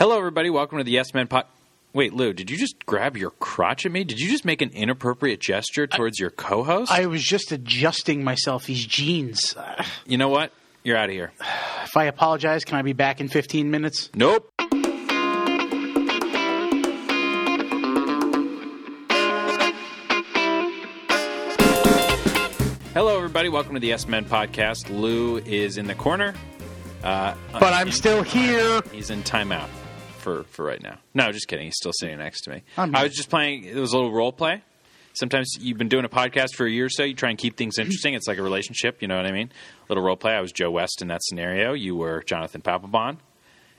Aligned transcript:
Hello, 0.00 0.16
everybody. 0.16 0.48
Welcome 0.48 0.78
to 0.78 0.84
the 0.84 0.92
Yes 0.92 1.12
Men 1.12 1.26
Pod. 1.26 1.44
Wait, 1.92 2.14
Lou, 2.14 2.32
did 2.32 2.50
you 2.50 2.56
just 2.56 2.86
grab 2.86 3.18
your 3.18 3.32
crotch 3.32 3.84
at 3.84 3.92
me? 3.92 4.02
Did 4.02 4.18
you 4.18 4.30
just 4.30 4.46
make 4.46 4.62
an 4.62 4.70
inappropriate 4.70 5.40
gesture 5.40 5.86
towards 5.86 6.18
your 6.18 6.30
co-host? 6.30 6.90
I 6.90 7.04
was 7.04 7.22
just 7.22 7.52
adjusting 7.52 8.24
myself 8.24 8.64
these 8.64 8.86
jeans. 8.86 9.54
You 10.06 10.16
know 10.16 10.30
what? 10.30 10.54
You're 10.84 10.96
out 10.96 11.10
of 11.10 11.14
here. 11.14 11.32
if 11.84 11.98
I 11.98 12.04
apologize, 12.04 12.64
can 12.64 12.78
I 12.78 12.82
be 12.82 12.94
back 12.94 13.20
in 13.20 13.28
15 13.28 13.70
minutes? 13.70 14.08
Nope. 14.14 14.50
Hello, 22.94 23.18
everybody. 23.18 23.50
Welcome 23.50 23.74
to 23.74 23.80
the 23.80 23.88
Yes 23.88 24.08
Men 24.08 24.24
podcast. 24.24 24.88
Lou 24.88 25.36
is 25.36 25.76
in 25.76 25.86
the 25.86 25.94
corner, 25.94 26.32
uh, 27.04 27.34
But 27.52 27.74
I'm 27.74 27.90
still 27.92 28.22
here. 28.22 28.80
he's 28.92 29.10
in 29.10 29.22
timeout 29.24 29.68
for 30.20 30.44
for 30.44 30.64
right 30.64 30.82
now. 30.82 30.98
No, 31.14 31.30
just 31.32 31.48
kidding. 31.48 31.64
He's 31.66 31.76
still 31.76 31.92
sitting 31.94 32.18
next 32.18 32.42
to 32.42 32.50
me. 32.50 32.62
I'm- 32.76 32.94
I 32.94 33.02
was 33.04 33.14
just 33.14 33.28
playing. 33.30 33.64
It 33.64 33.76
was 33.76 33.92
a 33.92 33.96
little 33.96 34.12
role 34.12 34.32
play. 34.32 34.62
Sometimes 35.14 35.56
you've 35.60 35.76
been 35.78 35.88
doing 35.88 36.04
a 36.04 36.08
podcast 36.08 36.54
for 36.56 36.64
a 36.66 36.70
year 36.70 36.84
or 36.84 36.88
so. 36.88 37.02
You 37.02 37.14
try 37.14 37.30
and 37.30 37.38
keep 37.38 37.56
things 37.56 37.78
interesting. 37.80 38.14
It's 38.14 38.28
like 38.28 38.38
a 38.38 38.42
relationship. 38.42 39.02
You 39.02 39.08
know 39.08 39.16
what 39.16 39.26
I 39.26 39.32
mean? 39.32 39.50
A 39.50 39.84
little 39.92 40.04
role 40.04 40.16
play. 40.16 40.32
I 40.32 40.40
was 40.40 40.52
Joe 40.52 40.70
West 40.70 41.02
in 41.02 41.08
that 41.08 41.20
scenario. 41.24 41.72
You 41.72 41.96
were 41.96 42.22
Jonathan 42.22 42.60
Papelbon. 42.62 43.16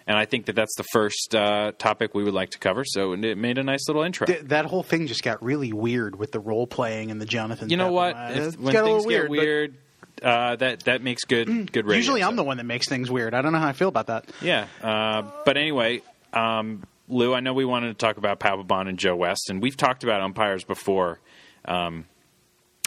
And 0.07 0.17
I 0.17 0.25
think 0.25 0.47
that 0.47 0.55
that's 0.55 0.75
the 0.75 0.83
first 0.91 1.33
uh, 1.35 1.71
topic 1.77 2.13
we 2.15 2.23
would 2.23 2.33
like 2.33 2.49
to 2.49 2.57
cover. 2.57 2.83
So 2.83 3.13
it 3.13 3.37
made 3.37 3.59
a 3.59 3.63
nice 3.63 3.87
little 3.87 4.01
intro. 4.01 4.25
Th- 4.25 4.41
that 4.45 4.65
whole 4.65 4.81
thing 4.83 5.05
just 5.07 5.23
got 5.23 5.41
really 5.43 5.71
weird 5.71 6.17
with 6.17 6.31
the 6.31 6.39
role 6.39 6.65
playing 6.67 7.11
and 7.11 7.21
the 7.21 7.25
Jonathan. 7.25 7.69
you 7.69 7.77
know 7.77 7.91
what? 7.91 8.15
Uh, 8.15 8.29
If, 8.31 8.37
it's 8.47 8.57
when 8.57 8.73
got 8.73 8.81
a 8.83 8.85
things 8.87 9.05
little 9.05 9.21
get 9.21 9.29
weird, 9.29 9.75
uh, 10.23 10.55
that 10.57 10.81
that 10.81 11.01
makes 11.03 11.23
good 11.23 11.71
good 11.71 11.85
radio. 11.85 11.97
Usually, 11.97 12.23
I'm 12.23 12.31
so- 12.31 12.37
the 12.37 12.43
one 12.43 12.57
that 12.57 12.65
makes 12.65 12.89
things 12.89 13.09
weird. 13.11 13.33
I 13.35 13.41
don't 13.43 13.53
know 13.53 13.59
how 13.59 13.67
I 13.67 13.73
feel 13.73 13.87
about 13.89 14.07
that. 14.07 14.25
Yeah, 14.41 14.65
uh, 14.81 15.21
but 15.45 15.55
anyway, 15.55 16.01
um, 16.33 16.83
Lou, 17.07 17.33
I 17.33 17.39
know 17.41 17.53
we 17.53 17.65
wanted 17.65 17.87
to 17.87 17.93
talk 17.93 18.17
about 18.17 18.39
Papelbon 18.39 18.87
and 18.87 18.97
Joe 18.97 19.15
West, 19.15 19.49
and 19.49 19.61
we've 19.61 19.77
talked 19.77 20.03
about 20.03 20.21
umpires 20.21 20.63
before. 20.63 21.19
Um, 21.65 22.05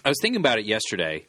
I 0.05 0.09
was 0.09 0.19
thinking 0.20 0.41
about 0.41 0.59
it 0.59 0.64
yesterday. 0.64 1.27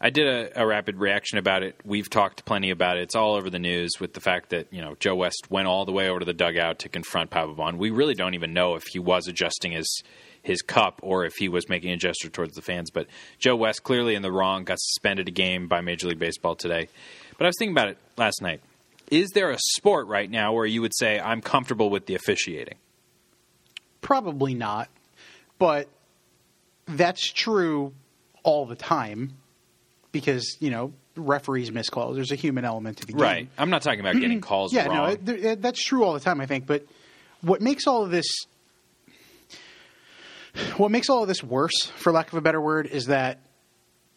I 0.00 0.10
did 0.10 0.28
a, 0.28 0.62
a 0.62 0.66
rapid 0.66 0.98
reaction 0.98 1.38
about 1.38 1.62
it. 1.62 1.74
We've 1.84 2.08
talked 2.08 2.44
plenty 2.44 2.70
about 2.70 2.98
it. 2.98 3.02
It's 3.02 3.16
all 3.16 3.34
over 3.34 3.50
the 3.50 3.58
news 3.58 3.92
with 3.98 4.12
the 4.12 4.20
fact 4.20 4.50
that 4.50 4.72
you 4.72 4.80
know 4.80 4.94
Joe 5.00 5.16
West 5.16 5.48
went 5.50 5.66
all 5.66 5.84
the 5.84 5.92
way 5.92 6.08
over 6.08 6.20
to 6.20 6.24
the 6.24 6.34
dugout 6.34 6.80
to 6.80 6.88
confront 6.88 7.30
Papelbon. 7.30 7.78
We 7.78 7.90
really 7.90 8.14
don't 8.14 8.34
even 8.34 8.52
know 8.52 8.76
if 8.76 8.84
he 8.92 8.98
was 8.98 9.26
adjusting 9.26 9.72
his 9.72 10.02
his 10.42 10.62
cup 10.62 11.00
or 11.02 11.24
if 11.24 11.34
he 11.34 11.48
was 11.48 11.68
making 11.68 11.90
a 11.90 11.96
gesture 11.96 12.28
towards 12.28 12.54
the 12.54 12.62
fans. 12.62 12.90
But 12.90 13.08
Joe 13.38 13.56
West 13.56 13.82
clearly 13.82 14.14
in 14.14 14.22
the 14.22 14.30
wrong, 14.30 14.64
got 14.64 14.78
suspended 14.78 15.28
a 15.28 15.32
game 15.32 15.66
by 15.66 15.80
Major 15.80 16.06
League 16.06 16.20
Baseball 16.20 16.54
today. 16.54 16.88
But 17.36 17.44
I 17.44 17.48
was 17.48 17.56
thinking 17.58 17.74
about 17.74 17.88
it 17.88 17.98
last 18.16 18.40
night. 18.40 18.60
Is 19.10 19.30
there 19.30 19.50
a 19.50 19.58
sport 19.58 20.06
right 20.06 20.30
now 20.30 20.52
where 20.52 20.66
you 20.66 20.80
would 20.82 20.94
say 20.94 21.18
I'm 21.18 21.40
comfortable 21.40 21.90
with 21.90 22.06
the 22.06 22.14
officiating? 22.14 22.76
Probably 24.00 24.54
not, 24.54 24.88
but 25.58 25.88
that's 26.86 27.26
true 27.26 27.92
all 28.42 28.66
the 28.66 28.76
time 28.76 29.34
because 30.12 30.56
you 30.60 30.70
know 30.70 30.92
referees 31.16 31.72
miss 31.72 31.90
calls. 31.90 32.16
There's 32.16 32.30
a 32.32 32.36
human 32.36 32.64
element 32.64 32.98
to 32.98 33.06
the 33.06 33.12
game. 33.12 33.20
Right. 33.22 33.48
I'm 33.58 33.70
not 33.70 33.82
talking 33.82 34.00
about 34.00 34.14
getting 34.14 34.40
calls 34.42 34.72
yeah, 34.72 34.86
wrong. 34.86 34.96
no, 34.96 35.04
it, 35.06 35.28
it- 35.28 35.62
that's 35.62 35.82
true 35.82 36.04
all 36.04 36.14
the 36.14 36.20
time. 36.20 36.40
I 36.40 36.46
think, 36.46 36.66
but 36.66 36.86
what 37.40 37.60
makes 37.60 37.86
all 37.86 38.04
of 38.04 38.10
this, 38.10 38.26
what 40.76 40.90
makes 40.90 41.08
all 41.08 41.22
of 41.22 41.28
this 41.28 41.42
worse, 41.42 41.86
for 41.96 42.12
lack 42.12 42.28
of 42.28 42.34
a 42.34 42.40
better 42.40 42.60
word, 42.60 42.86
is 42.86 43.06
that 43.06 43.38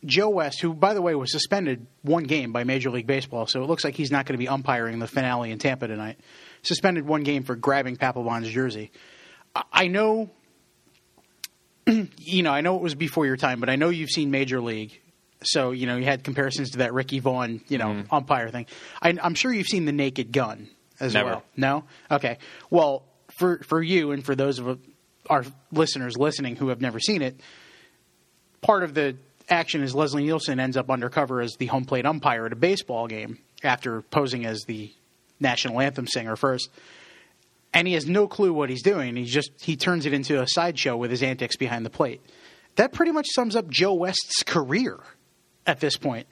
Joe 0.06 0.30
West, 0.30 0.62
who 0.62 0.74
by 0.74 0.94
the 0.94 1.02
way 1.02 1.14
was 1.16 1.32
suspended 1.32 1.86
one 2.02 2.24
game 2.24 2.52
by 2.52 2.64
Major 2.64 2.90
League 2.90 3.08
Baseball, 3.08 3.46
so 3.48 3.64
it 3.64 3.68
looks 3.68 3.84
like 3.84 3.96
he's 3.96 4.12
not 4.12 4.26
going 4.26 4.34
to 4.34 4.40
be 4.40 4.48
umpiring 4.48 5.00
the 5.00 5.08
finale 5.08 5.52
in 5.52 5.60
Tampa 5.60 5.88
tonight. 5.88 6.18
Suspended 6.64 7.06
one 7.06 7.24
game 7.24 7.44
for 7.44 7.56
grabbing 7.56 7.98
Papelbon's 7.98 8.50
jersey. 8.50 8.92
I, 9.72 9.88
know. 9.88 10.30
You 12.18 12.44
know, 12.44 12.52
I 12.52 12.62
know 12.62 12.76
it 12.78 12.82
was 12.82 12.96
before 12.96 13.26
your 13.26 13.36
time, 13.38 13.60
but 13.60 13.70
I 13.70 13.76
know 13.76 13.90
you've 13.90 14.12
seen 14.12 14.32
Major 14.32 14.62
League, 14.62 15.02
so 15.44 15.72
you 15.72 15.88
know 15.88 15.98
you 15.98 16.06
had 16.06 16.24
comparisons 16.24 16.72
to 16.72 16.78
that 16.80 16.94
Ricky 16.94 17.20
Vaughn, 17.20 17.62
you 17.68 17.78
know, 17.80 17.88
Mm-hmm. 17.88 18.14
umpire 18.14 18.50
thing. 18.50 18.68
I, 19.02 19.18
I'm 19.22 19.34
sure 19.34 19.52
you've 19.52 19.68
seen 19.68 19.86
the 19.86 19.92
Naked 19.92 20.32
Gun 20.32 20.70
as 21.00 21.14
Never. 21.16 21.30
well. 21.30 21.44
No, 21.58 21.84
okay. 22.12 22.38
Well, 22.70 23.04
for 23.38 23.58
for 23.64 23.82
you 23.82 24.12
and 24.12 24.24
for 24.24 24.36
those 24.36 24.60
of 24.60 24.80
our 25.30 25.44
listeners 25.72 26.18
listening 26.18 26.56
who 26.56 26.70
have 26.70 26.80
never 26.82 27.00
seen 27.00 27.22
it, 27.24 27.40
part 28.62 28.84
of 28.84 28.94
the 28.94 29.18
action 29.52 29.84
is 29.84 29.94
Leslie 29.94 30.24
Nielsen 30.24 30.60
ends 30.60 30.78
up 30.78 30.90
undercover 30.90 31.42
as 31.42 31.56
the 31.58 31.66
home 31.68 31.86
plate 31.86 32.06
umpire 32.06 32.46
at 32.46 32.54
a 32.54 32.56
baseball 32.56 33.08
game 33.08 33.40
after 33.64 34.02
posing 34.02 34.46
as 34.46 34.64
the 34.64 34.92
national 35.40 35.80
anthem 35.80 36.08
singer 36.08 36.36
first. 36.36 36.70
And 37.74 37.88
he 37.88 37.94
has 37.94 38.06
no 38.06 38.28
clue 38.28 38.54
what 38.54 38.70
he's 38.70 38.82
doing. 38.82 39.16
He 39.16 39.26
just 39.26 39.52
he 39.62 39.76
turns 39.76 40.06
it 40.06 40.14
into 40.14 40.42
a 40.42 40.48
sideshow 40.48 40.98
with 40.98 41.12
his 41.12 41.24
antics 41.24 41.56
behind 41.56 41.86
the 41.86 41.90
plate. 41.90 42.22
That 42.76 42.94
pretty 42.94 43.12
much 43.12 43.28
sums 43.34 43.56
up 43.56 43.70
Joe 43.70 43.94
West's 43.94 44.44
career 44.44 45.00
at 45.68 45.80
this 45.80 45.98
point. 45.98 46.28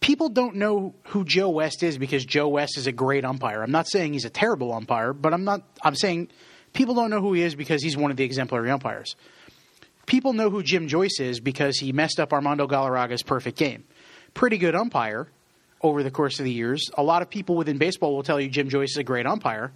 People 0.00 0.28
don't 0.28 0.56
know 0.56 0.94
who 1.08 1.24
Joe 1.24 1.50
West 1.50 1.82
is 1.82 1.96
because 1.96 2.24
Joe 2.24 2.48
West 2.48 2.76
is 2.76 2.88
a 2.88 2.92
great 2.92 3.24
umpire. 3.24 3.62
I'm 3.62 3.70
not 3.70 3.88
saying 3.88 4.12
he's 4.12 4.24
a 4.24 4.30
terrible 4.30 4.72
umpire, 4.72 5.12
but 5.12 5.32
I'm 5.32 5.44
not 5.44 5.62
I'm 5.82 5.94
saying 5.94 6.28
people 6.72 6.94
don't 6.94 7.10
know 7.10 7.20
who 7.20 7.32
he 7.32 7.42
is 7.42 7.54
because 7.54 7.82
he's 7.82 7.96
one 7.96 8.10
of 8.10 8.16
the 8.16 8.24
exemplary 8.24 8.70
umpires 8.70 9.16
people 10.06 10.32
know 10.32 10.50
who 10.50 10.62
Jim 10.62 10.88
Joyce 10.88 11.20
is 11.20 11.40
because 11.40 11.78
he 11.78 11.92
messed 11.92 12.20
up 12.20 12.32
Armando 12.32 12.66
Galarraga's 12.66 13.22
perfect 13.22 13.58
game. 13.58 13.84
Pretty 14.34 14.58
good 14.58 14.74
umpire 14.74 15.28
over 15.80 16.02
the 16.02 16.10
course 16.10 16.38
of 16.38 16.44
the 16.44 16.52
years. 16.52 16.90
A 16.96 17.02
lot 17.02 17.22
of 17.22 17.30
people 17.30 17.56
within 17.56 17.78
baseball 17.78 18.14
will 18.14 18.22
tell 18.22 18.40
you 18.40 18.48
Jim 18.48 18.68
Joyce 18.68 18.92
is 18.92 18.96
a 18.96 19.04
great 19.04 19.26
umpire. 19.26 19.72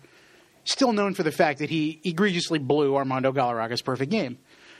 Still 0.65 0.93
known 0.93 1.15
for 1.15 1.23
the 1.23 1.33
fact 1.33 1.61
that 1.61 1.71
he 1.71 2.01
egregiously 2.05 2.59
blew 2.59 2.97
Armando 2.97 3.33
Galarraga's 3.33 3.83
perfect 3.83 4.11
game. 4.11 4.39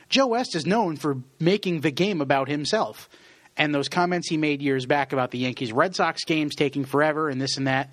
Joe 0.09 0.29
West 0.29 0.55
is 0.55 0.67
known 0.67 0.97
for 0.97 1.19
making 1.41 1.81
the 1.81 1.91
game 1.91 2.21
about 2.21 2.49
himself. 2.49 3.09
And 3.57 3.75
those 3.75 3.89
comments 3.89 4.29
he 4.29 4.37
made 4.37 4.63
years 4.63 4.87
back 4.87 5.13
about 5.13 5.31
the 5.31 5.39
Yankees 5.39 5.73
Red 5.73 5.95
Sox 5.97 6.25
games 6.25 6.55
taking 6.55 6.85
forever 6.85 7.29
and 7.29 7.41
this 7.41 7.57
and 7.57 7.67
that, 7.67 7.91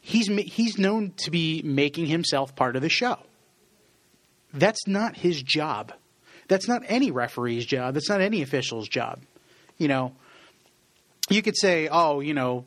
he's 0.00 0.26
he's 0.26 0.78
known 0.78 1.12
to 1.18 1.30
be 1.30 1.62
making 1.64 2.06
himself 2.06 2.54
part 2.54 2.76
of 2.76 2.82
the 2.82 2.88
show. 2.88 3.18
That's 4.52 4.86
not 4.86 5.16
his 5.16 5.42
job. 5.42 5.92
That's 6.50 6.66
not 6.66 6.82
any 6.88 7.12
referee's 7.12 7.64
job. 7.64 7.94
That's 7.94 8.08
not 8.08 8.20
any 8.20 8.42
official's 8.42 8.88
job. 8.88 9.20
You 9.78 9.86
know, 9.86 10.12
you 11.28 11.42
could 11.42 11.56
say, 11.56 11.86
oh, 11.86 12.18
you 12.18 12.34
know, 12.34 12.64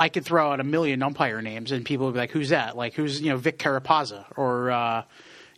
I 0.00 0.08
could 0.08 0.24
throw 0.24 0.50
out 0.50 0.58
a 0.58 0.64
million 0.64 1.00
umpire 1.00 1.40
names 1.40 1.70
and 1.70 1.84
people 1.84 2.06
would 2.06 2.14
be 2.14 2.18
like, 2.18 2.32
who's 2.32 2.48
that? 2.48 2.76
Like, 2.76 2.94
who's, 2.94 3.20
you 3.22 3.30
know, 3.30 3.36
Vic 3.36 3.56
Carapazza 3.56 4.24
or, 4.36 4.72
uh, 4.72 5.04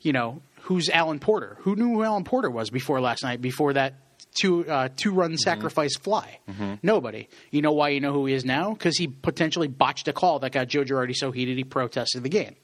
you 0.03 0.13
know, 0.13 0.43
who's 0.65 0.91
Alan 0.91 1.19
Porter? 1.19 1.57
Who 1.61 1.77
knew 1.77 1.95
who 1.95 2.03
Alan 2.03 2.25
Porter 2.25 2.51
was 2.51 2.69
before 2.69 3.01
last 3.01 3.23
night, 3.23 3.41
before 3.41 3.73
that 3.73 3.95
two, 4.35 4.69
uh, 4.69 4.91
two 4.95 5.13
run 5.13 5.39
sacrifice 5.39 5.97
fly? 5.97 6.41
Nobody. 6.83 7.29
You 7.51 7.63
know 7.63 7.73
why 7.73 7.89
you 7.89 8.01
know 8.01 8.13
who 8.13 8.27
he 8.27 8.35
is 8.35 8.45
now? 8.45 8.75
Because 8.75 8.99
he 8.99 9.07
potentially 9.07 9.69
botched 9.69 10.09
a 10.09 10.13
call 10.13 10.41
that 10.41 10.53
got 10.53 10.69
Joe 10.69 10.85
Girardi 10.85 11.15
so 11.17 11.31
heated 11.33 11.57
he 11.57 11.65
protested 11.65 12.23
the 12.23 12.29
game. 12.29 12.55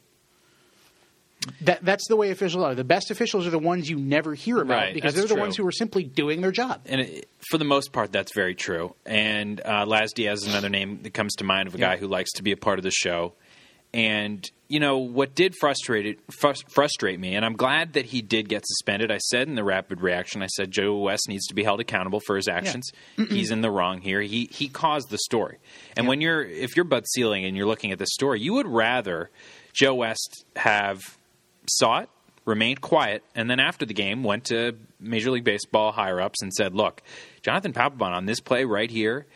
That, 1.62 1.82
that's 1.84 2.06
the 2.08 2.16
way 2.16 2.30
officials 2.30 2.62
are. 2.62 2.74
The 2.74 2.84
best 2.84 3.10
officials 3.10 3.46
are 3.46 3.50
the 3.50 3.58
ones 3.58 3.88
you 3.88 3.96
never 3.96 4.34
hear 4.34 4.60
about 4.60 4.74
Right, 4.76 4.94
because 4.94 5.14
they're 5.14 5.22
the 5.24 5.34
true. 5.34 5.40
ones 5.40 5.56
who 5.56 5.66
are 5.66 5.72
simply 5.72 6.04
doing 6.04 6.42
their 6.42 6.52
job. 6.52 6.82
and 6.86 7.00
it, 7.00 7.28
for 7.50 7.56
the 7.56 7.64
most 7.64 7.92
part, 7.92 8.12
that's 8.12 8.34
very 8.34 8.54
true. 8.54 8.94
And 9.06 9.60
uh, 9.64 9.86
Laz 9.86 10.12
Diaz 10.12 10.42
is 10.42 10.48
another 10.48 10.68
name 10.68 11.00
that 11.02 11.14
comes 11.14 11.34
to 11.36 11.44
mind 11.44 11.68
of 11.68 11.74
a 11.74 11.78
guy 11.78 11.96
who 11.96 12.08
likes 12.08 12.32
to 12.32 12.42
be 12.42 12.52
a 12.52 12.56
part 12.58 12.78
of 12.78 12.82
the 12.82 12.90
show. 12.90 13.32
And 13.92 14.48
you 14.68 14.78
know 14.78 14.98
what 14.98 15.34
did 15.34 15.56
frustrate 15.56 16.06
it, 16.06 16.24
frus- 16.28 16.62
frustrate 16.70 17.18
me, 17.18 17.34
and 17.34 17.44
I'm 17.44 17.56
glad 17.56 17.94
that 17.94 18.04
he 18.04 18.22
did 18.22 18.48
get 18.48 18.64
suspended. 18.64 19.10
I 19.10 19.18
said 19.18 19.48
in 19.48 19.56
the 19.56 19.64
rapid 19.64 20.00
reaction, 20.00 20.42
I 20.42 20.46
said 20.46 20.70
Joe 20.70 20.96
West 20.98 21.24
needs 21.28 21.44
to 21.48 21.54
be 21.54 21.64
held 21.64 21.80
accountable 21.80 22.20
for 22.24 22.36
his 22.36 22.46
actions. 22.46 22.88
He's 23.16 23.50
in 23.50 23.62
the 23.62 23.70
wrong 23.70 24.00
here. 24.00 24.20
He 24.20 24.48
he 24.52 24.68
caused 24.68 25.10
the 25.10 25.18
story. 25.18 25.58
And 25.96 26.06
when 26.06 26.20
you're 26.20 26.44
if 26.44 26.76
you're 26.76 26.84
Bud 26.84 27.02
Selig 27.08 27.42
and 27.42 27.56
you're 27.56 27.66
looking 27.66 27.90
at 27.90 27.98
this 27.98 28.10
story, 28.12 28.40
you 28.40 28.52
would 28.54 28.68
rather 28.68 29.28
Joe 29.72 29.94
West 29.96 30.44
have 30.54 31.00
saw 31.78 32.00
it, 32.00 32.08
remained 32.44 32.81
quiet, 32.81 33.22
and 33.34 33.49
then 33.50 33.61
after 33.61 33.84
the 33.87 33.94
game 33.94 34.22
went 34.25 34.44
to 34.46 34.76
Major 34.99 35.31
League 35.31 35.44
Baseball 35.44 35.93
higher 35.93 36.20
ups 36.20 36.43
and 36.43 36.52
said, 36.52 36.75
"Look, 36.75 37.02
Jonathan 37.43 37.72
Papelbon 37.72 38.12
on 38.12 38.26
this 38.26 38.40
play 38.40 38.64
right 38.64 38.90
here 38.90 39.26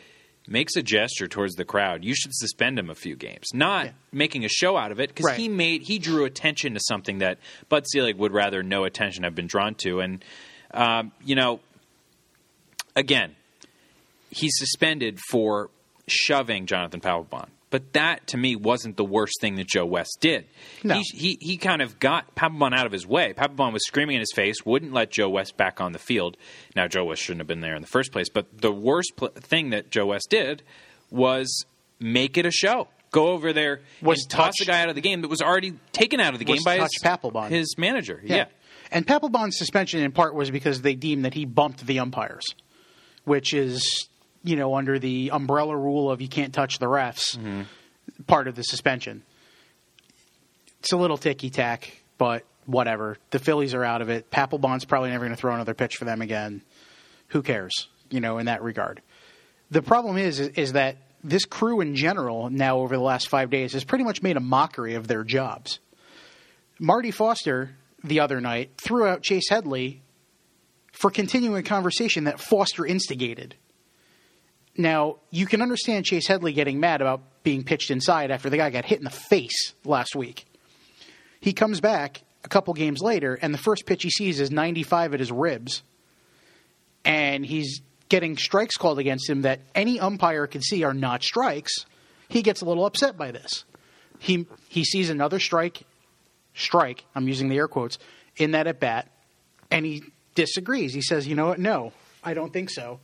makes 0.47 0.75
a 0.75 0.83
gesture 0.83 1.27
towards 1.27 1.55
the 1.55 1.65
crowd. 1.65 2.03
You 2.03 2.13
should 2.15 2.33
suspend 2.33 2.77
him 2.77 2.89
a 2.89 2.95
few 2.95 3.15
games." 3.15 3.45
Not 3.53 3.85
Yeah. 3.85 3.91
making 4.11 4.45
a 4.45 4.49
show 4.49 4.75
out 4.77 4.91
of 4.91 4.99
it 4.99 5.09
because 5.09 5.25
Right. 5.25 5.39
he 5.39 5.49
made 5.49 5.83
he 5.83 5.97
drew 5.99 6.25
attention 6.25 6.73
to 6.73 6.79
something 6.87 7.19
that 7.19 7.39
Bud 7.69 7.85
Selig 7.87 8.17
would 8.17 8.31
rather 8.33 8.61
no 8.63 8.83
attention 8.83 9.23
have 9.23 9.35
been 9.35 9.47
drawn 9.47 9.75
to, 9.75 9.99
and 10.01 10.23
um, 10.73 11.11
you 11.23 11.35
know, 11.35 11.61
again, 12.95 13.35
he's 14.29 14.51
suspended 14.57 15.19
for 15.29 15.69
shoving 16.07 16.65
Jonathan 16.65 16.99
Papelbon. 17.01 17.47
But 17.75 17.91
that 17.91 18.27
to 18.27 18.37
me 18.37 18.55
wasn't 18.55 18.95
the 18.95 19.03
worst 19.03 19.41
thing 19.41 19.55
that 19.55 19.67
Joe 19.67 19.85
West 19.85 20.19
did. 20.21 20.45
No. 20.81 20.95
He, 20.95 21.03
he 21.13 21.37
he 21.41 21.57
kind 21.57 21.81
of 21.81 21.99
got 21.99 22.33
Papelbon 22.33 22.73
out 22.73 22.85
of 22.85 22.93
his 22.93 23.05
way. 23.05 23.33
Papelbon 23.33 23.73
was 23.73 23.85
screaming 23.85 24.15
in 24.15 24.21
his 24.21 24.31
face, 24.33 24.65
wouldn't 24.65 24.93
let 24.93 25.11
Joe 25.11 25.27
West 25.27 25.57
back 25.57 25.81
on 25.81 25.91
the 25.91 25.99
field. 25.99 26.37
Now 26.73 26.87
Joe 26.87 27.03
West 27.03 27.21
shouldn't 27.21 27.41
have 27.41 27.47
been 27.47 27.59
there 27.59 27.75
in 27.75 27.81
the 27.81 27.87
first 27.89 28.13
place. 28.13 28.29
But 28.29 28.61
the 28.61 28.71
worst 28.71 29.11
pl- 29.17 29.27
thing 29.35 29.71
that 29.71 29.91
Joe 29.91 30.05
West 30.05 30.27
did 30.29 30.63
was 31.11 31.65
make 31.99 32.37
it 32.37 32.45
a 32.45 32.51
show. 32.51 32.87
go 33.11 33.27
over 33.33 33.51
there 33.51 33.81
Was 34.01 34.21
and 34.21 34.29
toss 34.29 34.53
the 34.57 34.63
guy 34.63 34.81
out 34.81 34.87
of 34.87 34.95
the 34.95 35.01
game 35.01 35.19
that 35.23 35.27
was 35.27 35.41
already 35.41 35.73
taken 35.91 36.21
out 36.21 36.31
of 36.31 36.39
the 36.39 36.45
game 36.45 36.61
by 36.63 36.79
his, 36.79 36.91
Papelbon. 37.03 37.49
his 37.49 37.77
manager. 37.77 38.21
Yeah. 38.23 38.45
And 38.89 39.05
Papelbon's 39.05 39.57
suspension 39.57 39.99
in 39.99 40.13
part 40.13 40.33
was 40.33 40.49
because 40.49 40.81
they 40.81 40.95
deemed 40.95 41.25
that 41.25 41.33
he 41.33 41.43
bumped 41.43 41.85
the 41.85 41.99
umpires, 41.99 42.45
which 43.25 43.53
is, 43.53 44.07
you 44.45 44.55
know, 44.55 44.75
under 44.75 44.99
the 44.99 45.31
umbrella 45.31 45.75
rule 45.75 46.09
of 46.09 46.21
you 46.21 46.29
can't 46.29 46.53
touch 46.53 46.79
the 46.79 46.85
refs, 46.85 47.37
Mm-hmm. 47.37 47.63
part 48.27 48.47
of 48.47 48.55
the 48.55 48.63
suspension. 48.63 49.23
It's 50.79 50.91
a 50.93 50.97
little 50.97 51.17
ticky 51.17 51.49
tack, 51.49 52.01
but 52.17 52.43
whatever. 52.65 53.17
The 53.31 53.39
Phillies 53.39 53.73
are 53.73 53.83
out 53.83 54.01
of 54.01 54.09
it. 54.09 54.29
Papelbon's 54.31 54.85
probably 54.85 55.09
never 55.09 55.25
going 55.25 55.35
to 55.35 55.39
throw 55.41 55.53
another 55.53 55.73
pitch 55.73 55.95
for 55.97 56.05
them 56.05 56.21
again. 56.21 56.61
Who 57.29 57.41
cares, 57.41 57.87
you 58.11 58.19
know, 58.21 58.37
in 58.37 58.45
that 58.45 58.61
regard. 58.61 59.01
The 59.71 59.81
problem 59.81 60.17
is, 60.17 60.39
is 60.39 60.73
that 60.73 60.97
this 61.23 61.45
crew 61.45 61.81
in 61.81 61.95
general, 61.95 62.51
now 62.51 62.77
over 62.77 62.95
the 62.95 63.01
last 63.01 63.29
five 63.29 63.49
days, 63.49 63.73
has 63.73 63.83
pretty 63.83 64.03
much 64.03 64.21
made 64.21 64.37
a 64.37 64.41
mockery 64.41 64.93
of 64.93 65.07
their 65.07 65.23
jobs. 65.23 65.79
Marty 66.79 67.09
Foster 67.09 67.71
the 68.03 68.19
other 68.19 68.39
night 68.39 68.71
threw 68.77 69.07
out 69.07 69.23
Chase 69.23 69.49
Headley 69.49 70.03
for 70.91 71.09
continuing 71.09 71.57
a 71.57 71.63
conversation 71.63 72.25
that 72.25 72.39
Foster 72.39 72.85
instigated. 72.85 73.55
Now, 74.77 75.17
you 75.29 75.45
can 75.45 75.61
understand 75.61 76.05
Chase 76.05 76.27
Headley 76.27 76.53
getting 76.53 76.79
mad 76.79 77.01
about 77.01 77.21
being 77.43 77.63
pitched 77.63 77.91
inside 77.91 78.31
after 78.31 78.49
the 78.49 78.57
guy 78.57 78.69
got 78.69 78.85
hit 78.85 78.97
in 78.97 79.05
the 79.05 79.09
face 79.09 79.73
last 79.85 80.15
week. 80.15 80.45
He 81.39 81.53
comes 81.53 81.79
back 81.79 82.23
a 82.43 82.49
couple 82.49 82.73
games 82.73 83.01
later, 83.01 83.35
and 83.35 83.53
the 83.53 83.59
first 83.59 83.85
pitch 83.85 84.03
he 84.03 84.09
sees 84.09 84.39
is 84.39 84.51
95 84.51 85.13
at 85.13 85.19
his 85.19 85.31
ribs. 85.31 85.83
And 87.05 87.45
he's 87.45 87.81
getting 88.09 88.37
strikes 88.37 88.75
called 88.75 88.99
against 88.99 89.29
him 89.29 89.43
that 89.43 89.61
any 89.73 89.99
umpire 89.99 90.47
can 90.47 90.61
see 90.61 90.83
are 90.83 90.93
not 90.93 91.23
strikes. 91.23 91.85
He 92.27 92.41
gets 92.41 92.61
a 92.61 92.65
little 92.65 92.85
upset 92.85 93.17
by 93.17 93.31
this. 93.31 93.63
He, 94.19 94.45
he 94.69 94.83
sees 94.83 95.09
another 95.09 95.39
strike 95.39 95.83
strike, 96.55 97.05
I'm 97.13 97.27
using 97.27 97.49
the 97.49 97.57
air 97.57 97.67
quotes, 97.67 97.99
in 98.37 98.51
that 98.51 98.65
at 98.67 98.79
bat, 98.79 99.11
and 99.69 99.85
he 99.85 100.03
disagrees. 100.33 100.93
He 100.93 101.01
says, 101.01 101.27
you 101.27 101.35
know 101.35 101.47
what, 101.47 101.59
no, 101.59 101.91
I 102.23 102.33
don't 102.33 102.51
think 102.51 102.69
so. 102.69 102.99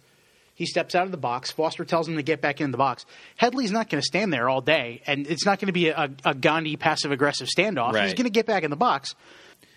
He 0.62 0.68
steps 0.68 0.94
out 0.94 1.06
of 1.06 1.12
the 1.12 1.18
box. 1.18 1.50
Foster 1.50 1.84
tells 1.86 2.08
him 2.08 2.18
to 2.18 2.22
get 2.22 2.40
back 2.40 2.62
in 2.62 2.70
the 2.70 2.78
box. 2.78 3.08
Headley's 3.36 3.72
not 3.72 3.90
going 3.90 4.00
to 4.00 4.06
stand 4.06 4.32
there 4.32 4.48
all 4.48 4.62
day, 4.62 5.02
and 5.08 5.26
it's 5.26 5.44
not 5.44 5.60
going 5.60 5.66
to 5.70 5.74
be 5.74 5.88
a, 5.88 6.12
a 6.24 6.36
Gandhi 6.36 6.76
passive 6.76 7.12
aggressive 7.12 7.48
standoff. 7.48 8.00
He's 8.00 8.14
going 8.14 8.26
to 8.26 8.30
get 8.30 8.46
back 8.46 8.62
in 8.62 8.70
the 8.70 8.76
box. 8.76 9.16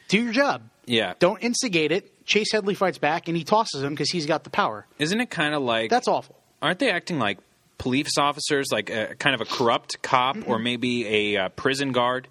Do 0.08 0.22
your 0.22 0.34
job. 0.34 0.68
Yeah. 0.84 1.14
Don't 1.18 1.42
instigate 1.42 1.90
it. 1.90 2.26
Chase 2.26 2.52
Headley 2.52 2.74
fights 2.74 2.98
back, 2.98 3.28
and 3.28 3.36
he 3.36 3.44
tosses 3.44 3.82
him 3.82 3.94
because 3.94 4.10
he's 4.10 4.26
got 4.26 4.44
the 4.44 4.50
power. 4.50 4.86
Isn't 4.98 5.18
it 5.18 5.30
kind 5.30 5.54
of 5.54 5.62
like 5.62 5.88
That's 5.88 6.06
awful. 6.06 6.36
aren't 6.60 6.80
they 6.80 6.90
acting 6.90 7.18
like 7.18 7.38
police 7.78 8.18
officers, 8.18 8.66
like 8.70 8.90
a 8.90 9.14
kind 9.14 9.34
of 9.34 9.40
a 9.40 9.46
corrupt 9.46 10.02
cop 10.02 10.36
or 10.46 10.58
maybe 10.58 11.34
a 11.34 11.44
uh, 11.44 11.48
prison 11.48 11.92
guard 11.92 12.28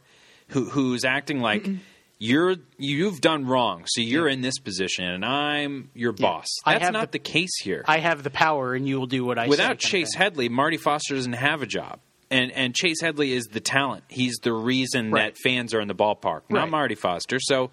who 0.50 0.66
who's 0.66 1.06
acting 1.06 1.40
like 1.40 1.68
you're 2.24 2.56
you've 2.78 3.20
done 3.20 3.46
wrong, 3.46 3.84
so 3.86 4.00
you're 4.02 4.30
in 4.30 4.40
this 4.42 4.58
position, 4.60 5.04
and 5.06 5.26
I'm 5.26 5.90
your 5.94 6.14
boss. 6.14 6.48
I 6.66 6.78
That's 6.80 6.92
not 6.94 7.12
the- 7.12 7.18
the, 7.18 7.24
case 7.24 7.52
here. 7.62 7.84
I 7.88 7.98
have 8.00 8.24
the 8.24 8.30
power, 8.30 8.74
and 8.74 8.88
you 8.88 8.98
will 9.00 9.08
do 9.08 9.26
what 9.26 9.38
I 9.38 9.46
say. 9.46 9.50
Without 9.50 9.72
of 9.74 9.78
Chase. 9.80 10.16
Headley, 10.16 10.48
Marty 10.48 10.78
Foster 10.78 11.16
doesn't 11.16 11.34
have 11.34 11.62
a 11.62 11.66
job. 11.66 12.00
And 12.32 12.52
and 12.52 12.74
Chase 12.74 13.02
Headley 13.02 13.34
is 13.34 13.46
the 13.46 13.60
talent. 13.60 14.06
He's 14.08 14.36
the 14.42 14.54
reason 14.54 15.12
Right. 15.12 15.34
that 15.36 15.38
fans 15.38 15.74
are 15.74 15.82
in 15.82 15.88
the 15.88 15.96
ballpark, 15.96 16.42
not 16.50 16.62
Right. 16.62 16.70
Marty 16.70 16.96
Foster. 16.96 17.40
So 17.40 17.72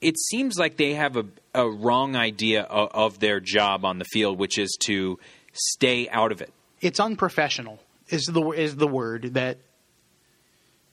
it 0.00 0.16
seems 0.18 0.58
like 0.58 0.76
they 0.76 0.94
have 0.94 1.16
a, 1.16 1.24
a 1.54 1.68
wrong 1.68 2.14
idea 2.16 2.62
of, 2.62 2.90
of 2.92 3.18
their 3.18 3.40
job 3.40 3.84
on 3.84 3.98
the 3.98 4.04
field, 4.04 4.38
which 4.38 4.58
is 4.58 4.76
to 4.82 5.18
stay 5.54 6.08
out 6.10 6.30
of 6.32 6.40
it. 6.40 6.52
it's 6.80 7.00
unprofessional 7.00 7.80
is 8.10 8.26
the 8.26 8.42
is 8.50 8.76
the 8.76 8.86
word 8.86 9.34
that 9.34 9.58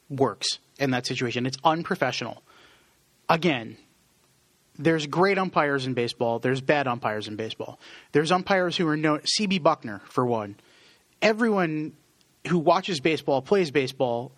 works 0.09 0.47
in 0.79 0.91
that 0.91 1.05
situation. 1.05 1.45
It's 1.45 1.57
unprofessional. 1.63 2.41
Again, 3.29 3.77
there's 4.77 5.07
great 5.07 5.37
umpires 5.37 5.85
in 5.85 5.93
baseball. 5.93 6.39
There's 6.39 6.61
bad 6.61 6.87
umpires 6.87 7.27
in 7.27 7.35
baseball. 7.35 7.79
There's 8.11 8.31
umpires 8.31 8.77
who 8.77 8.87
are 8.87 8.97
known. 8.97 9.21
CB 9.21 9.61
Bucknor, 9.61 10.01
for 10.03 10.25
one. 10.25 10.57
Everyone 11.21 11.93
who 12.47 12.59
watches 12.59 12.99
baseball, 12.99 13.41
plays 13.41 13.71
baseball, 13.71 14.31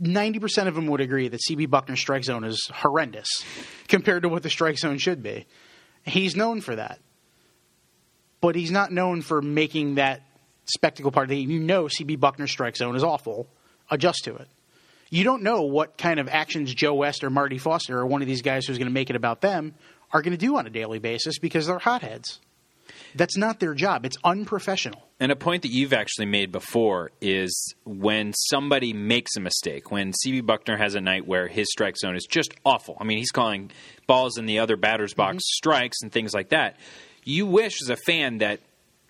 90% 0.00 0.66
of 0.66 0.74
them 0.74 0.86
would 0.86 1.00
agree 1.00 1.28
that 1.28 1.40
CB 1.40 1.68
Bucknor's 1.68 2.00
strike 2.00 2.24
zone 2.24 2.44
is 2.44 2.68
horrendous 2.72 3.28
compared 3.88 4.22
to 4.22 4.28
what 4.28 4.42
the 4.42 4.50
strike 4.50 4.78
zone 4.78 4.98
should 4.98 5.22
be. 5.22 5.46
He's 6.04 6.36
known 6.36 6.60
for 6.60 6.76
that 6.76 6.98
but 8.44 8.56
he's 8.56 8.70
not 8.70 8.92
known 8.92 9.22
for 9.22 9.40
making 9.40 9.94
that 9.94 10.20
spectacle 10.66 11.10
part 11.10 11.24
of 11.24 11.30
the. 11.30 11.38
You 11.38 11.60
know 11.60 11.84
CB 11.84 12.18
Bucknor's 12.18 12.50
strike 12.50 12.76
zone 12.76 12.94
is 12.94 13.02
awful. 13.02 13.48
Adjust 13.90 14.24
to 14.24 14.36
it. 14.36 14.48
You 15.14 15.22
don't 15.22 15.44
know 15.44 15.62
what 15.62 15.96
kind 15.96 16.18
of 16.18 16.28
actions 16.28 16.74
Joe 16.74 16.94
West 16.94 17.22
or 17.22 17.30
Marty 17.30 17.56
Foster 17.56 17.96
or 17.96 18.04
one 18.04 18.20
of 18.20 18.26
these 18.26 18.42
guys 18.42 18.66
who's 18.66 18.78
going 18.78 18.88
to 18.88 18.92
make 18.92 19.10
it 19.10 19.16
about 19.16 19.40
them 19.40 19.76
are 20.10 20.22
going 20.22 20.32
to 20.32 20.36
do 20.36 20.56
on 20.56 20.66
a 20.66 20.70
daily 20.70 20.98
basis 20.98 21.38
because 21.38 21.68
they're 21.68 21.78
hotheads. 21.78 22.40
That's 23.14 23.36
not 23.36 23.60
their 23.60 23.74
job. 23.74 24.04
It's 24.04 24.16
unprofessional. 24.24 25.06
And 25.20 25.30
a 25.30 25.36
point 25.36 25.62
that 25.62 25.70
you've 25.70 25.92
actually 25.92 26.26
made 26.26 26.50
before 26.50 27.12
is 27.20 27.76
when 27.84 28.32
somebody 28.32 28.92
makes 28.92 29.36
a 29.36 29.40
mistake, 29.40 29.92
when 29.92 30.10
CB 30.10 30.42
Bucknor 30.42 30.76
has 30.76 30.96
a 30.96 31.00
night 31.00 31.24
where 31.24 31.46
his 31.46 31.70
strike 31.70 31.96
zone 31.96 32.16
is 32.16 32.26
just 32.28 32.52
awful. 32.64 32.96
I 33.00 33.04
mean, 33.04 33.18
he's 33.18 33.30
calling 33.30 33.70
balls 34.08 34.36
in 34.36 34.46
the 34.46 34.58
other 34.58 34.76
batter's 34.76 35.14
box 35.14 35.36
mm-hmm. 35.36 35.38
strikes 35.42 35.98
and 36.02 36.10
things 36.10 36.34
like 36.34 36.48
that. 36.48 36.76
You 37.22 37.46
wish 37.46 37.80
as 37.82 37.88
a 37.88 37.96
fan 37.96 38.38
that 38.38 38.58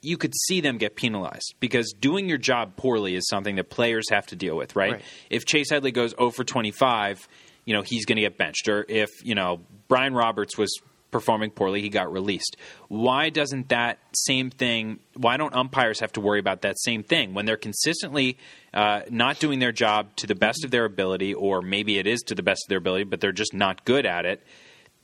you 0.04 0.16
could 0.16 0.34
see 0.46 0.60
them 0.60 0.78
get 0.78 0.96
penalized 0.96 1.54
because 1.60 1.94
doing 1.98 2.28
your 2.28 2.38
job 2.38 2.76
poorly 2.76 3.14
is 3.14 3.26
something 3.28 3.56
that 3.56 3.70
players 3.70 4.10
have 4.10 4.26
to 4.26 4.36
deal 4.36 4.56
with, 4.56 4.76
right? 4.76 4.92
Right. 4.92 5.02
If 5.30 5.46
Chase 5.46 5.70
Headley 5.70 5.92
goes 5.92 6.10
0 6.10 6.30
for 6.30 6.44
25, 6.44 7.26
you 7.64 7.74
know, 7.74 7.82
he's 7.82 8.04
going 8.04 8.16
to 8.16 8.22
get 8.22 8.36
benched. 8.36 8.68
Or 8.68 8.84
if, 8.88 9.10
you 9.24 9.34
know, 9.34 9.60
Brian 9.88 10.14
Roberts 10.14 10.58
was 10.58 10.70
performing 11.10 11.50
poorly, 11.50 11.80
he 11.80 11.88
got 11.88 12.12
released. 12.12 12.56
Why 12.88 13.30
doesn't 13.30 13.68
that 13.68 13.98
same 14.14 14.50
thing, 14.50 14.98
why 15.14 15.36
don't 15.36 15.54
umpires 15.54 16.00
have 16.00 16.12
to 16.14 16.20
worry 16.20 16.40
about 16.40 16.62
that 16.62 16.78
same 16.78 17.02
thing 17.02 17.34
when 17.34 17.46
they're 17.46 17.56
consistently 17.56 18.36
uh, 18.74 19.02
not 19.10 19.38
doing 19.38 19.60
their 19.60 19.72
job 19.72 20.14
to 20.16 20.26
the 20.26 20.34
best 20.34 20.64
of 20.64 20.70
their 20.70 20.84
ability, 20.84 21.32
or 21.32 21.62
maybe 21.62 21.98
it 21.98 22.06
is 22.06 22.20
to 22.22 22.34
the 22.34 22.42
best 22.42 22.64
of 22.66 22.68
their 22.68 22.78
ability, 22.78 23.04
but 23.04 23.20
they're 23.20 23.32
just 23.32 23.54
not 23.54 23.84
good 23.84 24.06
at 24.06 24.26
it? 24.26 24.42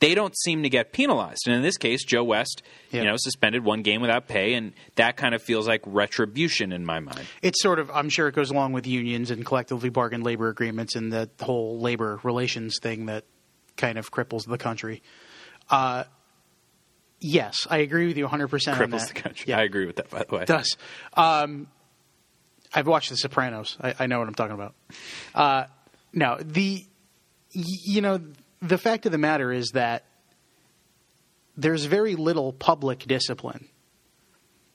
They 0.01 0.15
don't 0.15 0.35
seem 0.37 0.63
to 0.63 0.69
get 0.69 0.91
penalized. 0.93 1.43
And 1.45 1.55
in 1.55 1.61
this 1.61 1.77
case, 1.77 2.03
Joe 2.03 2.23
West, 2.23 2.63
you 2.89 3.03
know, 3.03 3.15
suspended 3.17 3.63
one 3.63 3.83
game 3.83 4.01
without 4.01 4.27
pay, 4.27 4.55
and 4.55 4.73
that 4.95 5.15
kind 5.15 5.35
of 5.35 5.43
feels 5.43 5.67
like 5.67 5.81
retribution 5.85 6.73
in 6.73 6.83
my 6.83 6.99
mind. 6.99 7.21
It's 7.43 7.61
sort 7.61 7.77
of, 7.77 7.91
I'm 7.91 8.09
sure 8.09 8.27
it 8.27 8.33
goes 8.33 8.49
along 8.49 8.73
with 8.73 8.87
unions 8.87 9.29
and 9.29 9.45
collectively 9.45 9.89
bargained 9.89 10.23
labor 10.23 10.49
agreements 10.49 10.95
and 10.95 11.13
the 11.13 11.29
whole 11.39 11.79
labor 11.79 12.19
relations 12.23 12.79
thing 12.81 13.05
that 13.05 13.25
kind 13.77 13.99
of 13.99 14.11
cripples 14.11 14.47
the 14.47 14.57
country. 14.57 15.03
Uh, 15.69 16.05
yes, 17.19 17.67
I 17.69 17.77
agree 17.77 18.07
with 18.07 18.17
you 18.17 18.27
100% 18.27 18.33
on 18.33 18.49
Cripples 18.49 19.07
the 19.07 19.13
country. 19.13 19.51
Yeah. 19.51 19.59
I 19.59 19.63
agree 19.63 19.85
with 19.85 19.97
that, 19.97 20.09
by 20.09 20.23
the 20.23 20.35
way. 20.35 20.41
It 20.41 20.47
does. 20.47 20.77
Um, 21.13 21.67
I've 22.73 22.87
watched 22.87 23.11
The 23.11 23.17
Sopranos. 23.17 23.77
I, 23.79 23.93
I 23.99 24.07
know 24.07 24.17
what 24.17 24.27
I'm 24.27 24.33
talking 24.33 24.55
about. 24.55 24.73
Uh, 25.35 25.65
no, 26.13 26.37
the 26.41 26.85
you 27.53 28.01
know 28.01 28.19
the 28.61 28.77
fact 28.77 29.05
of 29.05 29.11
the 29.11 29.17
matter 29.17 29.51
is 29.51 29.71
that 29.73 30.05
there's 31.57 31.85
very 31.85 32.15
little 32.15 32.53
public 32.53 32.99
discipline 32.99 33.67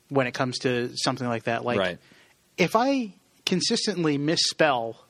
when 0.08 0.26
it 0.26 0.32
comes 0.34 0.58
to 0.60 0.90
something 0.96 1.26
like 1.26 1.44
that. 1.44 1.64
Like 1.64 1.78
Right. 1.78 1.98
if 2.58 2.76
I 2.76 3.14
consistently 3.44 4.18
misspell, 4.18 5.00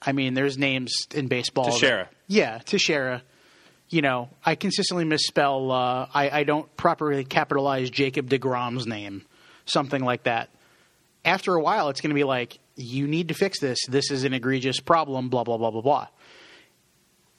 I 0.00 0.12
mean, 0.12 0.34
there's 0.34 0.58
names 0.58 0.92
in 1.14 1.28
baseball. 1.28 1.64
that- 1.66 1.72
Teixeira. 1.72 2.08
yeah, 2.26 2.58
Teixeira. 2.58 3.22
You 3.88 4.00
know, 4.00 4.30
I 4.44 4.54
consistently 4.54 5.04
misspell. 5.04 5.70
Uh, 5.70 6.06
I, 6.12 6.30
I 6.40 6.44
don't 6.44 6.74
properly 6.78 7.24
capitalize 7.24 7.90
Jacob 7.90 8.28
deGrom's 8.30 8.86
name, 8.86 9.24
something 9.66 10.02
like 10.02 10.22
that. 10.22 10.48
After 11.24 11.54
a 11.54 11.60
while, 11.62 11.90
it's 11.90 12.00
going 12.00 12.10
to 12.10 12.14
be 12.14 12.24
like, 12.24 12.58
you 12.74 13.06
need 13.06 13.28
to 13.28 13.34
fix 13.34 13.60
this. 13.60 13.78
This 13.86 14.10
is 14.10 14.24
an 14.24 14.32
egregious 14.32 14.80
problem. 14.80 15.28
Blah 15.28 15.44
blah 15.44 15.58
blah 15.58 15.70
blah 15.70 15.82
blah. 15.82 16.06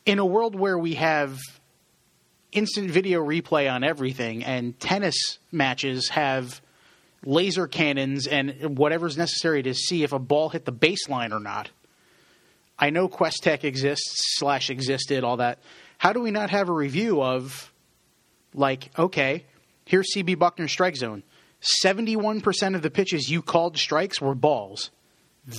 In 0.06 0.20
a 0.20 0.26
world 0.26 0.54
where 0.56 0.78
we 0.78 0.96
have 0.96 1.40
instant 2.52 2.92
video 2.92 3.24
replay 3.24 3.72
on 3.72 3.84
everything, 3.84 4.44
and 4.44 4.78
tennis 4.80 5.40
matches 5.52 6.10
have 6.10 6.62
laser 7.26 7.68
cannons 7.68 8.28
and 8.28 8.78
whatever's 8.78 9.18
necessary 9.18 9.64
to 9.64 9.74
see 9.74 10.04
if 10.04 10.12
a 10.12 10.20
ball 10.20 10.50
hit 10.50 10.66
the 10.66 10.74
baseline 10.74 11.32
or 11.32 11.40
not. 11.40 11.70
I 12.78 12.90
know 12.90 13.08
QuesTec 13.08 13.64
exists 13.64 14.38
slash 14.38 14.70
existed, 14.70 15.24
all 15.24 15.38
that. 15.38 15.60
How 15.98 16.12
do 16.12 16.20
we 16.20 16.32
not 16.32 16.50
have 16.50 16.68
a 16.68 16.74
review 16.74 17.22
of, 17.22 17.72
like, 18.54 18.90
okay, 19.00 19.46
here's 19.86 20.14
CB 20.14 20.38
Bucknor's 20.38 20.72
strike 20.72 20.98
zone. 20.98 21.24
71% 21.86 22.76
of 22.76 22.82
the 22.82 22.90
pitches 22.92 23.30
you 23.30 23.42
called 23.42 23.78
strikes 23.78 24.20
were 24.20 24.36
balls. 24.36 24.92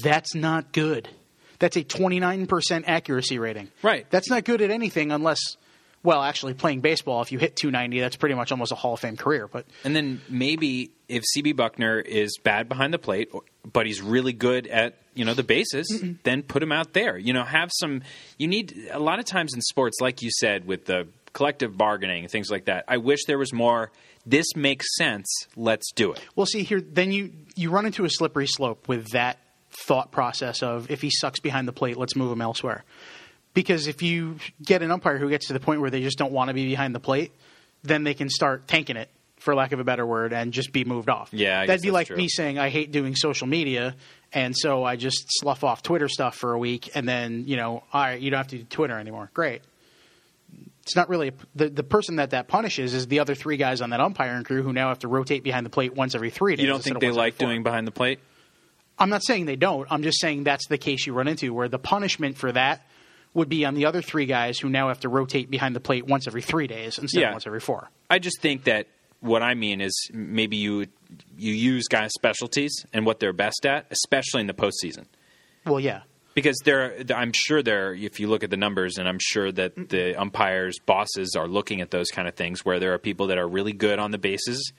That's 0.03 0.35
not 0.35 0.73
good. 0.73 1.09
That's 1.59 1.77
a 1.77 1.85
29% 1.85 2.85
accuracy 2.87 3.39
rating. 3.39 3.69
Right. 3.83 4.07
That's 4.11 4.31
not 4.31 4.45
good 4.45 4.61
at 4.63 4.71
anything 4.71 5.13
unless, 5.13 5.39
well, 6.03 6.23
actually, 6.23 6.55
playing 6.55 6.81
baseball, 6.81 7.23
if 7.23 7.33
you 7.33 7.39
hit 7.39 7.57
290, 7.57 8.01
that's 8.01 8.17
pretty 8.17 8.35
much 8.35 8.53
almost 8.53 8.73
a 8.73 8.75
Hall 8.75 8.95
of 8.95 9.01
Fame 9.01 9.17
career. 9.17 9.49
But 9.49 9.67
And 9.85 9.95
then 9.95 10.21
maybe 10.29 10.91
if 11.09 11.25
CB 11.37 11.55
Bucknor 11.55 12.05
is 12.05 12.39
bad 12.43 12.69
behind 12.69 12.93
the 12.93 12.99
plate, 12.99 13.31
but 13.71 13.87
he's 13.87 14.01
really 14.03 14.33
good 14.33 14.67
at 14.67 14.97
you 15.15 15.25
know 15.25 15.35
the 15.35 15.45
bases, 15.45 16.03
then 16.25 16.43
put 16.43 16.63
him 16.63 16.73
out 16.73 16.93
there. 16.93 17.17
You 17.17 17.33
know, 17.33 17.45
have 17.45 17.71
some. 17.73 18.03
You 18.37 18.49
need 18.49 18.89
a 18.91 18.99
lot 18.99 19.19
of 19.19 19.25
times 19.25 19.55
in 19.55 19.61
sports, 19.63 19.99
like 20.01 20.23
you 20.23 20.31
said, 20.31 20.67
with 20.67 20.87
the 20.87 21.07
collective 21.33 21.77
bargaining 21.77 22.25
and 22.25 22.31
things 22.31 22.51
like 22.51 22.65
that. 22.67 22.85
I 22.89 22.97
wish 22.99 23.25
there 23.27 23.39
was 23.39 23.53
more. 23.53 23.91
This 24.27 24.47
makes 24.57 24.87
sense. 24.97 25.27
Let's 25.55 25.93
do 25.93 26.13
it. 26.13 26.21
Well, 26.35 26.47
see 26.47 26.63
here, 26.63 26.81
then 26.81 27.13
you 27.13 27.33
you 27.55 27.71
run 27.71 27.87
into 27.87 28.05
a 28.05 28.11
slippery 28.11 28.47
slope 28.47 28.89
with 28.89 29.11
that 29.11 29.39
thought 29.77 30.11
process 30.11 30.63
of 30.63 30.91
if 30.91 31.03
he 31.03 31.11
sucks 31.11 31.41
behind 31.41 31.69
the 31.69 31.73
plate, 31.73 31.97
let's 31.97 32.17
move 32.17 32.33
him 32.33 32.41
elsewhere. 32.41 32.85
Because 33.53 33.87
if 33.87 34.03
you 34.03 34.37
get 34.63 34.83
an 34.83 34.91
umpire 34.91 35.19
who 35.19 35.29
gets 35.29 35.47
to 35.49 35.53
the 35.53 35.61
point 35.61 35.81
where 35.81 35.91
they 35.91 36.03
just 36.03 36.19
don't 36.19 36.33
want 36.33 36.49
to 36.49 36.55
be 36.55 36.67
behind 36.67 36.95
the 36.95 37.01
plate, 37.01 37.33
then 37.83 38.03
they 38.05 38.15
can 38.15 38.29
start 38.29 38.67
tanking 38.67 38.97
it, 38.97 39.09
for 39.39 39.55
lack 39.55 39.73
of 39.73 39.79
a 39.79 39.85
better 39.85 40.07
word, 40.07 40.33
and 40.33 40.53
just 40.53 40.73
be 40.73 40.85
moved 40.85 41.09
off. 41.09 41.29
Yeah, 41.33 41.61
I 41.61 41.67
that'd 41.67 41.83
be 41.83 41.91
like 41.91 42.09
true. 42.09 42.17
me 42.17 42.29
saying 42.29 42.59
I 42.59 42.71
hate 42.71 42.91
doing 42.91 43.15
social 43.15 43.47
media, 43.47 43.95
and 44.33 44.57
so 44.57 44.85
I 44.85 44.97
just 44.97 45.27
slough 45.29 45.63
off 45.63 45.83
Twitter 45.83 46.09
stuff 46.09 46.35
for 46.35 46.55
a 46.55 46.59
week, 46.59 46.91
and 46.95 47.07
then 47.07 47.45
you 47.47 47.57
know, 47.57 47.85
all 47.93 48.01
right, 48.03 48.21
you 48.21 48.31
don't 48.31 48.39
have 48.39 48.49
to 48.49 48.59
do 48.59 48.65
Twitter 48.65 48.99
anymore. 48.99 49.31
Great. 49.35 49.63
It's 50.83 50.97
not 50.97 51.09
really 51.09 51.33
the 51.55 51.69
the 51.69 51.83
person 51.83 52.17
that 52.17 52.31
that 52.31 52.49
punishes 52.49 52.95
is 52.95 53.07
the 53.07 53.21
other 53.21 53.35
three 53.35 53.57
guys 53.57 53.81
on 53.81 53.91
that 53.91 54.01
umpiring 54.01 54.45
crew 54.45 54.63
who 54.63 54.73
now 54.73 54.89
have 54.89 55.01
to 55.01 55.09
rotate 55.09 55.43
behind 55.43 55.67
the 55.67 55.71
plate 55.71 55.95
once 55.95 56.15
every 56.15 56.31
three 56.31 56.57
days. 56.57 56.65
You 56.65 56.71
don't 56.71 56.83
think 56.83 57.01
they 57.01 57.11
like 57.11 57.39
doing 57.39 57.63
behind 57.63 57.87
the 57.87 57.93
plate? 57.93 58.21
I'm 58.99 59.11
not 59.11 59.25
saying 59.25 59.47
they 59.47 59.57
don't. 59.57 59.87
I'm 59.91 60.03
just 60.03 60.21
saying 60.21 60.45
that's 60.45 60.67
the 60.69 60.79
case 60.79 61.07
you 61.07 61.13
run 61.13 61.29
into 61.29 61.53
where 61.53 61.69
the 61.69 61.79
punishment 61.79 62.37
for 62.39 62.53
that 62.53 62.87
would 63.33 63.49
be 63.49 63.65
on 63.65 63.75
the 63.75 63.87
other 63.87 64.01
three 64.01 64.27
guys 64.27 64.59
who 64.59 64.69
now 64.69 64.89
have 64.89 65.01
to 65.01 65.09
rotate 65.09 65.51
behind 65.51 65.75
the 65.75 65.81
plate 65.81 66.07
once 66.07 66.29
every 66.29 66.43
three 66.43 66.69
days 66.69 66.99
instead 66.99 67.21
Yeah. 67.21 67.29
of 67.29 67.35
once 67.35 67.47
every 67.47 67.59
four. 67.61 67.91
I 68.09 68.21
just 68.21 68.41
think 68.41 68.65
that 68.65 68.87
what 69.21 69.43
I 69.43 69.55
mean 69.55 69.81
is 69.81 69.93
maybe 70.13 70.57
you 70.57 70.87
you 71.37 71.53
use 71.53 71.89
guys' 71.89 72.11
specialties 72.15 72.87
and 72.93 73.05
what 73.07 73.19
they're 73.21 73.33
best 73.33 73.67
at, 73.67 73.87
especially 73.91 74.41
in 74.43 74.47
the 74.47 74.55
postseason. 74.55 75.07
Well, 75.67 75.81
yeah. 75.81 76.03
Because 76.35 76.57
there, 76.65 76.97
I'm 77.15 77.31
sure 77.33 77.63
there. 77.63 77.95
If 77.95 78.19
you 78.19 78.27
look 78.27 78.43
at 78.43 78.51
the 78.51 78.57
numbers, 78.57 78.99
and 78.99 79.09
I'm 79.09 79.21
sure 79.21 79.53
that 79.53 79.77
the 79.89 80.21
umpires' 80.21 80.79
bosses 80.85 81.37
are 81.39 81.47
looking 81.47 81.81
at 81.81 81.93
those 81.93 82.09
kind 82.11 82.27
of 82.27 82.35
things, 82.35 82.65
where 82.65 82.81
there 82.81 82.93
are 82.93 82.99
people 82.99 83.29
that 83.29 83.39
are 83.39 83.47
really 83.47 83.73
good 83.73 84.01
on 84.01 84.11
the 84.11 84.19
bases 84.19 84.73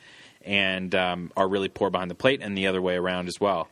and 0.43 0.93
um, 0.93 1.31
are 1.38 1.48
really 1.48 1.69
poor 1.69 1.89
behind 1.89 2.12
the 2.12 2.15
plate, 2.15 2.41
and 2.43 2.57
the 2.57 2.67
other 2.67 2.81
way 2.81 2.95
around 2.95 3.27
as 3.29 3.36
well. 3.39 3.69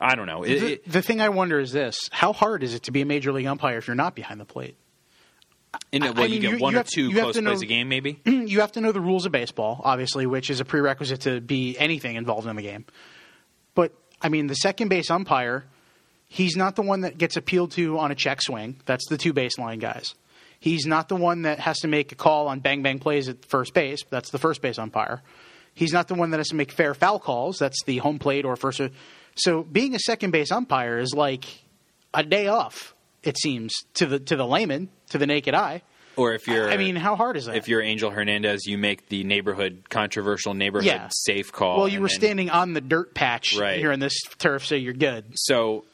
I 0.00 0.14
don't 0.16 0.26
know. 0.26 0.42
It- 0.42 0.60
The, 0.60 0.72
it- 0.74 0.88
the 0.90 1.02
thing 1.02 1.20
I 1.20 1.28
wonder 1.30 1.58
is 1.60 1.72
this: 1.72 1.96
How 2.10 2.32
hard 2.32 2.62
is 2.62 2.74
it 2.74 2.84
to 2.84 2.92
be 2.92 3.00
a 3.02 3.06
major 3.06 3.32
league 3.32 3.46
umpire 3.46 3.78
if 3.78 3.86
you're 3.86 3.94
not 3.94 4.14
behind 4.14 4.40
the 4.40 4.44
plate? 4.44 4.76
in 5.90 6.02
a- 6.04 6.06
I 6.06 6.10
well, 6.10 6.26
you 6.26 6.32
mean, 6.34 6.40
get 6.42 6.50
you- 6.52 6.58
one 6.58 6.72
you 6.72 6.78
or 6.78 6.80
have- 6.80 6.88
two 6.88 7.10
close 7.12 7.34
to 7.36 7.42
plays 7.42 7.62
a 7.62 7.66
game, 7.66 7.88
maybe. 7.88 8.20
you 8.24 8.60
have 8.60 8.72
to 8.72 8.80
know 8.80 8.92
the 8.92 9.00
rules 9.00 9.26
of 9.26 9.32
baseball, 9.32 9.80
obviously, 9.84 10.24
which 10.26 10.50
is 10.50 10.60
a 10.60 10.64
prerequisite 10.64 11.22
to 11.22 11.40
be 11.40 11.76
anything 11.78 12.16
involved 12.16 12.46
in 12.46 12.54
the 12.56 12.62
game. 12.62 12.84
But 13.74 13.92
I 14.22 14.28
mean, 14.28 14.46
the 14.46 14.54
second 14.54 14.88
base 14.88 15.10
umpire, 15.10 15.64
he's 16.28 16.56
not 16.56 16.76
the 16.76 16.82
one 16.82 17.00
that 17.02 17.18
gets 17.18 17.36
appealed 17.36 17.72
to 17.72 17.98
on 17.98 18.10
a 18.12 18.14
check 18.14 18.40
swing. 18.42 18.80
That's 18.86 19.06
the 19.08 19.18
two 19.18 19.32
baseline 19.34 19.80
guys. 19.80 20.14
He's 20.60 20.86
not 20.86 21.08
the 21.08 21.16
one 21.16 21.42
that 21.42 21.58
has 21.60 21.78
to 21.80 21.88
make 21.88 22.12
a 22.12 22.14
call 22.14 22.46
on 22.48 22.60
bang 22.60 22.82
bang 22.82 22.98
plays 22.98 23.28
at 23.28 23.44
first 23.44 23.74
base. 23.74 24.00
That's 24.10 24.30
the 24.30 24.38
first 24.38 24.62
base 24.62 24.78
umpire. 24.78 25.22
He's 25.74 25.92
not 25.92 26.06
the 26.08 26.14
one 26.14 26.30
that 26.30 26.38
has 26.38 26.48
to 26.48 26.54
make 26.54 26.70
fair 26.70 26.94
foul 26.94 27.18
calls. 27.18 27.58
That's 27.58 27.82
the 27.84 27.98
home 27.98 28.18
plate 28.20 28.44
or 28.44 28.54
first. 28.56 28.80
So 29.36 29.62
being 29.62 29.94
a 29.94 29.98
second 29.98 30.30
base 30.30 30.50
umpire 30.52 30.98
is 30.98 31.12
like 31.14 31.44
a 32.12 32.22
day 32.22 32.46
off. 32.48 32.94
It 33.22 33.38
seems 33.38 33.72
to 33.94 34.06
the 34.06 34.18
to 34.20 34.36
the 34.36 34.46
layman, 34.46 34.88
to 35.10 35.18
the 35.18 35.26
naked 35.26 35.54
eye. 35.54 35.82
Or 36.16 36.32
if 36.34 36.46
you're, 36.46 36.70
I 36.70 36.76
mean, 36.76 36.94
how 36.94 37.16
hard 37.16 37.36
is 37.36 37.46
that? 37.46 37.56
if 37.56 37.66
you're 37.66 37.82
Angel 37.82 38.08
Hernandez, 38.08 38.66
you 38.66 38.78
make 38.78 39.08
the 39.08 39.24
neighborhood 39.24 39.82
controversial 39.90 40.54
neighborhood 40.54 40.86
Yeah. 40.86 41.08
safe 41.10 41.50
call. 41.50 41.78
Well, 41.78 41.88
you 41.88 42.00
were 42.00 42.06
then- 42.08 42.16
standing 42.16 42.50
on 42.50 42.72
the 42.72 42.80
dirt 42.80 43.14
patch 43.14 43.56
Right. 43.56 43.78
here 43.78 43.90
in 43.90 43.98
this 43.98 44.14
turf, 44.38 44.64
so 44.64 44.76
you're 44.76 44.92
good. 44.92 45.24
So, 45.34 45.84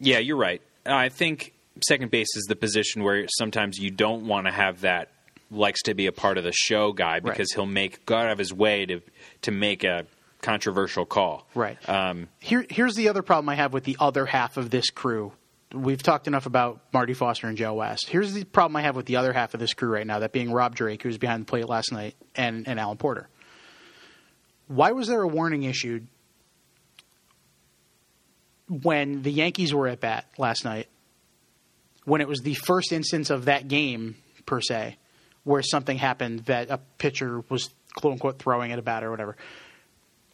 yeah, 0.00 0.18
you're 0.18 0.36
right. 0.36 0.60
I 0.84 1.08
think 1.08 1.52
second 1.86 2.10
base 2.10 2.34
is 2.34 2.46
the 2.48 2.56
position 2.56 3.04
where 3.04 3.26
sometimes 3.28 3.78
you 3.78 3.92
don't 3.92 4.26
want 4.26 4.46
to 4.46 4.52
have 4.52 4.80
that 4.80 5.10
likes 5.52 5.82
to 5.82 5.94
be 5.94 6.06
a 6.06 6.12
part 6.12 6.36
of 6.36 6.42
the 6.42 6.52
show 6.52 6.90
guy 6.92 7.20
because 7.20 7.52
he'll 7.52 7.64
make 7.64 8.04
go 8.06 8.16
out 8.16 8.30
of 8.32 8.38
his 8.38 8.52
way 8.52 8.86
to 8.86 9.00
to 9.42 9.52
make 9.52 9.84
a 9.84 10.04
controversial 10.44 11.06
call. 11.06 11.48
Right. 11.54 11.76
Um, 11.88 12.28
Here, 12.38 12.66
here's 12.68 12.94
the 12.94 13.08
other 13.08 13.22
problem 13.22 13.48
I 13.48 13.54
have 13.54 13.72
with 13.72 13.84
the 13.84 13.96
other 13.98 14.26
half 14.26 14.58
of 14.58 14.70
this 14.70 14.90
crew. 14.90 15.32
We've 15.72 16.02
talked 16.02 16.28
enough 16.28 16.46
about 16.46 16.80
Marty 16.92 17.14
Foster 17.14 17.48
and 17.48 17.56
Joe 17.56 17.74
West. 17.74 18.08
Here's 18.08 18.34
the 18.34 18.44
problem 18.44 18.76
I 18.76 18.82
have 18.82 18.94
with 18.94 19.06
the 19.06 19.16
other 19.16 19.32
half 19.32 19.54
of 19.54 19.60
this 19.60 19.72
crew 19.72 19.88
right 19.88 20.06
now, 20.06 20.18
that 20.20 20.32
being 20.32 20.52
Rob 20.52 20.76
Drake, 20.76 21.02
who 21.02 21.08
was 21.08 21.18
behind 21.18 21.42
the 21.42 21.46
plate 21.46 21.68
last 21.68 21.90
night, 21.90 22.14
and, 22.36 22.68
and 22.68 22.78
Alan 22.78 22.98
Porter. 22.98 23.28
Why 24.68 24.92
was 24.92 25.08
there 25.08 25.22
a 25.22 25.26
warning 25.26 25.64
issued 25.64 26.06
when 28.68 29.22
the 29.22 29.32
Yankees 29.32 29.74
were 29.74 29.88
at 29.88 30.00
bat 30.00 30.26
last 30.38 30.64
night? 30.64 30.88
When 32.04 32.20
it 32.20 32.28
was 32.28 32.40
the 32.40 32.54
first 32.54 32.92
instance 32.92 33.30
of 33.30 33.46
that 33.46 33.66
game, 33.66 34.16
per 34.44 34.60
se, 34.60 34.98
where 35.42 35.62
something 35.62 35.96
happened 35.96 36.40
that 36.40 36.70
a 36.70 36.78
pitcher 36.98 37.42
was 37.48 37.70
quote 37.96 38.12
unquote 38.12 38.38
throwing 38.38 38.72
at 38.72 38.78
a 38.78 38.82
bat 38.82 39.02
or 39.04 39.10
whatever. 39.10 39.36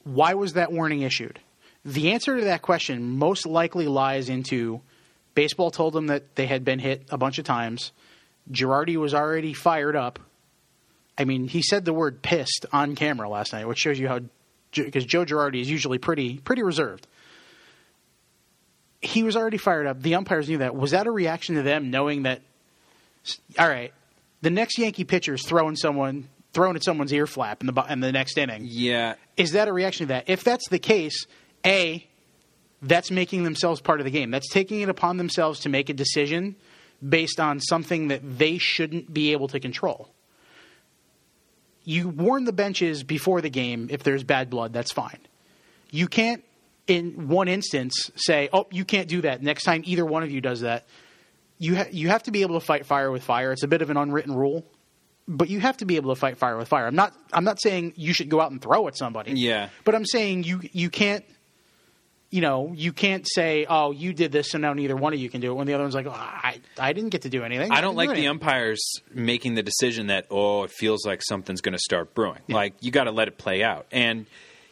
Why 0.04 0.34
was 0.34 0.54
that 0.54 0.72
warning 0.72 1.02
issued? 1.02 1.38
The 1.84 2.12
answer 2.12 2.38
to 2.38 2.44
that 2.46 2.62
question 2.62 3.18
most 3.18 3.46
likely 3.46 3.86
lies 3.86 4.28
into 4.28 4.80
baseball 5.34 5.70
told 5.70 5.94
them 5.94 6.08
that 6.08 6.34
they 6.36 6.46
had 6.46 6.64
been 6.64 6.78
hit 6.78 7.04
a 7.10 7.18
bunch 7.18 7.38
of 7.38 7.44
times. 7.44 7.92
Girardi 8.50 8.96
was 8.96 9.14
already 9.14 9.54
fired 9.54 9.96
up. 9.96 10.18
I 11.16 11.24
mean, 11.24 11.48
he 11.48 11.62
said 11.62 11.84
the 11.84 11.92
word 11.92 12.22
pissed 12.22 12.66
on 12.72 12.94
camera 12.94 13.28
last 13.28 13.52
night, 13.52 13.66
which 13.66 13.78
shows 13.78 13.98
you 13.98 14.08
how 14.08 14.20
because 14.72 15.04
Joe 15.04 15.24
Girardi 15.24 15.60
is 15.60 15.70
usually 15.70 15.98
pretty 15.98 16.38
pretty 16.38 16.62
reserved. 16.62 17.06
He 19.00 19.22
was 19.22 19.36
already 19.36 19.56
fired 19.56 19.86
up. 19.86 20.02
The 20.02 20.14
umpires 20.14 20.48
knew 20.48 20.58
that. 20.58 20.76
Was 20.76 20.92
that 20.92 21.06
a 21.06 21.10
reaction 21.10 21.56
to 21.56 21.62
them 21.62 21.90
knowing 21.90 22.22
that 22.24 22.42
all 23.58 23.68
right, 23.68 23.92
the 24.42 24.50
next 24.50 24.78
Yankee 24.78 25.04
pitcher 25.04 25.34
is 25.34 25.44
throwing 25.44 25.76
someone 25.76 26.28
throwing 26.52 26.76
at 26.76 26.84
someone's 26.84 27.12
ear 27.12 27.26
flap 27.26 27.60
in 27.60 27.66
the 27.66 27.84
in 27.88 28.00
the 28.00 28.12
next 28.12 28.38
inning? 28.38 28.62
yeah, 28.64 29.14
is 29.36 29.52
that 29.52 29.68
a 29.68 29.72
reaction 29.72 30.06
to 30.06 30.08
that? 30.14 30.28
If 30.28 30.44
that's 30.44 30.68
the 30.68 30.78
case, 30.78 31.26
A, 31.64 32.06
that's 32.82 33.10
making 33.10 33.44
themselves 33.44 33.80
part 33.80 34.00
of 34.00 34.04
the 34.04 34.10
game. 34.10 34.30
That's 34.30 34.48
taking 34.48 34.80
it 34.80 34.88
upon 34.88 35.16
themselves 35.16 35.60
to 35.60 35.68
make 35.68 35.88
a 35.88 35.94
decision 35.94 36.56
based 37.06 37.40
on 37.40 37.60
something 37.60 38.08
that 38.08 38.20
they 38.38 38.58
shouldn't 38.58 39.12
be 39.12 39.32
able 39.32 39.48
to 39.48 39.60
control. 39.60 40.10
You 41.84 42.08
warn 42.08 42.44
the 42.44 42.52
benches 42.52 43.02
before 43.02 43.40
the 43.40 43.50
game 43.50 43.88
if 43.90 44.02
there's 44.02 44.22
bad 44.22 44.50
blood, 44.50 44.72
that's 44.72 44.92
fine. 44.92 45.18
You 45.90 46.08
can't, 46.08 46.44
in 46.86 47.28
one 47.28 47.48
instance, 47.48 48.10
say, 48.16 48.48
oh, 48.52 48.66
you 48.70 48.84
can't 48.84 49.08
do 49.08 49.22
that. 49.22 49.42
Next 49.42 49.64
time 49.64 49.82
either 49.86 50.04
one 50.04 50.22
of 50.22 50.30
you 50.30 50.40
does 50.40 50.60
that, 50.60 50.86
you, 51.58 51.76
ha- 51.76 51.88
you 51.90 52.08
have 52.08 52.22
to 52.24 52.30
be 52.30 52.42
able 52.42 52.60
to 52.60 52.64
fight 52.64 52.86
fire 52.86 53.10
with 53.10 53.22
fire. 53.22 53.52
It's 53.52 53.62
a 53.62 53.68
bit 53.68 53.82
of 53.82 53.90
an 53.90 53.96
unwritten 53.96 54.34
rule 54.34 54.64
but 55.30 55.48
you 55.48 55.60
have 55.60 55.76
to 55.78 55.84
be 55.84 55.96
able 55.96 56.12
to 56.14 56.18
fight 56.18 56.36
fire 56.36 56.56
with 56.56 56.68
fire. 56.68 56.86
I'm 56.86 56.96
not 56.96 57.14
I'm 57.32 57.44
not 57.44 57.60
saying 57.60 57.94
you 57.96 58.12
should 58.12 58.28
go 58.28 58.40
out 58.40 58.50
and 58.50 58.60
throw 58.60 58.88
at 58.88 58.96
somebody. 58.96 59.32
Yeah. 59.32 59.68
But 59.84 59.94
I'm 59.94 60.04
saying 60.04 60.44
you 60.44 60.60
you 60.72 60.90
can't 60.90 61.24
you 62.30 62.40
know, 62.40 62.72
you 62.76 62.92
can't 62.92 63.26
say, 63.28 63.66
"Oh, 63.68 63.90
you 63.90 64.12
did 64.12 64.30
this, 64.30 64.52
so 64.52 64.58
now 64.58 64.72
neither 64.72 64.94
one 64.94 65.12
of 65.12 65.18
you 65.18 65.28
can 65.28 65.40
do 65.40 65.50
it." 65.50 65.54
When 65.54 65.66
the 65.66 65.74
other 65.74 65.82
one's 65.82 65.96
like, 65.96 66.06
oh, 66.06 66.12
"I, 66.12 66.60
I 66.78 66.92
didn't 66.92 67.10
get 67.10 67.22
to 67.22 67.28
do 67.28 67.42
anything." 67.42 67.72
I 67.72 67.80
don't 67.80 67.96
like 67.96 68.10
do 68.10 68.14
the 68.14 68.28
umpires 68.28 68.80
making 69.12 69.54
the 69.54 69.64
decision 69.64 70.06
that 70.08 70.26
oh, 70.30 70.62
it 70.62 70.70
feels 70.70 71.04
like 71.04 71.22
something's 71.28 71.60
going 71.60 71.72
to 71.72 71.80
start 71.80 72.14
brewing. 72.14 72.38
Like 72.48 72.74
you 72.80 72.92
got 72.92 73.04
to 73.04 73.10
let 73.10 73.26
it 73.26 73.36
play 73.36 73.64
out. 73.64 73.86
And 73.90 74.26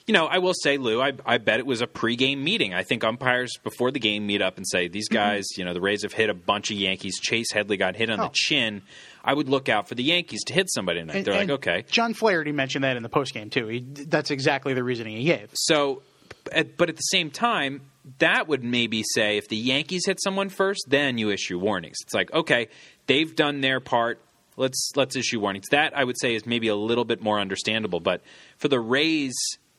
you 0.08 0.14
know, 0.14 0.26
I 0.26 0.38
will 0.38 0.54
say, 0.54 0.78
Lou, 0.78 1.02
I, 1.02 1.12
I 1.26 1.36
bet 1.36 1.60
it 1.60 1.66
was 1.66 1.82
a 1.82 1.86
pregame 1.86 2.38
meeting. 2.38 2.72
I 2.72 2.82
think 2.82 3.04
umpires 3.04 3.52
before 3.62 3.90
the 3.90 4.00
game 4.00 4.26
meet 4.26 4.40
up 4.40 4.56
and 4.56 4.66
say, 4.66 4.88
these 4.88 5.08
mm-hmm. 5.08 5.16
guys, 5.16 5.46
you 5.56 5.64
know, 5.66 5.74
the 5.74 5.82
Rays 5.82 6.02
have 6.02 6.14
hit 6.14 6.30
a 6.30 6.34
bunch 6.34 6.70
of 6.70 6.78
Yankees. 6.78 7.20
Chase 7.20 7.52
Headley 7.52 7.76
got 7.76 7.94
hit 7.94 8.08
on 8.08 8.18
Oh. 8.18 8.24
the 8.24 8.30
chin. 8.32 8.82
I 9.24 9.34
would 9.34 9.48
look 9.48 9.68
out 9.68 9.88
for 9.88 9.94
the 9.94 10.02
Yankees 10.02 10.44
to 10.44 10.54
hit 10.54 10.70
somebody 10.70 11.00
tonight. 11.00 11.16
And- 11.16 11.24
They're 11.24 11.34
and 11.34 11.50
like, 11.50 11.58
okay. 11.66 11.84
John 11.90 12.14
Flaherty 12.14 12.52
mentioned 12.52 12.84
that 12.84 12.96
in 12.96 13.02
the 13.02 13.08
postgame 13.08 13.50
too. 13.50 13.66
He, 13.66 13.80
that's 13.80 14.30
exactly 14.30 14.74
the 14.74 14.84
reasoning 14.84 15.16
he 15.16 15.24
gave. 15.24 15.50
So, 15.54 16.02
but 16.44 16.88
at 16.88 16.96
the 16.96 17.02
same 17.02 17.30
time, 17.30 17.82
that 18.18 18.48
would 18.48 18.64
maybe 18.64 19.02
say 19.14 19.36
if 19.36 19.48
the 19.48 19.56
Yankees 19.56 20.06
hit 20.06 20.18
someone 20.22 20.48
first, 20.48 20.86
then 20.88 21.18
you 21.18 21.30
issue 21.30 21.58
warnings. 21.58 21.96
It's 22.02 22.14
like, 22.14 22.32
okay, 22.32 22.68
they've 23.06 23.34
done 23.34 23.60
their 23.60 23.80
part. 23.80 24.20
Let's 24.56 24.90
let's 24.96 25.14
issue 25.14 25.40
warnings. 25.40 25.66
That 25.70 25.96
I 25.96 26.04
would 26.04 26.18
say 26.18 26.34
is 26.34 26.46
maybe 26.46 26.68
a 26.68 26.74
little 26.74 27.04
bit 27.04 27.22
more 27.22 27.38
understandable. 27.38 28.00
But 28.00 28.22
for 28.56 28.68
the 28.68 28.80
Rays 28.80 29.34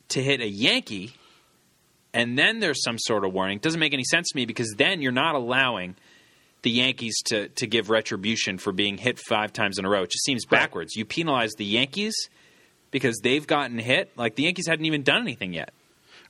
to 0.08 0.22
hit 0.22 0.40
a 0.40 0.48
Yankee 0.48 1.14
and 2.12 2.38
then 2.38 2.60
there's 2.60 2.82
some 2.82 2.98
sort 2.98 3.24
of 3.24 3.32
warning 3.32 3.58
doesn't 3.58 3.80
make 3.80 3.92
any 3.94 4.04
sense 4.04 4.28
to 4.30 4.36
me 4.36 4.46
because 4.46 4.74
then 4.76 5.02
you're 5.02 5.12
not 5.12 5.34
allowing 5.34 5.96
the 6.62 6.70
Yankees 6.70 7.16
to 7.26 7.48
to 7.48 7.66
give 7.66 7.90
retribution 7.90 8.58
for 8.58 8.72
being 8.72 8.98
hit 8.98 9.18
five 9.18 9.52
times 9.52 9.78
in 9.78 9.84
a 9.84 9.88
row. 9.88 10.02
It 10.02 10.10
just 10.10 10.24
seems 10.24 10.44
backwards. 10.44 10.94
You 10.96 11.04
penalize 11.04 11.52
the 11.56 11.64
Yankees 11.64 12.14
because 12.90 13.18
they've 13.22 13.46
gotten 13.46 13.78
hit. 13.78 14.10
Like 14.16 14.34
the 14.36 14.44
Yankees 14.44 14.66
hadn't 14.66 14.84
even 14.84 15.02
done 15.02 15.22
anything 15.22 15.54
yet. 15.54 15.72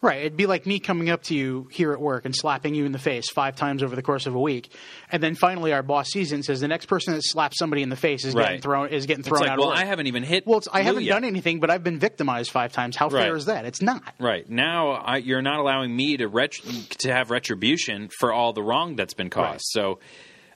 Right. 0.02 0.21
It'd 0.21 0.37
be 0.37 0.47
like 0.47 0.64
me 0.64 0.78
coming 0.78 1.11
up 1.11 1.25
to 1.25 1.35
you 1.35 1.69
here 1.71 1.92
at 1.92 2.00
work 2.00 2.25
and 2.25 2.35
slapping 2.35 2.75
you 2.75 2.87
in 2.87 2.92
the 2.92 2.99
face 2.99 3.28
five 3.28 3.57
times 3.57 3.83
over 3.83 3.95
the 3.95 4.02
course 4.02 4.26
of 4.26 4.35
a 4.35 4.40
week, 4.40 4.73
and 5.12 5.23
then 5.23 5.35
finally 5.35 5.75
our 5.75 5.83
boss 5.83 6.09
sees 6.09 6.33
it 6.33 6.37
and 6.37 6.45
says 6.45 6.61
the 6.61 6.69
next 6.69 6.87
person 6.87 7.12
that 7.12 7.23
slaps 7.23 7.59
somebody 7.59 7.83
in 7.83 7.90
the 7.90 7.97
face 7.97 8.25
is 8.25 8.35
getting 8.35 8.62
thrown 8.62 8.88
is 8.88 9.04
getting 9.04 9.23
thrown 9.23 9.40
like, 9.40 9.50
out 9.50 9.59
well, 9.59 9.69
of 9.69 9.75
work. 9.75 9.85
I 9.85 9.85
haven't 9.85 10.07
even 10.07 10.23
hit. 10.23 10.47
well, 10.47 10.59
it's, 10.59 10.69
I 10.73 10.83
haven't 10.83 11.04
yet. 11.04 11.12
done 11.12 11.25
anything, 11.25 11.61
but 11.61 11.69
I've 11.69 11.85
been 11.85 11.99
victimized 11.99 12.50
five 12.50 12.73
times. 12.73 12.97
How 12.97 13.11
fair 13.11 13.37
is 13.37 13.45
that? 13.45 13.66
It's 13.66 13.83
not. 13.83 14.14
Right 14.19 14.49
now, 14.49 14.92
I, 14.92 15.19
you're 15.19 15.42
not 15.42 15.59
allowing 15.61 15.95
me 15.95 16.16
to 16.16 16.28
ret- 16.28 16.52
to 16.99 17.12
have 17.12 17.30
retribution 17.30 18.09
for 18.21 18.33
all 18.33 18.54
the 18.54 18.62
wrong 18.62 18.97
that's 18.97 19.14
been 19.14 19.28
caused. 19.28 19.50
Right. 19.52 19.61
So, 19.62 19.99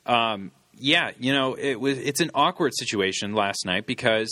um, 0.07 0.53
yeah, 0.73 1.11
you 1.19 1.35
know, 1.35 1.55
it 1.55 1.79
was 1.79 1.99
it's 1.99 2.21
an 2.21 2.31
awkward 2.35 2.73
situation 2.75 3.35
last 3.35 3.67
night 3.67 3.87
because 3.87 4.31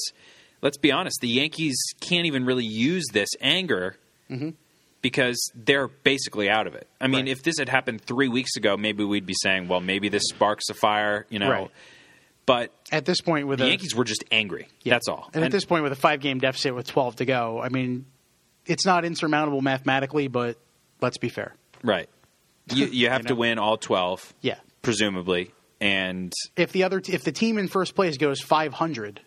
let's 0.63 0.79
be 0.79 0.91
honest, 0.91 1.21
the 1.21 1.29
Yankees 1.29 1.77
can't 2.01 2.25
even 2.25 2.47
really 2.47 2.65
use 2.65 3.05
this 3.13 3.29
anger 3.43 3.97
because 5.03 5.51
they're 5.55 5.89
basically 5.89 6.49
out 6.49 6.67
of 6.67 6.75
it. 6.75 6.89
I 7.01 7.09
mean, 7.09 7.21
Right. 7.27 7.29
if 7.29 7.43
this 7.43 7.59
had 7.59 7.69
happened 7.69 8.01
three 8.01 8.29
weeks 8.29 8.57
ago, 8.57 8.77
maybe 8.77 9.05
we'd 9.05 9.27
be 9.27 9.35
saying, 9.35 9.69
well, 9.69 9.81
maybe 9.81 10.09
this 10.09 10.23
sparks 10.29 10.69
a 10.71 10.75
fire, 10.75 11.27
you 11.29 11.39
know. 11.39 11.51
Right. 11.51 11.71
But 12.47 12.73
At 12.91 13.05
this 13.05 13.21
point, 13.21 13.47
with 13.47 13.59
the 13.61 13.67
a 13.67 13.69
Yankees 13.69 13.95
were 13.95 14.05
just 14.05 14.25
angry. 14.33 14.69
That's 14.85 15.07
all. 15.09 15.29
and, 15.35 15.45
at 15.45 15.53
this 15.53 15.65
point 15.65 15.85
with 15.85 15.93
a 15.93 15.97
five 15.97 16.21
game 16.21 16.39
deficit 16.39 16.75
with 16.75 16.87
twelve 16.89 17.17
to 17.17 17.25
go, 17.25 17.61
I 17.61 17.69
mean, 17.69 18.07
it's 18.67 18.85
not 18.87 19.05
insurmountable 19.05 19.61
mathematically, 19.61 20.27
but 20.29 20.57
let's 21.01 21.19
be 21.19 21.29
fair. 21.29 21.55
right, 21.85 22.09
you, 22.73 22.87
you 22.87 23.09
have 23.11 23.23
You 23.23 23.29
to 23.29 23.35
win 23.37 23.59
all 23.59 23.77
twelve, 23.77 24.35
Yeah. 24.41 24.57
presumably, 24.83 25.53
and 25.81 26.33
If 26.57 26.73
the 26.73 26.83
other 26.85 27.01
t- 27.01 27.13
if 27.13 27.23
the 27.25 27.33
team 27.33 27.59
in 27.59 27.69
first 27.69 27.95
place 27.95 28.17
goes 28.19 28.41
five 28.41 28.73
hundred. 28.73 29.21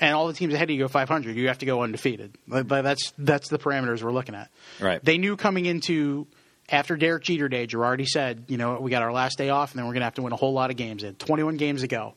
And 0.00 0.14
all 0.14 0.28
the 0.28 0.32
teams 0.32 0.54
ahead 0.54 0.70
of 0.70 0.74
you 0.74 0.78
go 0.78 0.88
500. 0.88 1.34
You 1.36 1.48
have 1.48 1.58
to 1.58 1.66
go 1.66 1.82
undefeated. 1.82 2.36
But, 2.46 2.68
but 2.68 2.82
that's 2.82 3.12
that's 3.18 3.48
the 3.48 3.58
parameters 3.58 4.02
we're 4.02 4.12
looking 4.12 4.34
at. 4.36 4.48
Right. 4.80 5.04
They 5.04 5.18
knew 5.18 5.36
coming 5.36 5.66
into 5.66 6.26
after 6.68 6.96
Derek 6.96 7.24
Jeter 7.24 7.48
Day, 7.48 7.66
Girardi 7.66 8.06
said, 8.06 8.44
you 8.46 8.58
know, 8.58 8.78
we 8.80 8.90
got 8.90 9.02
our 9.02 9.12
last 9.12 9.38
day 9.38 9.48
off, 9.50 9.72
and 9.72 9.78
then 9.78 9.86
we're 9.86 9.94
going 9.94 10.02
to 10.02 10.06
have 10.06 10.14
to 10.14 10.22
win 10.22 10.32
a 10.32 10.36
whole 10.36 10.52
lot 10.52 10.70
of 10.70 10.76
games. 10.76 11.02
Had 11.02 11.18
21 11.18 11.56
games 11.56 11.80
to 11.80 11.88
go. 11.88 12.14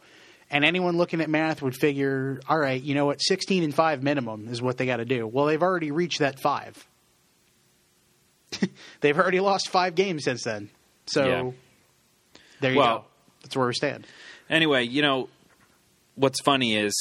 And 0.50 0.66
anyone 0.66 0.98
looking 0.98 1.22
at 1.22 1.30
math 1.30 1.62
would 1.62 1.74
figure, 1.76 2.42
all 2.50 2.60
right, 2.60 2.82
you 2.82 2.94
know 2.94 3.06
what, 3.06 3.20
16 3.22 3.64
and 3.64 3.74
5 3.74 4.04
minimum 4.04 4.50
is 4.50 4.62
what 4.62 4.78
they 4.78 4.86
got 4.86 4.98
to 4.98 5.06
do. 5.06 5.26
Well, 5.26 5.46
they've 5.46 5.62
already 5.64 5.92
reached 5.92 6.20
that 6.20 6.40
5. 6.42 6.86
they've 9.00 9.18
already 9.18 9.40
lost 9.40 9.70
five 9.70 9.96
games 9.96 10.24
since 10.26 10.44
then. 10.44 10.70
So 11.08 11.26
Yeah. 11.26 11.52
there 12.60 12.72
you 12.74 12.78
Well- 12.80 13.00
go. 13.00 13.06
That's 13.44 13.56
where 13.58 13.68
we 13.68 13.74
stand. 13.74 14.06
Anyway, 14.50 14.84
you 14.84 15.02
know, 15.02 15.30
what's 16.16 16.42
funny 16.42 16.76
is 16.76 16.94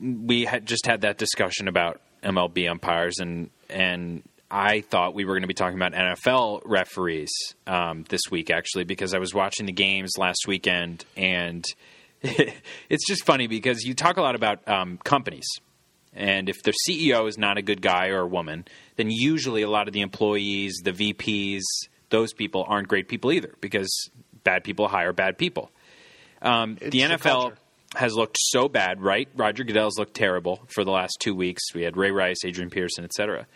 we 0.00 0.44
had 0.44 0.66
just 0.66 0.86
had 0.86 1.02
that 1.02 1.18
discussion 1.18 1.68
about 1.68 2.00
MLB 2.22 2.68
umpires, 2.70 3.18
and 3.18 3.50
and 3.68 4.22
I 4.50 4.80
thought 4.80 5.14
we 5.14 5.24
were 5.24 5.34
going 5.34 5.42
to 5.42 5.48
be 5.48 5.54
talking 5.54 5.76
about 5.76 5.92
NFL 5.92 6.62
referees 6.64 7.30
um, 7.66 8.04
this 8.08 8.22
week, 8.30 8.50
actually, 8.50 8.84
because 8.84 9.14
I 9.14 9.18
was 9.18 9.34
watching 9.34 9.66
the 9.66 9.72
games 9.72 10.12
last 10.18 10.46
weekend, 10.46 11.04
and 11.16 11.64
it's 12.22 13.06
just 13.06 13.24
funny 13.24 13.46
because 13.46 13.84
you 13.84 13.94
talk 13.94 14.16
a 14.16 14.22
lot 14.22 14.34
about 14.34 14.66
um, 14.68 14.98
companies. 15.04 15.46
And 16.14 16.48
if 16.48 16.62
the 16.62 16.72
CEO 16.88 17.28
is 17.28 17.38
not 17.38 17.58
a 17.58 17.62
good 17.62 17.82
guy 17.82 18.08
or 18.08 18.20
a 18.20 18.26
woman, 18.26 18.64
then 18.96 19.10
usually 19.10 19.62
a 19.62 19.70
lot 19.70 19.86
of 19.86 19.94
the 19.94 20.00
employees, 20.00 20.80
the 20.82 20.92
VPs, 20.92 21.62
those 22.08 22.32
people 22.32 22.64
aren't 22.66 22.88
great 22.88 23.08
people 23.08 23.30
either 23.30 23.54
because 23.60 24.10
bad 24.42 24.64
people 24.64 24.88
hire 24.88 25.12
bad 25.12 25.38
people. 25.38 25.70
Um, 26.40 26.76
the 26.80 27.00
NFL. 27.00 27.56
Has 27.96 28.14
looked 28.14 28.36
so 28.38 28.68
bad, 28.68 29.00
right? 29.00 29.28
Roger 29.34 29.64
Goodell's 29.64 29.98
looked 29.98 30.14
terrible 30.14 30.62
for 30.68 30.84
the 30.84 30.90
last 30.90 31.16
two 31.20 31.34
weeks. 31.34 31.74
We 31.74 31.82
had 31.82 31.96
Ray 31.96 32.10
Rice, 32.10 32.44
Adrian 32.44 32.70
Peterson, 32.70 33.04
etc. 33.04 33.46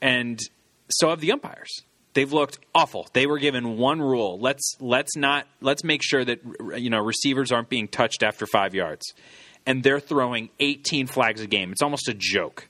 And 0.00 0.40
so 0.90 1.10
have 1.10 1.20
the 1.20 1.32
umpires. 1.32 1.82
They've 2.14 2.32
looked 2.32 2.58
awful. 2.74 3.08
They 3.14 3.26
were 3.26 3.38
given 3.38 3.78
one 3.78 4.00
rule: 4.00 4.38
let's 4.38 4.76
let's 4.80 5.16
not 5.16 5.46
let's 5.60 5.82
make 5.82 6.02
sure 6.02 6.24
that 6.24 6.40
you 6.76 6.90
know 6.90 6.98
receivers 6.98 7.52
aren't 7.52 7.70
being 7.70 7.88
touched 7.88 8.22
after 8.22 8.46
five 8.46 8.74
yards, 8.74 9.14
and 9.64 9.82
they're 9.82 10.00
throwing 10.00 10.50
18 10.60 11.06
flags 11.06 11.40
a 11.40 11.46
game. 11.46 11.72
It's 11.72 11.82
almost 11.82 12.08
a 12.08 12.14
joke. 12.14 12.68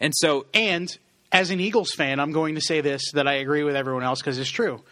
And 0.00 0.12
so 0.14 0.46
And 0.54 0.96
as 1.32 1.50
an 1.50 1.60
Eagles 1.60 1.92
fan, 1.92 2.20
I'm 2.20 2.32
going 2.32 2.54
to 2.54 2.60
say 2.60 2.80
this 2.80 3.12
that 3.12 3.26
I 3.26 3.34
agree 3.34 3.64
with 3.64 3.76
everyone 3.76 4.04
else 4.04 4.20
because 4.20 4.38
it's 4.38 4.50
true. 4.50 4.82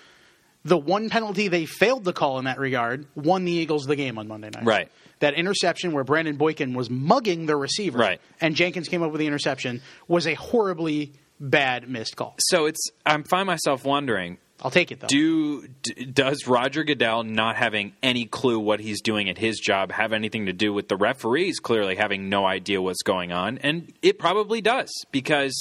The 0.65 0.77
one 0.77 1.11
penalty 1.11 1.47
they 1.47 1.65
failed 1.65 2.05
to 2.07 2.13
call 2.13 2.41
in 2.41 2.47
that 2.47 2.59
regard 2.59 3.07
won 3.15 3.45
the 3.45 3.53
Eagles 3.53 3.85
the 3.85 3.95
game 3.95 4.19
on 4.19 4.27
Monday 4.27 4.51
night. 4.53 4.65
Right. 4.65 4.91
That 5.21 5.35
interception 5.35 5.93
where 5.93 6.05
Brandon 6.05 6.37
Boykin 6.37 6.75
was 6.75 6.91
mugging 6.91 7.47
the 7.47 7.57
receiver, 7.57 7.99
Right. 7.99 8.21
and 8.41 8.55
Jenkins 8.55 8.89
came 8.89 9.03
up 9.03 9.11
with 9.13 9.19
the 9.21 9.27
interception, 9.27 9.81
was 10.09 10.27
a 10.27 10.35
horribly 10.35 11.13
bad 11.41 11.89
missed 11.89 12.17
call. 12.17 12.35
so 12.39 12.67
it's 12.67 12.81
I 13.05 13.21
find 13.23 13.47
myself 13.47 13.85
wondering 13.85 14.39
I'll 14.63 14.71
take 14.71 14.91
it 14.91 15.01
though. 15.01 15.07
do 15.07 15.69
d- 15.83 16.07
does 16.07 16.47
Roger 16.47 16.83
Goodell 16.83 17.25
not 17.25 17.57
having 17.57 17.93
any 18.03 18.25
clue 18.25 18.59
what 18.59 18.81
he's 18.81 19.03
doing 19.03 19.29
at 19.29 19.37
his 19.37 19.59
job 19.59 19.93
have 19.93 20.15
anything 20.15 20.47
to 20.47 20.55
do 20.55 20.73
with 20.73 20.89
the 20.89 20.97
referees 20.97 21.59
clearly 21.61 21.95
having 21.97 22.31
no 22.31 22.47
idea 22.47 22.81
what's 22.81 23.03
going 23.03 23.33
on? 23.33 23.59
And 23.59 23.93
it 24.01 24.19
probably 24.19 24.63
does 24.63 24.91
because 25.13 25.55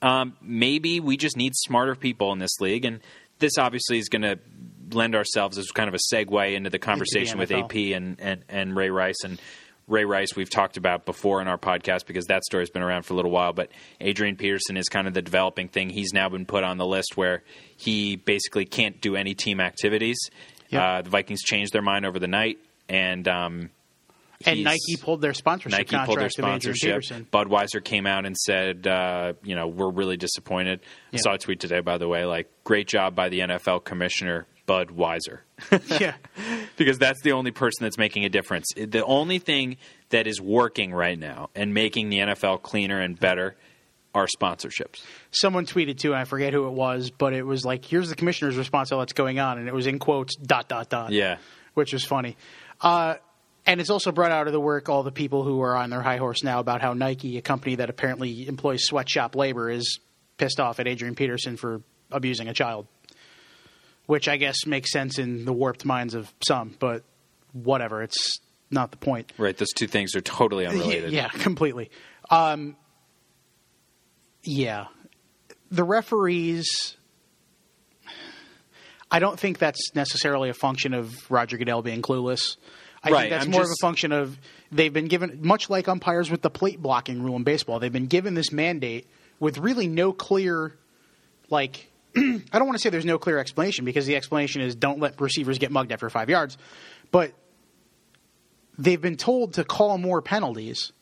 um, 0.00 0.36
maybe 0.40 1.00
we 1.00 1.18
just 1.18 1.36
need 1.36 1.52
smarter 1.54 1.94
people 1.94 2.32
in 2.32 2.38
this 2.38 2.58
league, 2.60 2.86
and 2.86 3.00
this 3.40 3.58
obviously 3.58 3.98
is 3.98 4.08
going 4.08 4.22
to 4.22 4.38
lend 4.94 5.14
ourselves 5.14 5.58
as 5.58 5.70
kind 5.70 5.88
of 5.88 5.94
a 5.94 6.14
segue 6.14 6.54
into 6.54 6.70
the 6.70 6.78
conversation 6.78 7.38
with 7.38 7.50
AP 7.50 7.74
and, 7.74 8.20
and 8.20 8.44
and 8.48 8.76
Ray 8.76 8.90
Rice 8.90 9.22
and. 9.24 9.40
Ray 9.86 10.06
Rice, 10.06 10.34
we've 10.34 10.48
talked 10.48 10.78
about 10.78 11.04
before 11.04 11.42
in 11.42 11.46
our 11.46 11.58
podcast 11.58 12.06
because 12.06 12.24
that 12.28 12.42
story's 12.44 12.70
been 12.70 12.80
around 12.80 13.02
for 13.02 13.12
a 13.12 13.16
little 13.16 13.30
while. 13.30 13.52
But 13.52 13.68
Adrian 14.00 14.34
Peterson 14.34 14.78
is 14.78 14.88
kind 14.88 15.06
of 15.06 15.12
the 15.12 15.20
developing 15.20 15.68
thing. 15.68 15.90
He's 15.90 16.14
now 16.14 16.30
been 16.30 16.46
put 16.46 16.64
on 16.64 16.78
the 16.78 16.86
list 16.86 17.18
where 17.18 17.42
he 17.76 18.16
basically 18.16 18.64
can't 18.64 18.98
do 19.02 19.14
any 19.14 19.34
team 19.34 19.60
activities. 19.60 20.16
Yep. 20.70 20.82
Uh, 20.82 21.02
the 21.02 21.10
Vikings 21.10 21.42
changed 21.42 21.74
their 21.74 21.82
mind 21.82 22.06
over 22.06 22.18
the 22.18 22.28
night, 22.28 22.60
and 22.88 23.28
um, 23.28 23.68
and 24.46 24.64
Nike 24.64 24.96
pulled 25.00 25.20
their 25.20 25.34
sponsorship 25.34 25.78
Nike 25.78 25.96
contract 25.96 26.06
pulled 26.08 26.20
their 26.20 26.30
sponsorship. 26.30 27.02
Budweiser 27.30 27.82
came 27.82 28.06
out 28.06 28.26
and 28.26 28.36
said, 28.36 28.86
uh, 28.86 29.34
you 29.42 29.54
know, 29.54 29.68
we're 29.68 29.90
really 29.90 30.16
disappointed. 30.16 30.80
I 31.12 31.16
saw 31.16 31.34
a 31.34 31.38
tweet 31.38 31.60
today, 31.60 31.80
by 31.80 31.98
the 31.98 32.08
way, 32.08 32.24
like, 32.24 32.50
great 32.64 32.88
job 32.88 33.14
by 33.14 33.28
the 33.28 33.40
NFL 33.40 33.84
commissioner, 33.84 34.46
Budweiser. 34.66 35.40
yeah. 36.00 36.14
because 36.76 36.98
that's 36.98 37.20
the 37.22 37.32
only 37.32 37.50
person 37.50 37.84
that's 37.84 37.98
making 37.98 38.24
a 38.24 38.28
difference. 38.28 38.66
The 38.76 39.04
only 39.04 39.38
thing 39.38 39.76
that 40.10 40.26
is 40.26 40.40
working 40.40 40.92
right 40.92 41.18
now 41.18 41.50
and 41.54 41.74
making 41.74 42.08
the 42.08 42.18
NFL 42.18 42.62
cleaner 42.62 43.00
and 43.00 43.18
better 43.18 43.56
are 44.14 44.26
sponsorships. 44.26 45.02
Someone 45.32 45.66
tweeted 45.66 45.98
too, 45.98 46.12
and 46.12 46.20
I 46.20 46.24
forget 46.24 46.52
who 46.52 46.66
it 46.66 46.72
was, 46.72 47.10
but 47.10 47.32
it 47.34 47.42
was 47.42 47.64
like, 47.64 47.84
"Here's 47.84 48.08
the 48.08 48.14
commissioner's 48.14 48.56
response 48.56 48.90
to 48.90 48.96
what's 48.96 49.12
going 49.12 49.40
on," 49.40 49.58
and 49.58 49.66
it 49.66 49.74
was 49.74 49.88
in 49.88 49.98
quotes 49.98 50.36
dot 50.36 50.68
dot 50.68 50.88
dot. 50.88 51.10
Yeah. 51.12 51.38
which 51.74 51.92
was 51.92 52.04
funny. 52.04 52.36
Uh, 52.80 53.16
and 53.66 53.80
it's 53.80 53.90
also 53.90 54.12
brought 54.12 54.30
out 54.30 54.46
of 54.46 54.52
the 54.52 54.60
work 54.60 54.88
all 54.88 55.02
the 55.02 55.10
people 55.10 55.42
who 55.42 55.60
are 55.62 55.74
on 55.76 55.90
their 55.90 56.02
high 56.02 56.18
horse 56.18 56.44
now 56.44 56.60
about 56.60 56.80
how 56.80 56.92
Nike, 56.92 57.36
a 57.38 57.42
company 57.42 57.76
that 57.76 57.90
apparently 57.90 58.46
employs 58.46 58.84
sweatshop 58.84 59.34
labor, 59.34 59.68
is 59.70 59.98
pissed 60.36 60.60
off 60.60 60.78
at 60.78 60.86
Adrian 60.86 61.16
Peterson 61.16 61.56
for 61.56 61.82
abusing 62.12 62.46
a 62.46 62.54
child. 62.54 62.86
Which 64.06 64.28
I 64.28 64.36
guess 64.36 64.66
makes 64.66 64.92
sense 64.92 65.18
in 65.18 65.44
the 65.46 65.52
warped 65.52 65.84
minds 65.84 66.14
of 66.14 66.32
some, 66.46 66.74
but 66.78 67.04
whatever. 67.52 68.02
It's 68.02 68.38
not 68.70 68.90
the 68.90 68.96
point. 68.98 69.32
Right. 69.38 69.56
Those 69.56 69.72
two 69.74 69.86
things 69.86 70.14
are 70.14 70.20
totally 70.20 70.66
unrelated. 70.66 71.10
Yeah, 71.12 71.28
completely. 71.32 71.90
Um, 72.30 72.76
yeah, 74.42 74.86
the 75.70 75.84
referees. 75.84 76.66
I 79.10 79.20
don't 79.20 79.38
think 79.38 79.58
that's 79.58 79.94
necessarily 79.94 80.50
a 80.50 80.54
function 80.54 80.92
of 80.92 81.30
Roger 81.30 81.56
Goodell 81.56 81.82
being 81.82 82.02
clueless. 82.02 82.56
I 83.02 83.10
Right, 83.10 83.20
think 83.20 83.30
that's 83.30 83.44
I'm 83.44 83.50
more 83.50 83.62
of 83.62 83.68
a 83.68 83.80
function 83.80 84.12
of 84.12 84.36
they've 84.72 84.92
been 84.92 85.08
given, 85.08 85.40
much 85.42 85.70
like 85.70 85.88
umpires 85.88 86.30
with 86.30 86.42
the 86.42 86.50
plate 86.50 86.80
blocking 86.82 87.22
rule 87.22 87.36
in 87.36 87.44
baseball, 87.44 87.78
they've 87.78 87.92
been 87.92 88.06
given 88.06 88.34
this 88.34 88.50
mandate 88.50 89.06
with 89.38 89.58
really 89.58 89.86
no 89.86 90.12
clear, 90.12 90.74
like, 91.50 91.90
I 92.16 92.58
don't 92.58 92.66
want 92.66 92.74
to 92.76 92.78
say 92.82 92.90
there's 92.90 93.04
no 93.04 93.18
clear 93.18 93.38
explanation 93.38 93.84
because 93.84 94.06
the 94.06 94.16
explanation 94.16 94.62
is 94.62 94.74
don't 94.74 95.00
let 95.00 95.20
receivers 95.20 95.58
get 95.58 95.70
mugged 95.72 95.92
after 95.92 96.08
five 96.10 96.28
yards, 96.30 96.56
but 97.10 97.32
they've 98.78 99.00
been 99.00 99.16
told 99.16 99.54
to 99.54 99.64
call 99.64 99.98
more 99.98 100.22
penalties. 100.22 100.92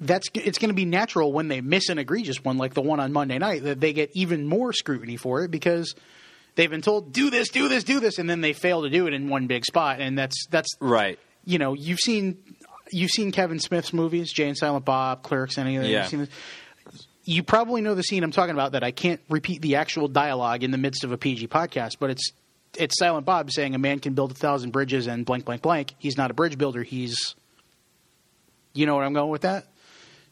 That's 0.00 0.28
it's 0.34 0.58
going 0.58 0.68
to 0.68 0.74
be 0.74 0.84
natural 0.84 1.32
when 1.32 1.48
they 1.48 1.60
miss 1.60 1.88
an 1.88 1.98
egregious 1.98 2.44
one 2.44 2.56
like 2.56 2.74
the 2.74 2.82
one 2.82 3.00
on 3.00 3.12
Monday 3.12 3.38
night 3.38 3.64
that 3.64 3.80
they 3.80 3.92
get 3.92 4.10
even 4.14 4.46
more 4.46 4.72
scrutiny 4.72 5.16
for 5.16 5.42
it 5.42 5.50
because 5.50 5.96
they've 6.54 6.70
been 6.70 6.82
told 6.82 7.12
do 7.12 7.30
this, 7.30 7.48
do 7.48 7.68
this, 7.68 7.82
do 7.82 7.98
this, 7.98 8.18
and 8.18 8.30
then 8.30 8.40
they 8.40 8.52
fail 8.52 8.82
to 8.82 8.90
do 8.90 9.08
it 9.08 9.12
in 9.12 9.28
one 9.28 9.48
big 9.48 9.64
spot, 9.64 10.00
and 10.00 10.16
that's 10.16 10.46
that's 10.50 10.68
Right. 10.78 11.18
you 11.44 11.58
know 11.58 11.74
you've 11.74 11.98
seen 11.98 12.38
you've 12.92 13.10
seen 13.10 13.32
Kevin 13.32 13.58
Smith's 13.58 13.92
movies, 13.92 14.32
Jay 14.32 14.46
and 14.46 14.56
Silent 14.56 14.84
Bob, 14.84 15.24
Clerks, 15.24 15.58
any 15.58 15.76
of 15.76 15.82
them. 15.82 15.90
Yeah. 15.90 16.26
You've 17.28 17.36
seen 17.36 17.36
this. 17.36 17.36
You 17.36 17.42
probably 17.42 17.80
know 17.80 17.94
the 17.94 18.02
scene 18.02 18.24
I'm 18.24 18.30
talking 18.30 18.54
about 18.54 18.72
that 18.72 18.82
I 18.82 18.90
can't 18.90 19.20
repeat 19.28 19.62
the 19.62 19.76
actual 19.76 20.08
dialogue 20.08 20.64
in 20.64 20.70
the 20.70 20.78
midst 20.78 21.04
of 21.04 21.12
a 21.12 21.18
PG 21.18 21.48
podcast, 21.48 21.96
but 21.98 22.10
it's 22.10 22.32
it's 22.76 22.98
Silent 22.98 23.26
Bob 23.26 23.50
saying 23.50 23.74
a 23.74 23.78
man 23.78 23.98
can 23.98 24.14
build 24.14 24.32
a 24.32 24.34
thousand 24.34 24.70
bridges 24.70 25.06
and 25.06 25.24
blank 25.24 25.44
blank 25.44 25.62
blank. 25.62 25.94
He's 25.98 26.16
not 26.16 26.30
a 26.30 26.34
bridge 26.34 26.58
builder. 26.58 26.82
He's 26.82 27.34
you 28.74 28.86
know 28.86 28.94
what 28.94 29.04
I'm 29.04 29.12
going 29.12 29.30
with 29.30 29.42
that. 29.42 29.66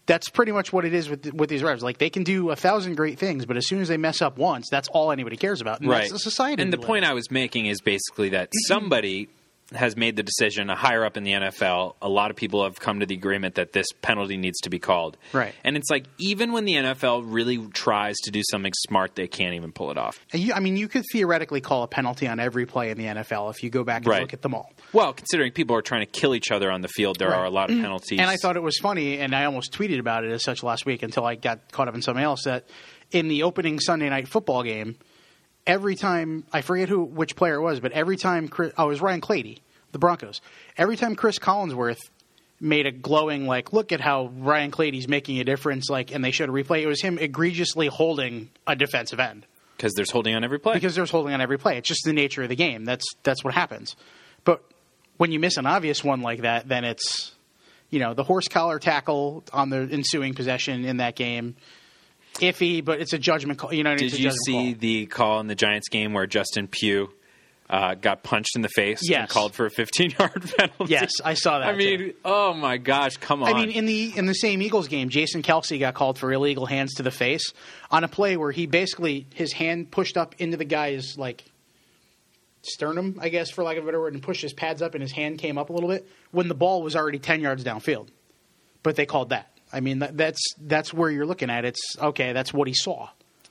That's 0.07 0.29
pretty 0.29 0.53
much 0.53 0.73
what 0.73 0.85
it 0.85 0.95
is 0.95 1.09
with 1.11 1.33
with 1.33 1.51
these 1.51 1.63
refs. 1.63 1.83
Like 1.83 1.99
they 1.99 2.11
can 2.11 2.23
do 2.23 2.51
a 2.51 2.57
thousand 2.57 2.97
great 2.97 3.19
things, 3.19 3.47
but 3.47 3.57
as 3.57 3.67
soon 3.67 3.81
as 3.81 3.89
they 3.89 3.97
mess 3.97 4.23
up 4.23 4.39
once, 4.39 4.69
that's 4.71 4.89
all 4.89 5.11
anybody 5.11 5.37
cares 5.37 5.61
about. 5.61 5.81
And 5.81 5.91
right. 5.91 6.03
That's 6.03 6.13
the 6.13 6.19
society. 6.19 6.63
And 6.63 6.73
the 6.73 6.79
point. 6.79 7.05
I 7.05 7.15
was 7.15 7.31
making 7.31 7.67
is 7.67 7.81
basically 7.81 8.31
that 8.31 8.49
mm-hmm. 8.49 8.75
somebody 8.75 9.29
has 9.74 9.96
made 9.96 10.14
the 10.14 10.22
decision, 10.22 10.70
a 10.70 10.76
higher 10.76 11.05
up 11.05 11.16
in 11.16 11.24
the 11.24 11.33
NFL, 11.33 11.96
a 12.00 12.09
lot 12.09 12.31
of 12.31 12.37
people 12.37 12.62
have 12.62 12.79
come 12.79 13.00
to 13.00 13.07
the 13.07 13.14
agreement 13.16 13.57
that 13.57 13.72
this 13.72 13.87
penalty 14.00 14.37
needs 14.37 14.61
to 14.61 14.70
be 14.70 14.79
called. 14.79 15.16
Right. 15.33 15.52
And 15.64 15.76
it's 15.76 15.90
like, 15.90 16.05
even 16.18 16.52
when 16.52 16.64
the 16.66 16.74
NFL 16.74 17.24
really 17.26 17.59
tries 17.74 18.14
to 18.24 18.31
do 18.31 18.42
something 18.48 18.72
smart, 18.87 19.16
they 19.16 19.26
can't 19.26 19.55
even 19.55 19.72
pull 19.72 19.90
it 19.90 19.98
off. 19.98 20.20
You, 20.33 20.52
I 20.55 20.61
mean, 20.61 20.76
you 20.76 20.87
could 20.87 21.02
theoretically 21.11 21.61
call 21.61 21.83
a 21.83 21.88
penalty 21.88 22.29
on 22.29 22.38
every 22.38 22.64
play 22.64 22.90
in 22.90 22.98
the 22.98 23.07
NFL 23.07 23.50
if 23.50 23.62
you 23.64 23.70
go 23.70 23.83
back 23.83 24.02
and 24.02 24.07
Right. 24.07 24.20
look 24.22 24.33
at 24.33 24.42
them 24.42 24.55
all. 24.55 24.72
Well, 24.92 25.12
considering 25.12 25.50
people 25.50 25.74
are 25.74 25.83
trying 25.83 26.02
to 26.02 26.11
kill 26.12 26.35
each 26.37 26.52
other 26.52 26.70
on 26.70 26.81
the 26.83 26.88
field, 26.88 27.18
there 27.18 27.29
Right. 27.29 27.35
Mm-hmm. 27.35 27.42
are 27.42 27.46
a 27.46 27.50
lot 27.50 27.70
of 27.70 27.76
penalties. 27.81 28.20
And 28.20 28.31
I 28.31 28.37
thought 28.37 28.57
it 28.57 28.62
was 28.62 28.79
funny, 28.79 29.18
and 29.18 29.35
I 29.35 29.46
almost 29.46 29.72
tweeted 29.72 29.98
about 29.98 30.24
it 30.24 30.31
as 30.31 30.44
such 30.44 30.62
last 30.62 30.87
week 30.87 31.02
until 31.02 31.24
I 31.24 31.35
got 31.35 31.72
caught 31.72 31.88
up 31.88 31.94
in 31.96 32.02
something 32.02 32.22
else. 32.22 32.44
That 32.44 32.68
in 33.11 33.26
the 33.26 33.42
opening 33.42 33.81
Sunday 33.81 34.09
night 34.09 34.29
football 34.29 34.62
game, 34.62 34.96
every 35.66 35.96
time 35.96 36.44
I 36.52 36.61
forget 36.62 36.88
who 36.88 37.02
which 37.05 37.37
player 37.37 37.57
it 37.57 37.62
was, 37.62 37.81
but 37.81 37.92
every 37.92 38.16
time 38.16 38.48
Chris, 38.48 38.72
oh, 38.79 38.87
it 38.87 38.88
was 38.88 39.00
Ryan 39.00 39.20
Clady, 39.20 39.62
the 39.92 39.98
Broncos. 39.98 40.40
Every 40.76 40.96
time 40.96 41.16
Cris 41.16 41.38
Collinsworth 41.38 41.98
made 42.61 42.87
a 42.87 42.92
glowing 42.92 43.46
like, 43.46 43.72
look 43.72 43.92
at 43.92 44.00
how 44.00 44.31
Ryan 44.38 44.70
Clady's 44.70 45.09
making 45.09 45.40
a 45.40 45.44
difference, 45.44 45.90
like, 45.90 46.14
and 46.14 46.24
they 46.24 46.31
showed 46.31 46.48
a 46.48 46.52
replay. 46.52 46.83
It 46.83 46.87
was 46.87 47.02
him 47.02 47.18
egregiously 47.18 47.87
holding 47.88 48.50
a 48.66 48.74
defensive 48.76 49.20
end 49.20 49.46
because 49.76 49.92
there's 49.94 50.11
holding 50.11 50.35
on 50.35 50.44
every 50.44 50.59
play. 50.59 50.74
because 50.74 50.94
there's 50.94 51.11
holding 51.11 51.35
on 51.35 51.40
every 51.40 51.59
play. 51.59 51.76
It's 51.79 51.88
just 51.88 52.05
the 52.05 52.12
nature 52.12 52.42
of 52.42 52.48
the 52.48 52.57
game. 52.57 52.85
That's 52.85 53.05
that's 53.22 53.44
what 53.44 53.55
happens. 53.55 53.96
But 54.44 54.62
when 55.16 55.33
you 55.33 55.40
miss 55.40 55.57
an 55.57 55.66
obvious 55.66 56.02
one 56.02 56.22
like 56.22 56.42
that, 56.42 56.68
then 56.68 56.85
it's 56.85 57.33
you 57.90 57.98
know 57.98 58.14
the 58.14 58.24
horse 58.24 58.48
collar 58.48 58.79
tackle 58.79 59.44
on 59.52 59.70
the 59.70 59.88
ensuing 59.90 60.35
possession 60.35 60.85
in 60.85 60.98
that 60.98 61.16
game. 61.16 61.57
Iffy, 62.38 62.85
but 62.85 63.01
it's 63.01 63.12
a 63.12 63.18
judgment 63.18 63.59
call. 63.59 63.72
You 63.72 63.83
know, 63.85 63.90
what 63.90 64.01
I 64.01 64.03
mean? 64.03 64.11
Did 64.11 64.20
you 64.20 64.31
see 64.31 64.72
call. 64.72 64.81
the 64.81 65.07
call 65.07 65.40
in 65.40 65.46
the 65.46 65.55
Giants 65.55 65.88
game 65.88 66.12
where 66.12 66.27
Justin 66.27 66.68
Pugh 66.68 67.11
uh, 67.68 67.94
got 67.94 68.22
punched 68.22 68.55
in 68.55 68.62
the 68.62 68.68
face 68.68 69.01
and 69.11 69.29
called 69.29 69.55
for 69.55 69.66
a 69.66 69.70
15 69.70 70.14
yard 70.18 70.53
penalty? 70.59 70.92
Yes, 70.92 71.12
I 71.25 71.35
saw 71.35 71.59
that, 71.59 71.68
I 71.68 71.77
mean, 71.77 71.99
too. 71.99 72.14
oh 72.25 72.55
my 72.55 72.77
gosh, 72.77 73.16
come 73.16 73.42
on. 73.42 73.53
I 73.53 73.59
mean, 73.59 73.70
in 73.70 73.87
the 73.87 74.16
in 74.16 74.27
the 74.27 74.35
same 74.35 74.62
Eagles 74.62 74.88
game, 74.88 75.09
Jason 75.09 75.42
Kelce 75.42 75.79
got 75.79 75.94
called 75.94 76.18
for 76.18 76.33
illegal 76.33 76.66
hands 76.66 76.94
to 76.94 77.03
the 77.03 77.11
face 77.11 77.53
on 77.90 78.05
a 78.05 78.09
play 78.09 78.37
where 78.37 78.53
he 78.53 78.66
basically 78.66 79.27
his 79.35 79.53
hand 79.53 79.90
pushed 79.90 80.16
up 80.16 80.35
into 80.38 80.57
the 80.57 80.64
guy's 80.64 81.16
like 81.18 81.44
sternum, 82.62 83.18
I 83.20 83.29
guess, 83.29 83.51
for 83.51 83.62
lack 83.64 83.77
of 83.77 83.85
a 83.85 83.87
better 83.87 84.01
word, 84.01 84.14
and 84.14 84.22
pushed 84.22 84.42
his 84.42 84.53
pads 84.53 84.83
up, 84.83 84.94
and 84.94 85.03
his 85.03 85.12
hand 85.12 85.38
came 85.38 85.59
up 85.59 85.70
a 85.70 85.72
little 85.72 85.88
bit 85.88 86.07
when 86.31 86.49
the 86.49 86.55
ball 86.55 86.83
was 86.83 86.96
already 86.96 87.18
ten 87.18 87.40
yards 87.40 87.64
downfield. 87.64 88.09
But 88.83 88.96
they 88.96 89.07
called 89.07 89.31
that. 89.31 89.56
I 89.77 89.81
mean, 89.81 89.99
that, 90.01 90.17
that's 90.17 90.41
that's 90.61 90.93
where 90.95 91.11
you're 91.11 91.27
looking 91.27 91.51
at. 91.51 91.65
It's 91.65 91.81
okay. 92.01 92.33
That's 92.33 92.53
what 92.53 92.67
he 92.69 92.75
saw. 92.75 93.09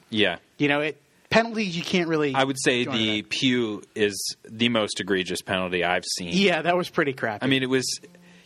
yeah. 0.10 0.38
You 0.58 0.68
know, 0.68 0.82
it 0.82 1.02
penalties 1.30 1.76
you 1.78 1.84
can't 1.84 2.08
really. 2.08 2.34
I 2.34 2.44
would 2.44 2.58
say 2.60 2.86
the. 2.86 3.22
Pugh 3.24 3.82
is 3.94 4.36
the 4.50 4.70
most 4.70 5.00
egregious 5.00 5.42
penalty 5.42 5.84
I've 5.84 6.06
seen. 6.18 6.30
yeah, 6.34 6.62
that 6.62 6.76
was 6.76 6.90
pretty 6.90 7.14
crappy. 7.14 7.44
I 7.46 7.48
mean, 7.48 7.62
it 7.64 7.70
was. 7.70 7.86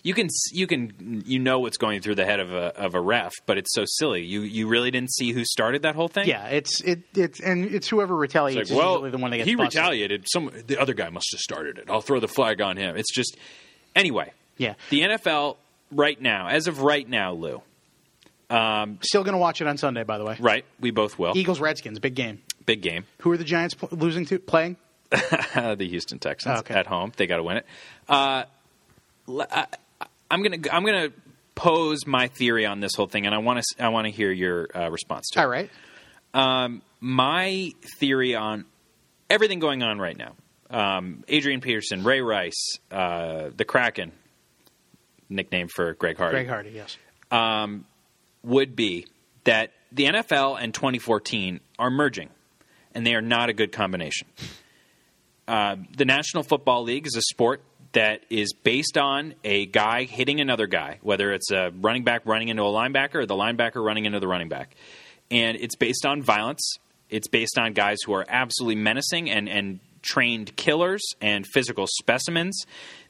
You 0.02 0.14
can 0.14 0.30
you 0.54 0.66
can 0.66 1.24
you 1.26 1.40
know 1.40 1.60
what's 1.60 1.78
going 1.78 2.02
through 2.02 2.16
the 2.16 2.26
head 2.26 2.40
of 2.40 2.54
a 2.54 2.74
of 2.80 2.96
a 2.96 3.02
ref, 3.02 3.34
but 3.46 3.58
it's 3.58 3.74
so 3.74 3.84
silly. 3.86 4.24
You 4.24 4.42
you 4.42 4.68
really 4.68 4.92
didn't 4.92 5.12
see 5.12 5.34
who 5.34 5.44
started 5.44 5.82
that 5.82 5.94
whole 5.96 6.08
thing. 6.08 6.26
yeah, 6.26 6.48
it's 6.48 6.80
it 6.82 7.02
it's 7.16 7.42
and 7.42 7.66
it's 7.66 7.90
whoever 7.90 8.16
retaliates 8.16 8.62
It's 8.62 8.72
like, 8.72 8.80
well, 8.80 9.02
the 9.02 9.18
one 9.18 9.32
that 9.32 9.38
gets 9.38 9.50
he 9.50 9.56
busted. 9.56 9.78
retaliated. 9.78 10.26
Some 10.32 10.52
the 10.68 10.78
other 10.78 10.94
guy 10.94 11.10
must 11.10 11.28
have 11.34 11.42
started 11.42 11.80
it. 11.80 11.90
I'll 11.90 12.00
throw 12.02 12.22
the 12.22 12.30
flag 12.30 12.62
on 12.62 12.78
him. 12.78 12.96
It's 12.96 13.14
just 13.14 13.36
anyway. 13.94 14.32
Yeah. 14.58 14.76
The 14.90 15.02
NFL 15.02 15.58
right 15.92 16.20
now, 16.20 16.48
as 16.48 16.68
of 16.68 16.82
right 16.82 17.08
now, 17.08 17.34
Lou. 17.34 17.62
Still 18.50 19.24
going 19.24 19.34
to 19.34 19.38
watch 19.40 19.62
it 19.62 19.68
on 19.68 19.78
Sunday, 19.78 20.04
by 20.04 20.18
the 20.18 20.26
way. 20.26 20.38
Right, 20.40 20.66
we 20.80 20.92
both 20.92 21.18
will. 21.20 21.34
Eagles 21.36 21.60
Redskins, 21.60 22.00
big 22.00 22.16
game. 22.16 22.42
Big 22.66 22.82
game. 22.82 23.06
Who 23.20 23.32
are 23.32 23.38
the 23.38 23.44
Giants 23.44 23.74
pl- 23.76 23.90
losing 23.92 24.26
to? 24.28 24.40
Playing? 24.40 24.78
the 25.10 25.88
Houston 25.90 26.20
Texans 26.20 26.58
Oh, 26.58 26.60
okay. 26.60 26.74
at 26.76 26.86
home. 26.88 27.12
They 27.18 27.26
got 27.28 27.38
to 27.38 27.44
win 27.44 27.58
it. 27.58 27.66
Uh, 28.08 28.44
I, 29.28 29.66
am 30.32 30.44
gonna 30.44 30.58
I'm 30.72 30.86
gonna 30.86 31.10
pose 31.56 32.06
my 32.06 32.28
theory 32.28 32.66
on 32.66 32.80
this 32.80 32.94
whole 32.96 33.08
thing, 33.08 33.26
and 33.26 33.34
I 33.34 33.40
want 33.40 33.62
to 33.64 33.84
I 33.84 33.90
want 33.90 34.06
to 34.06 34.12
hear 34.12 34.32
your 34.32 34.68
uh, 34.76 34.90
response 34.90 35.30
to 35.32 35.40
it. 35.40 35.44
All 35.44 35.50
right. 35.50 36.82
my 37.00 37.72
theory 38.00 38.36
on 38.36 38.66
everything 39.30 39.60
going 39.60 39.84
on 39.84 40.00
right 40.00 40.18
now. 40.18 40.34
Um, 40.70 41.24
Adrian 41.28 41.62
Peterson, 41.62 42.04
Ray 42.04 42.22
Rice, 42.22 42.78
uh, 42.92 43.50
the 43.56 43.66
Kraken, 43.66 44.12
nickname 45.28 45.68
for 45.68 45.94
Greg 45.96 46.18
Hardy, 46.18 46.36
Greg 46.36 46.48
Hardy, 46.48 46.70
yes. 46.72 46.98
Would 48.44 48.76
be 48.76 49.06
that 49.44 49.72
the 49.92 50.06
NFL 50.06 50.58
and 50.62 50.74
2014 50.74 51.60
are 51.78 51.90
merging, 51.90 52.30
and 52.94 53.06
they 53.06 53.16
are 53.16 53.22
not 53.22 53.50
a 53.50 53.54
good 53.54 53.72
combination. 53.72 54.28
Uh, 55.48 55.78
the 55.98 56.06
National 56.06 56.44
Football 56.44 56.84
League 56.84 57.08
is 57.08 57.16
a 57.16 57.22
sport 57.22 57.64
that 57.94 58.22
is 58.30 58.54
based 58.54 58.98
on 58.98 59.34
a 59.44 59.66
guy 59.66 60.04
hitting 60.04 60.40
another 60.40 60.68
guy, 60.68 61.00
whether 61.02 61.32
it's 61.32 61.52
a 61.52 61.72
running 61.82 62.04
back 62.04 62.22
running 62.26 62.50
into 62.50 62.62
a 62.62 62.68
linebacker 62.68 63.16
or 63.16 63.26
the 63.26 63.36
linebacker 63.36 63.84
running 63.84 64.06
into 64.06 64.20
the 64.20 64.28
running 64.28 64.50
back. 64.50 64.76
And 65.32 65.58
it's 65.60 65.76
based 65.76 66.06
on 66.06 66.22
violence. 66.22 66.78
It's 67.10 67.28
based 67.28 67.58
on 67.58 67.74
guys 67.74 67.98
who 68.06 68.14
are 68.14 68.26
absolutely 68.30 68.76
menacing 68.76 69.32
and, 69.32 69.50
and 69.50 69.80
trained 70.02 70.56
killers 70.56 71.02
and 71.22 71.46
physical 71.48 71.88
specimens. 71.88 72.66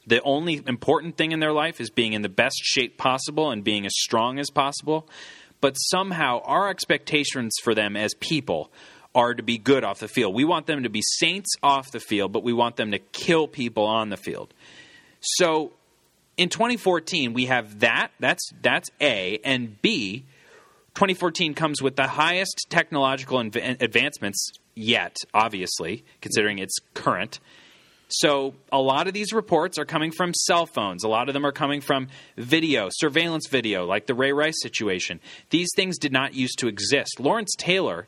The 0.10 0.22
only 0.24 0.62
important 0.66 1.18
thing 1.18 1.32
in 1.32 1.40
their 1.40 1.54
life 1.54 1.80
is 1.80 1.92
being 1.92 2.14
in 2.14 2.24
the 2.24 2.30
best 2.30 2.60
shape 2.64 2.98
possible 2.98 3.52
and 3.52 3.64
being 3.64 3.86
as 3.86 3.94
strong 3.96 4.40
as 4.40 4.50
possible. 4.50 5.08
But 5.62 5.76
somehow 5.76 6.42
our 6.46 6.68
expectations 6.70 7.54
for 7.62 7.76
them 7.76 7.96
as 7.96 8.16
people 8.16 8.72
are 9.14 9.36
to 9.36 9.44
be 9.44 9.60
good 9.60 9.84
off 9.84 10.00
the 10.00 10.08
field. 10.08 10.34
We 10.34 10.46
want 10.46 10.66
them 10.66 10.82
to 10.84 10.90
be 10.90 11.04
saints 11.04 11.50
off 11.62 11.92
the 11.92 12.00
field, 12.00 12.32
but 12.32 12.44
we 12.44 12.54
want 12.54 12.76
them 12.76 12.92
to 12.92 13.00
kill 13.00 13.48
people 13.48 13.86
on 13.86 14.10
the 14.10 14.18
field. 14.18 14.52
So 15.20 15.74
in 16.38 16.50
2014, 16.50 17.34
we 17.34 17.46
have 17.46 17.82
that. 17.82 18.10
That's 18.20 18.50
that's 18.62 18.90
A 19.00 19.40
and 19.44 19.80
B. 19.82 20.26
2014 20.96 21.54
comes 21.54 21.84
with 21.84 21.96
the 21.96 22.08
highest 22.08 22.66
technological 22.70 23.40
advancements 23.40 24.52
yet, 24.74 25.18
obviously, 25.36 26.04
considering 26.20 26.58
it's 26.58 26.78
current. 26.96 27.40
So 28.10 28.56
a 28.72 28.80
lot 28.80 29.08
of 29.08 29.14
these 29.14 29.34
reports 29.34 29.78
are 29.78 29.86
coming 29.86 30.12
from 30.12 30.34
cell 30.34 30.66
phones. 30.66 31.04
A 31.04 31.08
lot 31.08 31.30
of 31.30 31.34
them 31.34 31.46
are 31.46 31.52
coming 31.52 31.80
from 31.80 32.08
video, 32.38 32.90
surveillance 32.92 33.48
video, 33.48 33.86
like 33.86 34.08
the 34.08 34.16
Ray 34.16 34.34
Rice 34.34 34.62
situation. 34.62 35.20
These 35.52 35.70
things 35.76 36.00
did 36.00 36.12
not 36.12 36.34
used 36.34 36.58
to 36.60 36.68
exist. 36.68 37.20
Lawrence 37.20 37.54
Taylor 37.58 38.08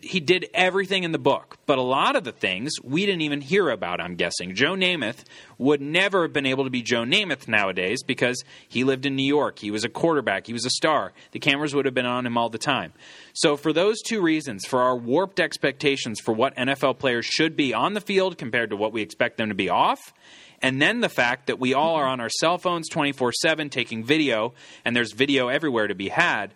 he 0.00 0.20
did 0.20 0.48
everything 0.54 1.04
in 1.04 1.12
the 1.12 1.18
book, 1.18 1.58
but 1.66 1.78
a 1.78 1.82
lot 1.82 2.16
of 2.16 2.24
the 2.24 2.32
things 2.32 2.72
we 2.82 3.06
didn't 3.06 3.22
even 3.22 3.40
hear 3.40 3.70
about, 3.70 4.00
I'm 4.00 4.14
guessing. 4.14 4.54
Joe 4.54 4.74
Namath 4.74 5.24
would 5.58 5.80
never 5.80 6.22
have 6.22 6.32
been 6.32 6.46
able 6.46 6.64
to 6.64 6.70
be 6.70 6.82
Joe 6.82 7.02
Namath 7.02 7.48
nowadays 7.48 8.02
because 8.02 8.42
he 8.68 8.84
lived 8.84 9.06
in 9.06 9.16
New 9.16 9.26
York. 9.26 9.58
He 9.58 9.70
was 9.70 9.84
a 9.84 9.88
quarterback, 9.88 10.46
he 10.46 10.52
was 10.52 10.64
a 10.64 10.70
star. 10.70 11.12
The 11.32 11.38
cameras 11.38 11.74
would 11.74 11.84
have 11.84 11.94
been 11.94 12.06
on 12.06 12.26
him 12.26 12.36
all 12.36 12.48
the 12.48 12.58
time. 12.58 12.92
So, 13.32 13.56
for 13.56 13.72
those 13.72 14.00
two 14.02 14.20
reasons, 14.20 14.64
for 14.66 14.82
our 14.82 14.96
warped 14.96 15.40
expectations 15.40 16.20
for 16.20 16.32
what 16.32 16.56
NFL 16.56 16.98
players 16.98 17.26
should 17.26 17.56
be 17.56 17.74
on 17.74 17.94
the 17.94 18.00
field 18.00 18.38
compared 18.38 18.70
to 18.70 18.76
what 18.76 18.92
we 18.92 19.02
expect 19.02 19.38
them 19.38 19.48
to 19.48 19.54
be 19.54 19.68
off, 19.68 20.12
and 20.62 20.80
then 20.80 21.00
the 21.00 21.08
fact 21.08 21.46
that 21.46 21.58
we 21.58 21.74
all 21.74 21.94
are 21.96 22.06
on 22.06 22.20
our 22.20 22.28
cell 22.28 22.58
phones 22.58 22.88
24 22.88 23.32
7 23.32 23.70
taking 23.70 24.04
video, 24.04 24.54
and 24.84 24.94
there's 24.94 25.12
video 25.12 25.48
everywhere 25.48 25.86
to 25.86 25.94
be 25.94 26.08
had, 26.08 26.52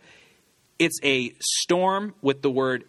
it's 0.79 0.99
a 1.03 1.35
storm 1.41 2.15
with 2.21 2.43
the 2.43 2.51
word 2.51 2.85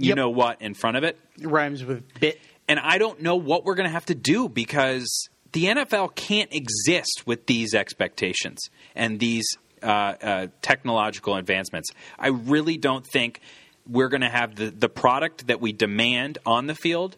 you 0.00 0.08
Yep. 0.08 0.16
know 0.16 0.30
what 0.30 0.60
in 0.62 0.74
front 0.74 0.96
of 0.96 1.04
it. 1.04 1.18
It 1.40 1.46
rhymes 1.46 1.84
with 1.84 2.02
bit. 2.18 2.40
And 2.68 2.78
I 2.78 2.98
don't 2.98 3.20
know 3.22 3.36
what 3.36 3.64
we're 3.64 3.74
going 3.74 3.88
to 3.88 3.92
have 3.92 4.06
to 4.06 4.14
do 4.14 4.48
because 4.48 5.28
the 5.52 5.64
NFL 5.66 6.14
can't 6.14 6.52
exist 6.54 7.24
with 7.26 7.46
these 7.46 7.74
expectations 7.74 8.58
and 8.94 9.18
these 9.18 9.44
uh, 9.82 9.86
uh, 9.86 10.46
technological 10.62 11.36
advancements. 11.36 11.90
I 12.18 12.28
really 12.28 12.76
don't 12.76 13.04
think 13.12 13.40
we're 13.88 14.08
going 14.08 14.20
to 14.20 14.28
have 14.28 14.54
the, 14.56 14.70
the 14.70 14.88
product 14.88 15.48
that 15.48 15.60
we 15.60 15.72
demand 15.72 16.38
on 16.46 16.66
the 16.66 16.74
field 16.74 17.16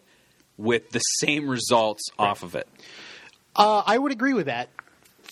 with 0.57 0.89
the 0.91 0.99
same 0.99 1.47
results 1.49 2.01
off 2.17 2.41
of 2.43 2.55
it. 2.55 2.67
Uh, 3.55 3.83
I 3.85 3.97
would 3.97 4.11
agree 4.11 4.33
with 4.33 4.47
that 4.47 4.69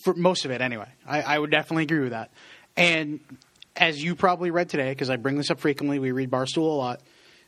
for 0.04 0.14
most 0.14 0.46
of 0.46 0.52
it, 0.52 0.62
anyway. 0.62 0.88
I, 1.08 1.22
I 1.22 1.40
would 1.40 1.50
definitely 1.52 1.84
agree 1.84 2.00
with 2.02 2.12
that. 2.12 2.32
And 2.78 3.20
as 3.76 4.04
you 4.04 4.16
probably 4.16 4.52
read 4.52 4.70
today, 4.70 4.90
because 4.92 5.10
I 5.10 5.16
bring 5.16 5.38
this 5.38 5.50
up 5.50 5.60
frequently, 5.60 5.98
we 6.00 6.12
read 6.12 6.30
Barstool 6.30 6.58
a 6.58 6.78
lot. 6.78 7.02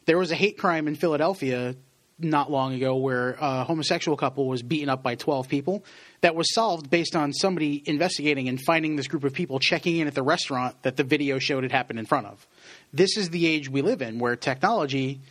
There 0.05 0.17
was 0.17 0.31
a 0.31 0.35
hate 0.35 0.57
crime 0.57 0.87
in 0.87 0.95
Philadelphia 0.95 1.75
not 2.19 2.51
long 2.51 2.73
ago 2.73 2.95
where 2.95 3.35
a 3.39 3.63
homosexual 3.63 4.15
couple 4.15 4.47
was 4.47 4.61
beaten 4.61 4.87
up 4.87 5.03
by 5.03 5.15
12 5.15 5.49
people 5.49 5.83
that 6.21 6.35
was 6.35 6.53
solved 6.53 6.89
based 6.89 7.15
on 7.15 7.33
somebody 7.33 7.81
investigating 7.85 8.47
and 8.47 8.61
finding 8.61 8.95
this 8.95 9.07
group 9.07 9.23
of 9.23 9.33
people 9.33 9.59
checking 9.59 9.97
in 9.97 10.07
at 10.07 10.15
the 10.15 10.23
restaurant 10.23 10.81
that 10.83 10.95
the 10.95 11.03
video 11.03 11.39
showed 11.39 11.63
it 11.63 11.71
happened 11.71 11.99
in 11.99 12.05
front 12.05 12.27
of. 12.27 12.45
This 12.93 13.17
is 13.17 13.31
the 13.31 13.47
age 13.47 13.69
we 13.69 13.81
live 13.81 14.01
in 14.01 14.19
where 14.19 14.35
technology 14.35 15.21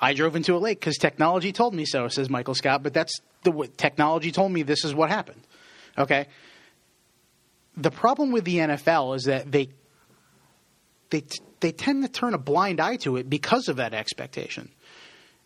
I 0.00 0.14
drove 0.14 0.36
into 0.36 0.54
a 0.54 0.58
lake 0.58 0.80
because 0.80 0.96
technology 0.96 1.52
told 1.52 1.74
me 1.74 1.84
so, 1.84 2.08
says 2.08 2.30
Michael 2.30 2.54
Scott. 2.54 2.82
But 2.82 2.94
that's 2.94 3.20
the 3.42 3.68
technology 3.76 4.32
told 4.32 4.52
me 4.52 4.62
this 4.62 4.84
is 4.84 4.94
what 4.94 5.10
happened. 5.10 5.42
Okay. 5.98 6.28
the 7.76 7.90
problem 7.90 8.32
with 8.32 8.44
the 8.44 8.56
NFL 8.56 9.16
is 9.16 9.24
that 9.24 9.50
they 9.50 9.68
they 11.12 11.22
they 11.60 11.70
tend 11.70 12.02
to 12.02 12.08
turn 12.08 12.34
a 12.34 12.38
blind 12.38 12.80
eye 12.80 12.96
to 12.96 13.16
it 13.16 13.30
because 13.30 13.68
of 13.68 13.76
that 13.76 13.94
expectation. 13.94 14.70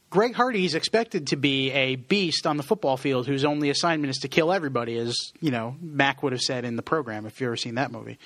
Greg 0.08 0.34
Hardy 0.34 0.64
is 0.64 0.74
expected 0.74 1.26
to 1.28 1.36
be 1.36 1.70
a 1.72 1.96
beast 1.96 2.46
on 2.46 2.56
the 2.56 2.62
football 2.62 2.96
field 2.96 3.26
whose 3.26 3.44
only 3.44 3.70
assignment 3.70 4.10
is 4.10 4.18
to 4.18 4.28
kill 4.28 4.52
everybody, 4.52 4.96
as 4.96 5.14
you 5.40 5.50
know 5.50 5.76
Mac 5.80 6.22
would 6.22 6.32
have 6.32 6.40
said 6.40 6.64
in 6.64 6.76
the 6.76 6.82
program 6.82 7.26
if 7.26 7.40
you've 7.40 7.48
ever 7.48 7.56
seen 7.56 7.74
that 7.74 7.90
movie. 7.90 8.18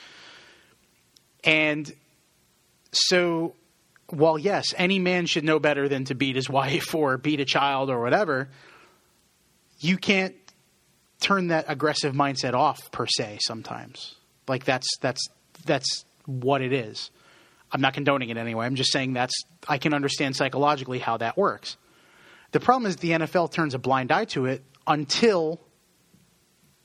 And 1.42 1.90
so, 2.92 3.54
while 4.08 4.38
yes, 4.38 4.74
any 4.76 4.98
man 4.98 5.26
should 5.26 5.42
know 5.42 5.58
better 5.58 5.88
than 5.88 6.04
to 6.06 6.14
beat 6.14 6.36
his 6.36 6.48
wife 6.60 6.94
or 6.94 7.16
beat 7.16 7.40
a 7.40 7.46
child 7.46 7.90
or 7.90 8.00
whatever, 8.00 8.50
you 9.80 9.96
can't 9.96 10.36
turn 11.20 11.48
that 11.48 11.64
aggressive 11.68 12.14
mindset 12.14 12.52
off 12.52 12.92
per 12.92 13.06
se. 13.06 13.38
Sometimes, 13.40 14.14
like 14.46 14.64
that's 14.64 14.86
that's 15.00 15.26
that's 15.64 16.04
what 16.26 16.60
it 16.60 16.74
is. 16.74 17.10
I'm 17.72 17.80
not 17.80 17.94
condoning 17.94 18.30
it 18.30 18.36
anyway. 18.36 18.66
I'm 18.66 18.74
just 18.74 18.92
saying 18.92 19.12
that's 19.12 19.34
I 19.68 19.78
can 19.78 19.94
understand 19.94 20.36
psychologically 20.36 20.98
how 20.98 21.16
that 21.18 21.36
works. 21.36 21.76
The 22.52 22.60
problem 22.60 22.88
is 22.88 22.96
the 22.96 23.10
NFL 23.10 23.52
turns 23.52 23.74
a 23.74 23.78
blind 23.78 24.10
eye 24.10 24.24
to 24.26 24.46
it 24.46 24.64
until 24.86 25.60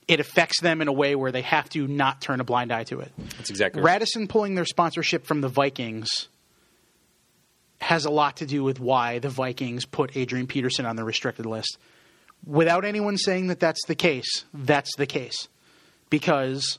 it 0.08 0.20
affects 0.20 0.62
them 0.62 0.82
in 0.82 0.88
a 0.88 0.94
way 0.94 1.16
where 1.16 1.32
they 1.32 1.42
have 1.42 1.68
to 1.70 1.88
not 1.88 2.22
turn 2.22 2.40
a 2.40 2.44
blind 2.44 2.72
eye 2.72 2.84
to 2.86 3.00
it. 3.00 3.12
That's 3.38 3.50
exactly 3.50 3.82
right. 3.82 3.94
Radisson 3.94 4.28
pulling 4.28 4.54
their 4.56 4.66
sponsorship 4.66 5.26
from 5.26 5.42
the 5.42 5.48
Vikings 5.48 6.28
has 7.80 8.06
a 8.06 8.12
lot 8.12 8.38
to 8.38 8.46
do 8.46 8.64
with 8.64 8.80
why 8.80 9.20
the 9.20 9.30
Vikings 9.30 9.86
put 9.86 10.16
Adrian 10.16 10.48
Peterson 10.48 10.86
on 10.86 10.96
the 10.96 11.04
restricted 11.04 11.46
list. 11.46 11.78
Without 12.46 12.86
anyone 12.86 13.18
saying 13.18 13.48
that 13.48 13.60
that's 13.60 13.84
the 13.88 13.96
case, 13.96 14.46
that's 14.54 14.96
the 14.98 15.08
case. 15.08 15.48
Because 16.10 16.78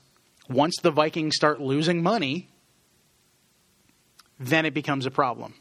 once 0.49 0.75
the 0.81 0.91
Vikings 0.91 1.35
start 1.35 1.59
losing 1.59 2.01
money, 2.01 2.47
then 4.39 4.65
it 4.65 4.73
becomes 4.73 5.05
a 5.05 5.11
problem. 5.11 5.53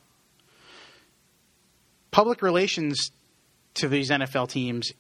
Public 2.11 2.43
relations 2.43 3.11
to 3.75 3.89
these 3.89 4.11
NFL 4.11 4.49
teams 4.49 4.93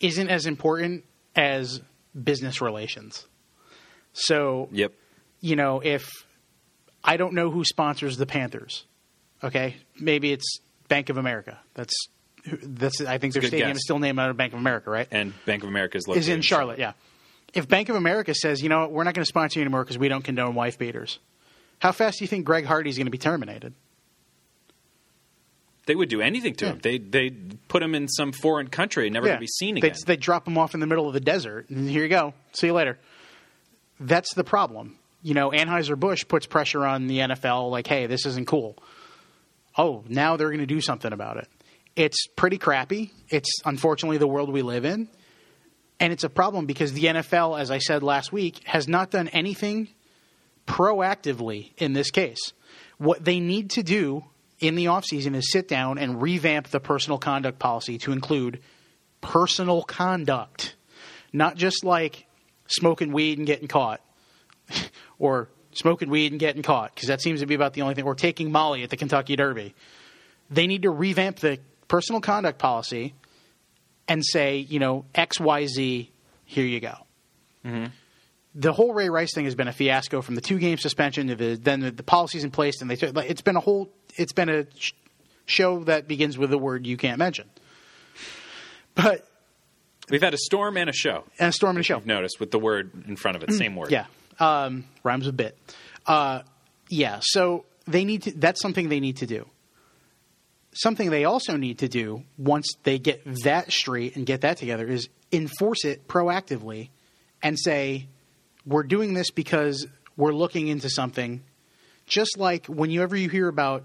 isn't 0.00 0.28
as 0.28 0.46
important 0.46 1.04
as 1.34 1.80
business 2.22 2.60
relations. 2.60 3.26
So, 4.12 4.68
Yep. 4.72 4.92
you 5.40 5.56
know, 5.56 5.80
if 5.80 6.08
I 7.04 7.16
don't 7.16 7.34
know 7.34 7.50
who 7.50 7.64
sponsors 7.64 8.16
the 8.16 8.26
Panthers, 8.26 8.84
okay, 9.42 9.76
maybe 9.98 10.32
it's 10.32 10.60
Bank 10.88 11.08
of 11.08 11.16
America. 11.16 11.58
That's 11.74 11.94
that's 12.62 13.00
I 13.00 13.18
think 13.18 13.34
their 13.34 13.42
good 13.42 13.48
stadium 13.48 13.70
guess. 13.70 13.76
is 13.78 13.82
still 13.84 13.98
named 13.98 14.18
out 14.18 14.30
of 14.30 14.36
Bank 14.36 14.52
of 14.52 14.58
America, 14.58 14.90
right? 14.90 15.06
And 15.10 15.32
Bank 15.44 15.62
of 15.62 15.68
America 15.68 15.98
is 15.98 16.06
located 16.08 16.22
is 16.22 16.28
in 16.28 16.40
Charlotte, 16.42 16.78
yeah. 16.78 16.92
If 17.54 17.68
Bank 17.68 17.88
of 17.88 17.96
America 17.96 18.34
says, 18.34 18.62
you 18.62 18.68
know 18.68 18.80
what, 18.80 18.92
we're 18.92 19.04
not 19.04 19.14
going 19.14 19.22
to 19.24 19.28
sponsor 19.28 19.58
you 19.58 19.64
anymore 19.64 19.82
because 19.84 19.98
we 19.98 20.08
don't 20.08 20.22
condone 20.22 20.54
wife 20.54 20.78
beaters, 20.78 21.18
how 21.80 21.92
fast 21.92 22.18
do 22.18 22.24
you 22.24 22.28
think 22.28 22.44
Greg 22.44 22.64
Hardy's 22.64 22.96
going 22.96 23.06
to 23.06 23.10
be 23.10 23.18
terminated? 23.18 23.74
They 25.86 25.94
would 25.96 26.08
do 26.10 26.20
anything 26.20 26.54
to 26.56 26.66
Yeah. 26.66 26.72
him. 26.72 26.78
They 26.82 26.98
they 26.98 27.30
put 27.68 27.82
him 27.82 27.94
in 27.94 28.08
some 28.08 28.32
foreign 28.32 28.68
country, 28.68 29.08
never 29.08 29.26
to 29.28 29.38
be 29.38 29.46
seen 29.46 29.76
again. 29.78 29.94
they 30.06 30.16
drop 30.16 30.46
him 30.46 30.58
off 30.58 30.74
in 30.74 30.80
the 30.80 30.86
middle 30.86 31.06
of 31.08 31.14
the 31.14 31.20
desert, 31.20 31.70
and 31.70 31.88
here 31.88 32.02
you 32.02 32.08
go. 32.10 32.34
See 32.52 32.66
you 32.66 32.74
later. 32.74 32.98
That's 33.98 34.34
the 34.34 34.44
problem. 34.44 34.96
You 35.22 35.34
know, 35.34 35.50
Anheuser 35.50 35.98
Busch 35.98 36.28
puts 36.28 36.46
pressure 36.46 36.84
on 36.84 37.06
the 37.06 37.18
NFL, 37.20 37.70
like, 37.70 37.86
hey, 37.86 38.06
this 38.06 38.24
isn't 38.26 38.46
cool. 38.46 38.76
Oh, 39.76 40.04
now 40.08 40.36
they're 40.36 40.48
going 40.50 40.60
to 40.60 40.66
do 40.66 40.80
something 40.80 41.12
about 41.12 41.38
it. 41.38 41.48
It's 41.96 42.26
pretty 42.36 42.58
crappy. 42.58 43.10
It's 43.28 43.50
unfortunately 43.64 44.18
the 44.18 44.28
world 44.28 44.52
we 44.52 44.62
live 44.62 44.84
in, 44.84 45.08
and 45.98 46.12
it's 46.12 46.22
a 46.22 46.28
problem 46.28 46.66
because 46.66 46.92
the 46.92 47.04
NFL, 47.06 47.58
as 47.58 47.70
I 47.70 47.78
said 47.78 48.02
last 48.02 48.30
week, 48.30 48.62
has 48.64 48.86
not 48.86 49.10
done 49.10 49.28
anything 49.28 49.88
proactively 50.68 51.72
in 51.78 51.94
this 51.94 52.12
case. 52.12 52.52
What 52.98 53.24
they 53.24 53.40
need 53.40 53.70
to 53.70 53.82
do 53.82 54.24
in 54.60 54.74
the 54.74 54.86
offseason 54.86 55.34
is 55.34 55.50
sit 55.50 55.66
down 55.66 55.98
and 55.98 56.20
revamp 56.20 56.68
the 56.68 56.78
personal 56.78 57.18
conduct 57.18 57.58
policy 57.58 57.98
to 57.98 58.12
include 58.12 58.60
personal 59.20 59.82
conduct, 59.82 60.76
not 61.32 61.56
just 61.56 61.84
like 61.84 62.26
smoking 62.66 63.12
weed 63.12 63.38
and 63.38 63.46
getting 63.46 63.66
caught, 63.68 64.00
or 65.18 65.48
smoking 65.72 66.10
weed 66.10 66.32
and 66.32 66.40
getting 66.40 66.62
caught, 66.62 66.94
because 66.94 67.08
that 67.08 67.20
seems 67.20 67.40
to 67.40 67.46
be 67.46 67.54
about 67.54 67.72
the 67.72 67.82
only 67.82 67.94
thing, 67.94 68.04
or 68.04 68.14
taking 68.14 68.52
Molly 68.52 68.82
at 68.82 68.90
the 68.90 68.96
Kentucky 68.96 69.36
Derby. 69.36 69.74
They 70.50 70.66
need 70.66 70.82
to 70.82 70.90
revamp 70.90 71.38
the 71.38 71.58
personal 71.88 72.20
conduct 72.20 72.58
policy 72.58 73.14
and 74.06 74.24
say, 74.24 74.58
you 74.58 74.78
know, 74.78 75.04
X, 75.14 75.38
Y, 75.40 75.66
Z, 75.66 76.12
here 76.44 76.64
you 76.64 76.80
go. 76.80 76.94
Mm-hmm. 77.64 77.86
The 78.60 78.72
whole 78.72 78.92
Ray 78.92 79.08
Rice 79.08 79.32
thing 79.32 79.44
has 79.44 79.54
been 79.54 79.68
a 79.68 79.72
fiasco 79.72 80.20
from 80.20 80.34
the 80.34 80.40
two 80.40 80.58
game 80.58 80.78
suspension 80.78 81.28
to 81.28 81.36
the 81.36 81.54
then 81.54 81.78
the, 81.80 81.90
the 81.92 82.02
policies 82.02 82.42
in 82.42 82.50
place, 82.50 82.80
and 82.82 82.90
they 82.90 82.96
took, 82.96 83.14
like, 83.14 83.30
it's 83.30 83.40
been 83.40 83.56
a 83.56 83.60
whole 83.60 83.88
it's 84.16 84.32
been 84.32 84.48
a 84.48 84.66
sh- 84.76 84.92
show 85.46 85.84
that 85.84 86.08
begins 86.08 86.36
with 86.36 86.52
a 86.52 86.58
word 86.58 86.84
you 86.86 86.96
can't 86.96 87.18
mention. 87.18 87.48
But 88.94 89.24
We've 90.10 90.22
had 90.22 90.34
a 90.34 90.38
storm 90.38 90.76
and 90.76 90.90
a 90.90 90.92
show. 90.92 91.24
and 91.38 91.50
a 91.50 91.52
storm 91.52 91.76
and 91.76 91.80
a 91.80 91.82
show. 91.84 91.96
You've 91.98 92.06
noticed 92.06 92.40
with 92.40 92.50
the 92.50 92.58
word 92.58 92.90
in 93.06 93.16
front 93.16 93.36
of 93.36 93.42
it, 93.44 93.52
same 93.52 93.76
word. 93.76 93.90
Yeah, 93.92 94.06
um, 94.40 94.84
rhymes 95.04 95.26
with 95.26 95.36
bit. 95.36 95.56
Uh, 96.06 96.42
yeah, 96.88 97.20
so 97.22 97.64
they 97.86 98.04
need 98.04 98.22
to. 98.22 98.32
That's 98.32 98.60
something 98.60 98.88
they 98.88 99.00
need 99.00 99.18
to 99.18 99.26
do. 99.26 99.46
Something 100.72 101.10
they 101.10 101.24
also 101.24 101.56
need 101.56 101.78
to 101.78 101.88
do 101.88 102.24
once 102.36 102.74
they 102.82 102.98
get 102.98 103.22
that 103.44 103.70
straight 103.70 104.16
and 104.16 104.26
get 104.26 104.40
that 104.40 104.56
together 104.56 104.86
is 104.86 105.08
enforce 105.30 105.84
it 105.84 106.08
proactively 106.08 106.88
and 107.42 107.58
say 107.58 108.08
we're 108.68 108.84
doing 108.84 109.14
this 109.14 109.30
because 109.30 109.86
we're 110.16 110.32
looking 110.32 110.68
into 110.68 110.90
something. 110.90 111.42
Just 112.06 112.38
like 112.38 112.66
whenever 112.66 113.16
you 113.16 113.28
hear 113.28 113.48
about, 113.48 113.84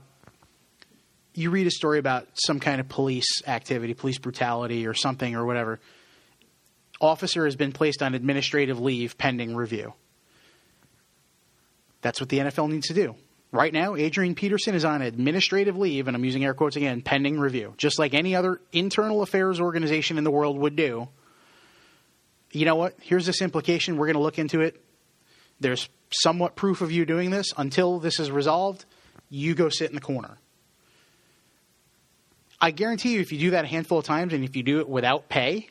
you 1.33 1.49
read 1.49 1.67
a 1.67 1.71
story 1.71 1.99
about 1.99 2.27
some 2.33 2.59
kind 2.59 2.79
of 2.79 2.89
police 2.89 3.41
activity, 3.47 3.93
police 3.93 4.19
brutality, 4.19 4.85
or 4.85 4.93
something, 4.93 5.35
or 5.35 5.45
whatever 5.45 5.79
officer 7.03 7.45
has 7.45 7.55
been 7.55 7.71
placed 7.71 8.01
on 8.01 8.15
administrative 8.15 8.79
leave 8.79 9.17
pending 9.17 9.55
review. 9.55 9.93
That's 12.01 12.19
what 12.19 12.29
the 12.29 12.39
NFL 12.39 12.69
needs 12.69 12.87
to 12.87 12.93
do. 12.93 13.15
Right 13.51 13.71
now, 13.71 13.95
Adrian 13.95 14.33
Peterson 14.33 14.73
is 14.73 14.83
on 14.83 15.01
administrative 15.01 15.77
leave, 15.77 16.07
and 16.07 16.17
I'm 16.17 16.25
using 16.25 16.43
air 16.43 16.53
quotes 16.53 16.75
again, 16.75 17.01
pending 17.01 17.39
review, 17.39 17.75
just 17.77 17.99
like 17.99 18.13
any 18.13 18.35
other 18.35 18.59
internal 18.71 19.21
affairs 19.21 19.59
organization 19.59 20.17
in 20.17 20.23
the 20.23 20.31
world 20.31 20.57
would 20.57 20.75
do. 20.75 21.07
You 22.53 22.65
know 22.65 22.75
what? 22.75 22.95
Here's 23.01 23.25
this 23.25 23.41
implication. 23.41 23.97
We're 23.97 24.05
going 24.05 24.15
to 24.15 24.21
look 24.21 24.37
into 24.37 24.61
it. 24.61 24.79
There's 25.59 25.89
somewhat 26.11 26.55
proof 26.55 26.81
of 26.81 26.91
you 26.91 27.05
doing 27.05 27.31
this. 27.31 27.47
Until 27.57 27.99
this 27.99 28.19
is 28.19 28.29
resolved, 28.29 28.85
you 29.29 29.55
go 29.55 29.69
sit 29.69 29.89
in 29.89 29.95
the 29.95 30.01
corner. 30.01 30.37
I 32.61 32.71
guarantee 32.71 33.13
you, 33.13 33.21
if 33.21 33.31
you 33.31 33.39
do 33.39 33.51
that 33.51 33.65
a 33.65 33.67
handful 33.67 33.97
of 33.97 34.05
times 34.05 34.33
and 34.33 34.43
if 34.43 34.55
you 34.55 34.63
do 34.63 34.79
it 34.79 34.87
without 34.87 35.29
pay, 35.29 35.67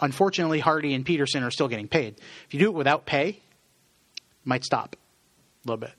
unfortunately, 0.00 0.60
Hardy 0.60 0.94
and 0.94 1.04
Peterson 1.04 1.44
are 1.44 1.50
still 1.50 1.68
getting 1.68 1.88
paid. 1.88 2.16
If 2.46 2.54
you 2.54 2.60
do 2.60 2.66
it 2.66 2.74
without 2.74 3.04
pay, 3.04 3.40
might 4.44 4.64
stop 4.64 4.96
a 4.96 5.68
little 5.68 5.80
bit. 5.80 5.92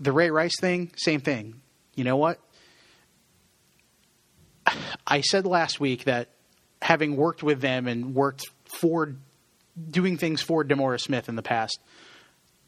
The 0.00 0.12
Ray 0.12 0.30
Rice 0.30 0.60
thing, 0.60 0.90
same 0.96 1.20
thing. 1.20 1.60
You 1.94 2.04
know 2.04 2.16
what? 2.16 2.40
I 5.06 5.20
said 5.20 5.46
last 5.46 5.78
week 5.78 6.04
that 6.04 6.30
having 6.82 7.16
worked 7.16 7.42
with 7.42 7.60
them 7.60 7.86
and 7.86 8.14
worked 8.14 8.44
for 8.76 9.16
doing 9.90 10.16
things 10.16 10.42
for 10.42 10.64
DeMaurice 10.64 11.02
Smith 11.02 11.28
in 11.28 11.36
the 11.36 11.42
past, 11.42 11.78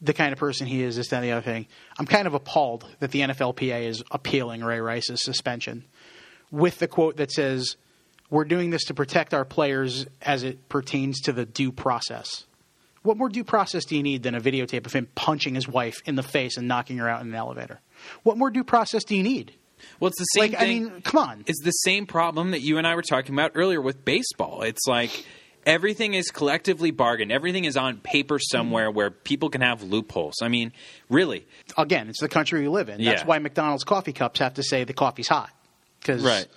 the 0.01 0.13
kind 0.13 0.31
of 0.31 0.39
person 0.39 0.67
he 0.67 0.81
is, 0.83 0.95
this, 0.95 1.09
that, 1.09 1.17
and 1.17 1.25
the 1.25 1.31
other 1.31 1.41
thing, 1.41 1.67
I'm 1.97 2.05
kind 2.05 2.27
of 2.27 2.33
appalled 2.33 2.85
that 2.99 3.11
the 3.11 3.21
NFLPA 3.21 3.87
is 3.87 4.03
appealing 4.11 4.63
Ray 4.63 4.79
Rice's 4.79 5.23
suspension 5.23 5.85
with 6.51 6.79
the 6.79 6.87
quote 6.87 7.17
that 7.17 7.31
says, 7.31 7.75
We're 8.29 8.45
doing 8.45 8.69
this 8.69 8.85
to 8.85 8.93
protect 8.93 9.33
our 9.33 9.45
players 9.45 10.05
as 10.21 10.43
it 10.43 10.69
pertains 10.69 11.21
to 11.21 11.33
the 11.33 11.45
due 11.45 11.71
process. 11.71 12.45
What 13.01 13.17
more 13.17 13.29
due 13.29 13.43
process 13.43 13.85
do 13.85 13.95
you 13.95 14.03
need 14.03 14.23
than 14.23 14.35
a 14.35 14.41
videotape 14.41 14.85
of 14.85 14.93
him 14.93 15.07
punching 15.15 15.55
his 15.55 15.67
wife 15.67 16.01
in 16.05 16.15
the 16.15 16.23
face 16.23 16.57
and 16.57 16.67
knocking 16.67 16.97
her 16.97 17.07
out 17.07 17.21
in 17.21 17.27
an 17.27 17.35
elevator? 17.35 17.79
What 18.23 18.37
more 18.37 18.49
due 18.49 18.63
process 18.63 19.03
do 19.03 19.15
you 19.15 19.23
need? 19.23 19.53
Well, 19.99 20.09
it's 20.09 20.19
the 20.19 20.25
same 20.25 20.51
Like, 20.51 20.61
I 20.61 20.65
mean, 20.65 21.01
come 21.01 21.21
on. 21.21 21.43
It's 21.47 21.63
the 21.63 21.71
same 21.71 22.05
problem 22.05 22.51
that 22.51 22.61
you 22.61 22.77
and 22.77 22.85
I 22.85 22.95
were 22.95 23.01
talking 23.01 23.33
about 23.33 23.53
earlier 23.55 23.81
with 23.81 24.03
baseball. 24.03 24.63
It's 24.63 24.85
like 24.85 25.25
everything 25.69 26.13
is 26.13 26.31
collectively 26.31 26.91
bargained. 26.91 27.31
Everything 27.31 27.65
is 27.65 27.77
on 27.77 27.97
paper 27.97 28.39
somewhere 28.39 28.89
where 28.91 29.09
people 29.11 29.49
can 29.49 29.61
have 29.61 29.83
loopholes. 29.83 30.35
I 30.41 30.47
mean, 30.49 30.73
really. 31.09 31.45
Again, 31.77 32.09
it's 32.09 32.19
the 32.19 32.27
country 32.29 32.61
we 32.61 32.67
live 32.67 32.89
in. 32.89 33.03
That's 33.03 33.21
Yeah. 33.21 33.27
why 33.27 33.39
McDonald's 33.39 33.83
coffee 33.83 34.13
cups 34.13 34.39
have 34.39 34.55
to 34.55 34.63
say 34.63 34.83
the 34.83 34.93
coffee's 34.93 35.27
hot. 35.27 35.51
Because 35.99 36.23
Right. 36.23 36.47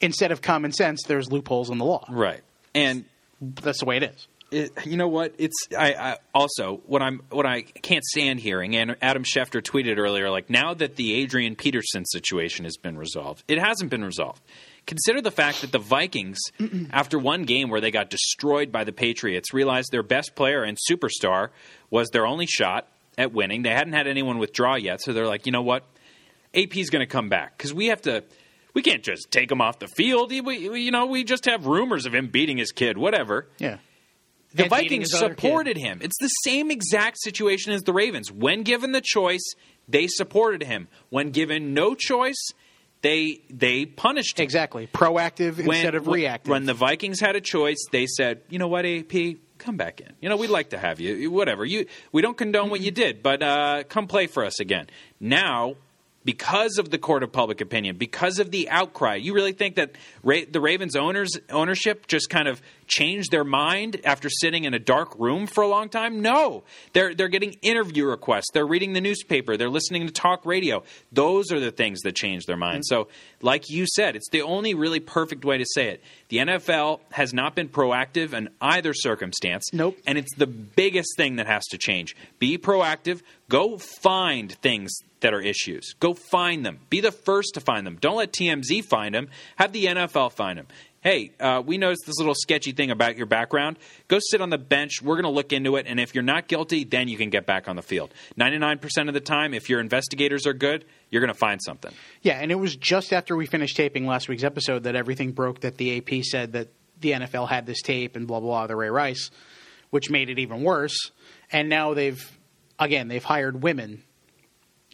instead 0.00 0.32
of 0.32 0.42
common 0.42 0.72
sense, 0.72 1.02
there's 1.06 1.30
loopholes 1.30 1.70
in 1.70 1.78
the 1.78 1.84
law. 1.84 2.04
Right. 2.08 2.42
And 2.74 3.04
That's 3.40 3.80
the 3.80 3.84
way 3.86 3.96
it 3.98 4.02
is. 4.04 4.28
it, 4.50 4.70
you 4.86 4.96
know 4.96 5.08
what? 5.08 5.34
It's 5.38 5.54
I, 5.78 5.92
I 5.94 6.16
also 6.34 6.80
what 6.86 7.02
I'm 7.02 7.20
what 7.30 7.44
I 7.46 7.62
can't 7.62 8.04
stand 8.04 8.40
hearing. 8.40 8.74
And 8.76 8.96
Adam 9.02 9.22
Schefter 9.24 9.60
tweeted 9.62 9.98
earlier, 9.98 10.30
like 10.30 10.48
now 10.50 10.74
that 10.74 10.96
the 10.96 11.14
Adrian 11.14 11.54
Peterson 11.56 12.04
situation 12.06 12.64
has 12.64 12.76
been 12.76 12.96
resolved, 12.96 13.42
it 13.48 13.58
hasn't 13.58 13.90
been 13.90 14.04
resolved. 14.04 14.42
Consider 14.88 15.20
the 15.20 15.30
fact 15.30 15.60
that 15.60 15.70
the 15.70 15.78
Vikings, 15.78 16.38
after 16.90 17.18
one 17.18 17.44
game 17.44 17.68
where 17.68 17.80
they 17.80 17.90
got 17.92 18.10
destroyed 18.10 18.72
by 18.72 18.82
the 18.84 18.92
Patriots, 18.92 19.52
realized 19.54 19.92
their 19.92 20.02
best 20.02 20.34
player 20.34 20.64
and 20.64 20.76
superstar 20.90 21.50
was 21.90 22.08
their 22.08 22.26
only 22.26 22.46
shot 22.46 22.88
at 23.16 23.32
winning. 23.32 23.62
They 23.62 23.68
hadn't 23.70 23.92
had 23.92 24.06
anyone 24.06 24.38
withdraw 24.38 24.76
yet, 24.76 25.00
so 25.02 25.12
they're 25.12 25.26
like, 25.26 25.44
you 25.46 25.52
know 25.52 25.62
what? 25.62 25.84
AP's 26.54 26.88
going 26.88 27.06
to 27.06 27.06
come 27.06 27.28
back 27.28 27.56
because 27.56 27.72
we 27.74 27.86
have 27.88 28.00
to. 28.02 28.24
We 28.74 28.80
can't 28.82 29.02
just 29.02 29.30
take 29.30 29.50
him 29.52 29.60
off 29.60 29.78
the 29.78 29.88
field. 29.88 30.30
We, 30.30 30.80
you 30.80 30.90
know, 30.90 31.06
we 31.06 31.22
just 31.24 31.44
have 31.44 31.66
rumors 31.66 32.06
of 32.06 32.14
him 32.14 32.28
beating 32.28 32.56
his 32.56 32.72
kid, 32.72 32.96
whatever. 32.96 33.46
Yeah. 33.58 33.78
The 34.54 34.62
And 34.64 34.70
Vikings 34.70 35.12
his 35.12 35.14
other 35.22 35.34
kid. 35.34 35.40
supported 35.42 35.76
him. 35.76 35.98
It's 36.00 36.16
the 36.18 36.28
same 36.28 36.70
exact 36.70 37.18
situation 37.20 37.72
as 37.72 37.82
the 37.82 37.92
Ravens. 37.92 38.32
When 38.32 38.62
given 38.62 38.92
the 38.92 39.02
choice, 39.02 39.42
they 39.88 40.06
supported 40.06 40.62
him. 40.62 40.88
When 41.10 41.30
given 41.30 41.74
no 41.74 41.94
choice, 41.94 42.42
they 43.02 43.40
they 43.50 43.86
punished 43.86 44.38
him. 44.38 44.44
Exactly. 44.44 44.88
Proactive 44.88 45.58
instead 45.58 45.94
of 45.94 46.06
when- 46.06 46.20
reactive. 46.20 46.50
When 46.50 46.66
the 46.66 46.74
Vikings 46.74 47.20
had 47.20 47.36
a 47.36 47.40
choice, 47.40 47.78
they 47.92 48.06
said, 48.06 48.42
"You 48.48 48.58
know 48.58 48.68
what, 48.68 48.84
AP, 48.84 49.36
come 49.58 49.76
back 49.76 50.00
in. 50.00 50.12
You 50.20 50.28
know, 50.28 50.36
we'd 50.36 50.50
like 50.50 50.70
to 50.70 50.78
have 50.78 51.00
you. 51.00 51.30
Whatever. 51.30 51.64
You 51.64 51.86
we 52.12 52.22
don't 52.22 52.36
condone 52.36 52.70
what 52.70 52.80
you 52.80 52.90
did, 52.90 53.22
but 53.22 53.42
uh, 53.42 53.84
come 53.88 54.06
play 54.06 54.26
for 54.26 54.44
us 54.44 54.58
again." 54.60 54.86
Now, 55.20 55.76
because 56.24 56.78
of 56.78 56.90
the 56.90 56.98
court 56.98 57.22
of 57.22 57.32
public 57.32 57.60
opinion, 57.60 57.96
because 57.96 58.38
of 58.38 58.50
the 58.50 58.68
outcry, 58.68 59.14
you 59.16 59.32
really 59.32 59.52
think 59.52 59.76
that 59.76 59.92
Ra- 60.22 60.40
the 60.50 60.60
Ravens 60.60 60.94
owners 60.96 61.38
ownership 61.50 62.06
just 62.06 62.28
kind 62.28 62.48
of 62.48 62.60
changed 62.88 63.30
their 63.30 63.44
mind 63.44 64.00
after 64.04 64.28
sitting 64.28 64.64
in 64.64 64.74
a 64.74 64.78
dark 64.78 65.14
room 65.18 65.46
for 65.46 65.62
a 65.62 65.68
long 65.68 65.88
time? 65.88 66.20
No, 66.20 66.64
they're 66.92 67.14
they're 67.14 67.28
getting 67.28 67.52
interview 67.62 68.06
requests. 68.06 68.50
They're 68.52 68.66
reading 68.66 68.92
the 68.94 69.00
newspaper. 69.00 69.56
They're 69.56 69.70
listening 69.70 70.06
to 70.06 70.12
talk 70.12 70.44
radio. 70.44 70.82
Those 71.12 71.52
are 71.52 71.60
the 71.60 71.70
things 71.70 72.00
that 72.00 72.16
change 72.16 72.46
their 72.46 72.56
mind. 72.56 72.84
Mm-hmm. 72.84 72.94
So, 72.94 73.08
like 73.42 73.68
you 73.68 73.86
said, 73.86 74.16
it's 74.16 74.28
the 74.30 74.42
only 74.42 74.74
really 74.74 75.00
perfect 75.00 75.44
way 75.44 75.58
to 75.58 75.66
say 75.74 75.88
it. 75.88 76.02
The 76.28 76.38
NFL 76.38 77.00
has 77.12 77.32
not 77.32 77.54
been 77.54 77.68
proactive 77.68 78.32
in 78.32 78.48
either 78.60 78.92
circumstance. 78.94 79.72
Nope. 79.72 79.98
And 80.06 80.18
it's 80.18 80.34
the 80.36 80.46
biggest 80.46 81.16
thing 81.16 81.36
that 81.36 81.46
has 81.46 81.64
to 81.66 81.78
change. 81.78 82.16
Be 82.38 82.58
proactive. 82.58 83.22
Go 83.48 83.78
find 83.78 84.52
things 84.52 84.90
that 85.20 85.34
are 85.34 85.40
issues. 85.40 85.94
Go 86.00 86.14
find 86.14 86.64
them. 86.64 86.80
Be 86.90 87.00
the 87.00 87.12
first 87.12 87.54
to 87.54 87.60
find 87.60 87.86
them. 87.86 87.96
Don't 88.00 88.16
let 88.16 88.32
TMZ 88.32 88.84
find 88.84 89.14
them. 89.14 89.28
Have 89.56 89.72
the 89.72 89.86
NFL 89.86 90.32
find 90.32 90.58
them. 90.58 90.66
Hey, 91.00 91.30
uh, 91.38 91.62
we 91.64 91.78
noticed 91.78 92.02
this 92.06 92.18
little 92.18 92.34
sketchy 92.34 92.72
thing 92.72 92.90
about 92.90 93.16
your 93.16 93.26
background. 93.26 93.78
Go 94.08 94.18
sit 94.20 94.40
on 94.40 94.50
the 94.50 94.58
bench. 94.58 95.00
We're 95.00 95.14
going 95.14 95.24
to 95.24 95.30
look 95.30 95.52
into 95.52 95.76
it. 95.76 95.86
And 95.88 96.00
if 96.00 96.12
you're 96.12 96.24
not 96.24 96.48
guilty, 96.48 96.82
then 96.82 97.06
you 97.06 97.16
can 97.16 97.30
get 97.30 97.46
back 97.46 97.68
on 97.68 97.76
the 97.76 97.82
field. 97.82 98.12
99% 98.36 99.06
of 99.06 99.14
the 99.14 99.20
time, 99.20 99.54
if 99.54 99.70
your 99.70 99.78
investigators 99.78 100.44
are 100.44 100.52
good, 100.52 100.84
you're 101.10 101.20
going 101.20 101.32
to 101.32 101.38
find 101.38 101.62
something. 101.62 101.92
Yeah, 102.22 102.40
and 102.40 102.50
it 102.50 102.56
was 102.56 102.74
just 102.74 103.12
after 103.12 103.36
we 103.36 103.46
finished 103.46 103.76
taping 103.76 104.06
last 104.06 104.28
week's 104.28 104.42
episode 104.42 104.82
that 104.84 104.96
everything 104.96 105.30
broke 105.30 105.60
that 105.60 105.76
the 105.76 105.98
AP 105.98 106.24
said 106.24 106.52
that 106.54 106.68
the 107.00 107.12
NFL 107.12 107.48
had 107.48 107.64
this 107.64 107.80
tape 107.80 108.16
and 108.16 108.26
blah 108.26 108.40
blah 108.40 108.48
blah 108.48 108.66
the 108.66 108.74
Ray 108.74 108.90
Rice, 108.90 109.30
which 109.90 110.10
made 110.10 110.30
it 110.30 110.40
even 110.40 110.64
worse. 110.64 111.12
And 111.52 111.68
now 111.68 111.94
they've 111.94 112.20
again 112.76 113.06
they've 113.06 113.22
hired 113.22 113.62
women 113.62 114.02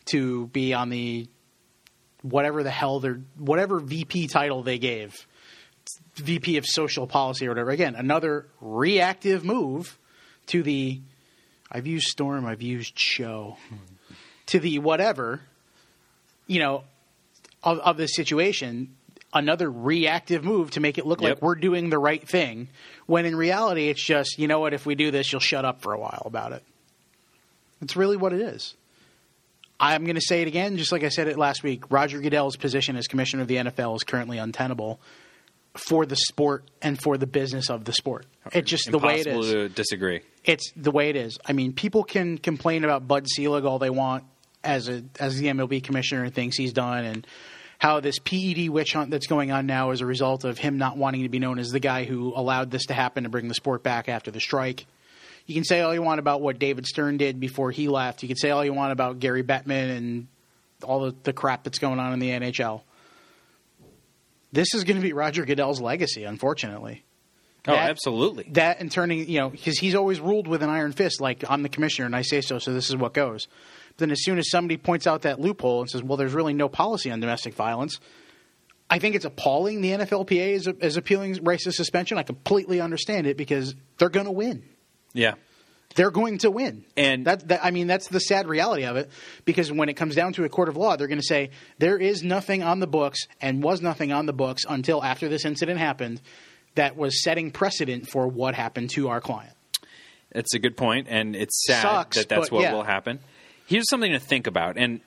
to 0.07 0.49
be 0.49 0.75
on 0.75 0.91
the 0.91 1.29
whatever 2.21 2.63
the 2.63 2.71
hell 2.71 3.01
their 3.01 3.21
whatever 3.39 3.81
VP 3.81 4.29
title 4.29 4.63
they 4.63 4.79
gave. 4.79 5.15
VP 6.17 6.57
of 6.57 6.65
social 6.67 7.07
policy 7.07 7.47
or 7.47 7.51
whatever. 7.51 7.71
Again, 7.71 7.95
another 7.95 8.47
reactive 8.61 9.45
move 9.45 9.99
to 10.47 10.63
the 10.63 11.01
I've 11.71 11.87
used 11.87 12.07
Storm, 12.07 12.47
I've 12.47 12.63
used 12.63 12.99
show. 12.99 13.57
to 14.47 14.61
the 14.61 14.79
whatever, 14.79 15.41
you 16.47 16.61
know, 16.61 16.85
of, 17.63 17.79
of 17.79 17.97
this 17.97 18.15
situation, 18.15 18.95
another 19.33 19.71
reactive 19.71 20.45
move 20.45 20.71
to 20.73 20.81
make 20.81 20.99
it 20.99 21.07
look 21.07 21.21
Yep. 21.21 21.29
like 21.37 21.43
we're 21.43 21.55
doing 21.57 21.91
the 21.91 21.99
right 21.99 22.27
thing, 22.27 22.69
when 23.07 23.25
in 23.27 23.35
reality 23.35 23.89
it's 23.89 24.03
just, 24.03 24.39
you 24.39 24.47
know 24.47 24.61
what, 24.61 24.73
if 24.75 24.87
we 24.87 24.95
do 24.95 25.11
this, 25.11 25.33
you'll 25.33 25.41
shut 25.41 25.65
up 25.65 25.81
for 25.83 25.93
a 25.93 25.99
while 25.99 26.23
about 26.27 26.53
it. 26.53 26.63
That's 27.81 27.97
really 27.97 28.17
what 28.17 28.33
it 28.33 28.41
is. 28.41 28.75
I'm 29.81 30.05
going 30.05 30.15
to 30.15 30.21
say 30.23 30.41
it 30.43 30.49
again, 30.49 30.77
just 30.77 30.93
like 30.93 31.03
I 31.03 31.09
said 31.09 31.27
it 31.27 31.37
last 31.37 31.63
week. 31.65 31.91
Roger 31.91 32.21
Goodell's 32.21 32.57
position 32.57 32.97
as 32.97 33.09
commissioner 33.09 33.43
of 33.43 33.49
the 33.49 33.57
NFL 33.57 33.97
is 33.97 34.05
currently 34.05 34.39
untenable 34.39 35.01
for 35.77 36.07
the 36.07 36.17
sport 36.17 36.71
and 36.81 37.01
for 37.01 37.19
the 37.19 37.27
business 37.27 37.69
of 37.71 37.85
the 37.85 37.93
sport. 37.93 38.27
It's 38.53 38.71
just 38.71 38.91
the 38.91 38.99
way 38.99 39.21
it 39.21 39.27
Impossible 39.27 39.53
to 39.53 39.69
disagree. 39.69 40.21
it's 40.45 40.73
the 40.77 40.91
way 40.91 41.11
it 41.11 41.17
is. 41.17 41.39
I 41.45 41.53
mean, 41.53 41.73
people 41.73 42.05
can 42.05 42.39
complain 42.39 42.85
about 42.85 43.09
Bud 43.09 43.27
Selig 43.29 43.65
all 43.65 43.79
they 43.79 43.91
want 43.91 44.25
as 44.63 44.89
a 44.89 45.03
as 45.19 45.37
the 45.39 45.47
MLB 45.47 45.83
commissioner 45.83 46.25
and 46.25 46.35
things 46.35 46.57
he's 46.57 46.73
done, 46.73 47.05
and 47.05 47.27
how 47.79 48.01
this 48.01 48.19
PED 48.19 48.69
witch 48.69 48.93
hunt 48.93 49.11
that's 49.11 49.27
going 49.27 49.51
on 49.51 49.67
now 49.67 49.91
is 49.91 50.01
a 50.01 50.07
result 50.07 50.45
of 50.45 50.59
him 50.59 50.79
not 50.79 50.97
wanting 50.97 51.23
to 51.23 51.29
be 51.29 51.39
known 51.39 51.59
as 51.59 51.71
the 51.71 51.81
guy 51.81 52.05
who 52.05 52.33
allowed 52.35 52.71
this 52.71 52.87
to 52.87 52.95
happen 52.95 53.25
to 53.25 53.29
bring 53.29 53.49
the 53.49 53.55
sport 53.55 53.83
back 53.83 54.09
after 54.09 54.31
the 54.31 54.41
strike. 54.41 54.87
You 55.47 55.55
can 55.55 55.65
say 55.65 55.81
all 55.81 55.93
you 55.93 56.01
want 56.01 56.21
about 56.21 56.41
what 56.41 56.59
David 56.59 56.87
Stern 56.87 57.19
did 57.19 57.39
before 57.39 57.71
he 57.71 57.89
left. 57.89 58.23
You 58.23 58.29
can 58.29 58.37
say 58.37 58.51
all 58.51 58.65
you 58.65 58.73
want 58.73 58.93
about 58.93 59.19
Gary 59.19 59.43
Bettman 59.43 59.97
and 59.97 60.27
all 60.83 61.01
the, 61.01 61.15
the 61.25 61.33
crap 61.35 61.65
that's 61.65 61.79
going 61.79 61.99
on 61.99 62.15
in 62.15 62.19
the 62.19 62.31
NHL. 62.31 62.81
This 64.55 64.73
is 64.75 64.85
going 64.85 64.97
to 64.97 65.03
be 65.03 65.13
Roger 65.13 65.45
Goodell's 65.45 65.81
legacy, 65.81 66.25
unfortunately 66.25 67.05
Oh, 67.67 67.73
That- 67.73 67.89
absolutely. 67.91 68.45
that 68.53 68.81
and 68.81 68.93
turning, 68.93 69.27
you 69.29 69.39
know, 69.39 69.49
because 69.51 69.79
he's 69.79 69.95
always 69.95 70.21
ruled 70.21 70.47
with 70.47 70.63
an 70.63 70.69
iron 70.69 70.93
fist, 70.93 71.21
like 71.21 71.43
I'm 71.49 71.63
the 71.63 71.71
commissioner 71.71 72.05
and 72.07 72.15
I 72.15 72.21
say 72.23 72.41
so, 72.43 72.59
so 72.59 72.73
this 72.75 72.91
is 72.91 72.97
what 72.97 73.15
goes. 73.15 73.47
But 73.89 73.97
then 73.99 74.11
as 74.11 74.23
soon 74.23 74.37
as 74.39 74.51
somebody 74.51 74.77
points 74.77 75.07
out 75.07 75.23
that 75.23 75.41
loophole 75.41 75.81
and 75.81 75.89
says, 75.91 76.03
well, 76.03 76.19
there's 76.19 76.35
really 76.35 76.53
no 76.53 76.69
policy 76.69 77.11
on 77.11 77.21
domestic 77.21 77.55
violence, 77.55 77.99
I 78.91 78.99
think 78.99 79.15
it's 79.15 79.25
appalling 79.25 79.81
the 79.81 79.93
NFLPA 79.93 80.53
is, 80.53 80.69
is 80.81 80.99
appealing 80.99 81.39
Rice's 81.43 81.75
suspension. 81.75 82.19
I 82.19 82.23
completely 82.23 82.83
understand 82.83 83.27
it 83.27 83.39
because 83.39 83.75
they're 83.99 84.11
going 84.11 84.27
to 84.27 84.33
win. 84.33 84.63
yeah. 85.15 85.35
They're 85.95 86.11
going 86.11 86.39
to 86.39 86.51
win, 86.51 86.85
And- 86.97 87.27
that, 87.27 87.49
that 87.49 87.65
I 87.65 87.71
mean 87.71 87.87
that's 87.87 88.09
the 88.09 88.21
sad 88.21 88.49
reality 88.49 88.85
of 88.85 88.97
it. 88.97 89.11
Because 89.45 89.71
when 89.71 89.89
it 89.89 89.95
comes 89.95 90.15
down 90.15 90.33
to 90.35 90.45
a 90.45 90.49
court 90.49 90.69
of 90.69 90.77
law, 90.77 90.97
they're 90.97 91.09
going 91.09 91.21
to 91.21 91.27
say 91.27 91.51
there 91.79 91.99
is 91.99 92.23
nothing 92.23 92.63
on 92.63 92.81
the 92.81 92.87
books 92.87 93.21
and 93.41 93.63
was 93.63 93.81
nothing 93.81 94.13
on 94.13 94.27
the 94.27 94.33
books 94.33 94.65
until 94.69 95.03
after 95.03 95.29
this 95.29 95.45
incident 95.45 95.79
happened 95.79 96.21
that 96.75 96.97
was 96.97 97.23
setting 97.23 97.51
precedent 97.51 98.09
for 98.09 98.27
what 98.27 98.55
happened 98.55 98.91
to 98.91 99.09
our 99.09 99.21
client. 99.21 99.55
That's 100.33 100.53
a 100.55 100.59
good 100.59 100.77
point, 100.77 101.07
and 101.09 101.37
it's 101.37 101.65
sad 101.65 101.83
Sucks, 101.83 102.17
that 102.17 102.29
that's 102.29 102.51
what 102.51 102.63
yeah. 102.63 102.73
will 102.73 102.83
happen. 102.83 103.21
Here's 103.67 103.89
something 103.89 104.11
to 104.11 104.19
think 104.19 104.49
about, 104.49 104.77
and 104.77 105.01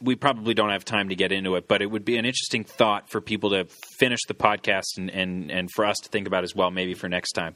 we 0.00 0.14
probably 0.14 0.54
don't 0.54 0.70
have 0.70 0.84
time 0.84 1.08
to 1.08 1.16
get 1.16 1.32
into 1.32 1.56
it, 1.56 1.66
but 1.66 1.82
it 1.82 1.90
would 1.90 2.04
be 2.04 2.16
an 2.16 2.24
interesting 2.24 2.62
thought 2.62 3.10
for 3.10 3.20
people 3.20 3.50
to 3.50 3.66
finish 3.98 4.20
the 4.28 4.34
podcast 4.34 4.96
and, 4.96 5.10
and, 5.10 5.50
and 5.50 5.68
for 5.74 5.84
us 5.84 5.96
to 6.04 6.08
think 6.08 6.28
about 6.28 6.44
as 6.44 6.54
well, 6.54 6.70
maybe 6.70 6.94
for 6.94 7.08
next 7.08 7.32
time. 7.32 7.54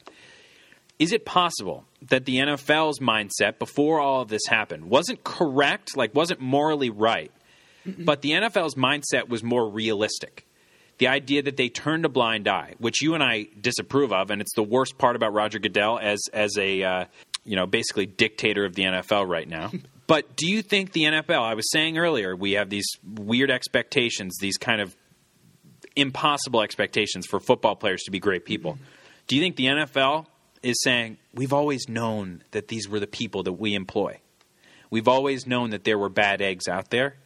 Is 1.02 1.12
it 1.12 1.24
possible 1.24 1.84
that 2.08 2.26
the 2.26 2.36
NFL's 2.36 3.00
mindset 3.00 3.58
before 3.58 4.00
all 4.00 4.22
of 4.22 4.28
this 4.28 4.42
happened 4.48 4.84
wasn't 4.84 5.24
correct, 5.24 5.96
like 5.96 6.14
wasn't 6.14 6.40
morally 6.40 6.90
right, 6.90 7.32
but 7.84 8.22
the 8.22 8.30
NFL's 8.30 8.76
mindset 8.76 9.28
was 9.28 9.42
more 9.42 9.68
realistic? 9.68 10.46
the 10.98 11.08
idea 11.08 11.42
that 11.42 11.56
they 11.56 11.68
turned 11.68 12.04
a 12.04 12.08
blind 12.08 12.46
eye, 12.46 12.74
which 12.78 13.02
you 13.02 13.14
and 13.14 13.24
I 13.24 13.48
disapprove 13.60 14.12
of, 14.12 14.30
and 14.30 14.40
it's 14.40 14.54
the 14.54 14.62
worst 14.62 14.98
part 14.98 15.16
about 15.16 15.32
Roger 15.32 15.58
Goodell 15.58 15.98
as 15.98 16.20
as 16.32 16.56
a 16.56 16.82
uh, 16.84 17.04
you 17.44 17.56
know 17.56 17.66
basically 17.66 18.06
dictator 18.06 18.64
of 18.64 18.76
the 18.76 18.84
NFL 18.84 19.28
right 19.28 19.48
now. 19.48 19.72
but 20.06 20.36
do 20.36 20.46
you 20.46 20.62
think 20.62 20.92
the 20.92 21.02
NFL? 21.02 21.42
I 21.42 21.54
was 21.54 21.68
saying 21.72 21.98
earlier, 21.98 22.36
we 22.36 22.52
have 22.52 22.70
these 22.70 22.86
weird 23.02 23.50
expectations, 23.50 24.36
these 24.40 24.56
kind 24.56 24.80
of 24.80 24.94
impossible 25.96 26.62
expectations 26.62 27.26
for 27.26 27.40
football 27.40 27.74
players 27.74 28.02
to 28.04 28.12
be 28.12 28.20
great 28.20 28.44
people. 28.44 28.78
Do 29.26 29.34
you 29.34 29.42
think 29.42 29.56
the 29.56 29.66
NFL 29.66 30.26
is 30.62 30.80
saying 30.82 31.18
we've 31.34 31.52
always 31.52 31.88
known 31.88 32.42
that 32.52 32.68
these 32.68 32.88
were 32.88 33.00
the 33.00 33.06
people 33.06 33.42
that 33.44 33.52
we 33.52 33.74
employ? 33.74 34.18
We've 34.90 35.08
always 35.08 35.46
known 35.46 35.70
that 35.70 35.84
there 35.84 35.98
were 35.98 36.08
bad 36.10 36.42
eggs 36.42 36.68
out 36.68 36.90
there, 36.90 37.16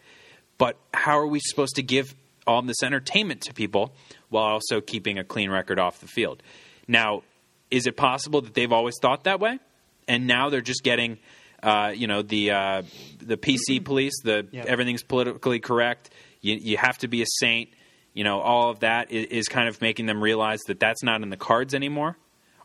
but 0.59 0.77
how 0.94 1.18
are 1.18 1.27
we 1.27 1.40
supposed 1.40 1.77
to 1.77 1.83
give 1.83 2.14
all 2.46 2.62
this 2.62 2.83
entertainment 2.83 3.40
to 3.42 3.53
people 3.55 3.92
while 4.29 4.44
also 4.44 4.81
keeping 4.81 5.18
a 5.18 5.25
clean 5.25 5.51
record 5.51 5.79
off 5.79 6.01
the 6.01 6.07
field? 6.07 6.42
Now, 6.87 7.22
is 7.70 7.87
it 7.87 7.96
possible 7.96 8.40
that 8.42 8.55
they've 8.55 8.70
always 8.72 8.94
thought 9.03 9.25
that 9.25 9.40
way, 9.40 9.59
and 10.07 10.29
now 10.29 10.49
they're 10.51 10.61
just 10.61 10.85
getting, 10.85 11.18
uh, 11.62 11.92
you 11.94 12.07
know, 12.07 12.22
the 12.22 12.53
uh, 12.53 12.83
the 13.18 13.37
PC 13.37 13.81
police, 13.85 14.14
the 14.22 14.46
Yeah. 14.53 14.64
everything's 14.68 15.03
politically 15.03 15.59
correct. 15.59 16.11
You, 16.40 16.55
you 16.61 16.77
have 16.77 16.99
to 16.99 17.09
be 17.09 17.22
a 17.22 17.27
saint. 17.40 17.70
You 18.14 18.22
know, 18.25 18.38
all 18.40 18.70
of 18.70 18.81
that 18.81 19.11
is, 19.11 19.27
is 19.27 19.49
kind 19.49 19.68
of 19.68 19.81
making 19.83 20.07
them 20.07 20.22
realize 20.22 20.61
that 20.68 20.79
that's 20.79 21.03
not 21.03 21.22
in 21.22 21.31
the 21.31 21.37
cards 21.37 21.75
anymore. 21.75 22.16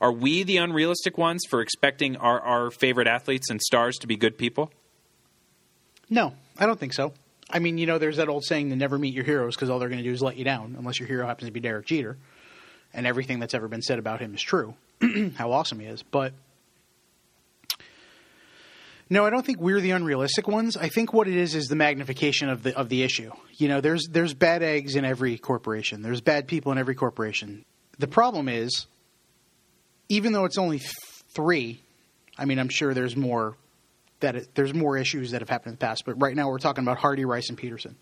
Are 0.02 0.12
we 0.12 0.42
the 0.42 0.58
unrealistic 0.58 1.18
ones 1.18 1.44
for 1.48 1.62
expecting 1.62 2.18
our, 2.18 2.42
our 2.42 2.72
favorite 2.72 3.08
athletes 3.08 3.52
and 3.52 3.62
stars 3.62 4.00
to 4.00 4.08
be 4.08 4.18
good 4.18 4.38
people? 4.38 4.72
No, 6.10 6.34
I 6.58 6.66
don't 6.66 6.80
think 6.80 6.94
so. 6.94 7.14
I 7.50 7.60
mean, 7.60 7.78
you 7.78 7.86
know, 7.86 8.00
there's 8.00 8.18
that 8.18 8.28
old 8.28 8.44
saying 8.44 8.72
to 8.72 8.76
never 8.76 8.98
meet 8.98 9.14
your 9.14 9.24
heroes 9.24 9.56
because 9.56 9.70
all 9.70 9.78
they're 9.78 9.90
going 9.90 10.02
to 10.02 10.08
do 10.08 10.12
is 10.12 10.22
let 10.22 10.38
you 10.38 10.44
down, 10.44 10.76
unless 10.78 11.00
your 11.00 11.08
hero 11.08 11.28
happens 11.28 11.48
to 11.48 11.52
be 11.52 11.60
Derek 11.60 11.86
Jeter, 11.86 12.18
and 12.94 13.06
everything 13.06 13.40
that's 13.40 13.54
ever 13.54 13.68
been 13.68 13.84
said 13.84 14.00
about 14.00 14.20
him 14.20 14.34
is 14.34 14.42
true. 14.42 14.74
how 15.36 15.52
awesome 15.52 15.80
he 15.80 15.86
is. 15.86 16.02
But 16.02 16.34
no, 19.10 19.26
I 19.26 19.30
don't 19.30 19.46
think 19.46 19.60
we're 19.60 19.82
the 19.82 19.92
unrealistic 19.92 20.48
ones. 20.48 20.78
I 20.78 20.90
think 20.90 21.14
what 21.14 21.28
it 21.28 21.36
is 21.36 21.54
is 21.54 21.68
the 21.68 21.76
magnification 21.76 22.50
of 22.50 22.64
the 22.64 22.76
of 22.76 22.90
the 22.90 23.04
issue. 23.04 23.32
You 23.58 23.68
know, 23.68 23.82
there's 23.82 24.08
there's 24.10 24.34
bad 24.34 24.64
eggs 24.64 24.96
in 24.96 25.06
every 25.06 25.38
corporation. 25.38 26.02
There's 26.02 26.22
bad 26.22 26.48
people 26.48 26.72
in 26.72 26.78
every 26.78 26.96
corporation. 26.96 27.66
The 28.00 28.08
problem 28.08 28.48
is, 28.50 28.88
even 30.12 30.34
though 30.34 30.44
it's 30.44 30.58
only 30.58 30.80
th- 30.80 30.92
three, 31.30 31.82
I 32.38 32.44
mean, 32.44 32.60
I'm 32.60 32.68
sure 32.68 32.94
there's 32.94 33.16
more 33.16 33.56
that 34.20 34.36
it, 34.36 34.56
there's 34.56 34.74
more 34.74 34.98
issues 34.98 35.32
that 35.32 35.42
have 35.42 35.50
happened 35.50 35.72
in 35.72 35.76
the 35.76 35.86
past. 35.86 36.04
But 36.06 36.22
right 36.22 36.36
now, 36.36 36.50
we're 36.50 36.60
talking 36.60 36.84
about 36.84 36.98
Hardy, 36.98 37.24
Rice, 37.24 37.48
and 37.48 37.58
Peterson. 37.58 37.96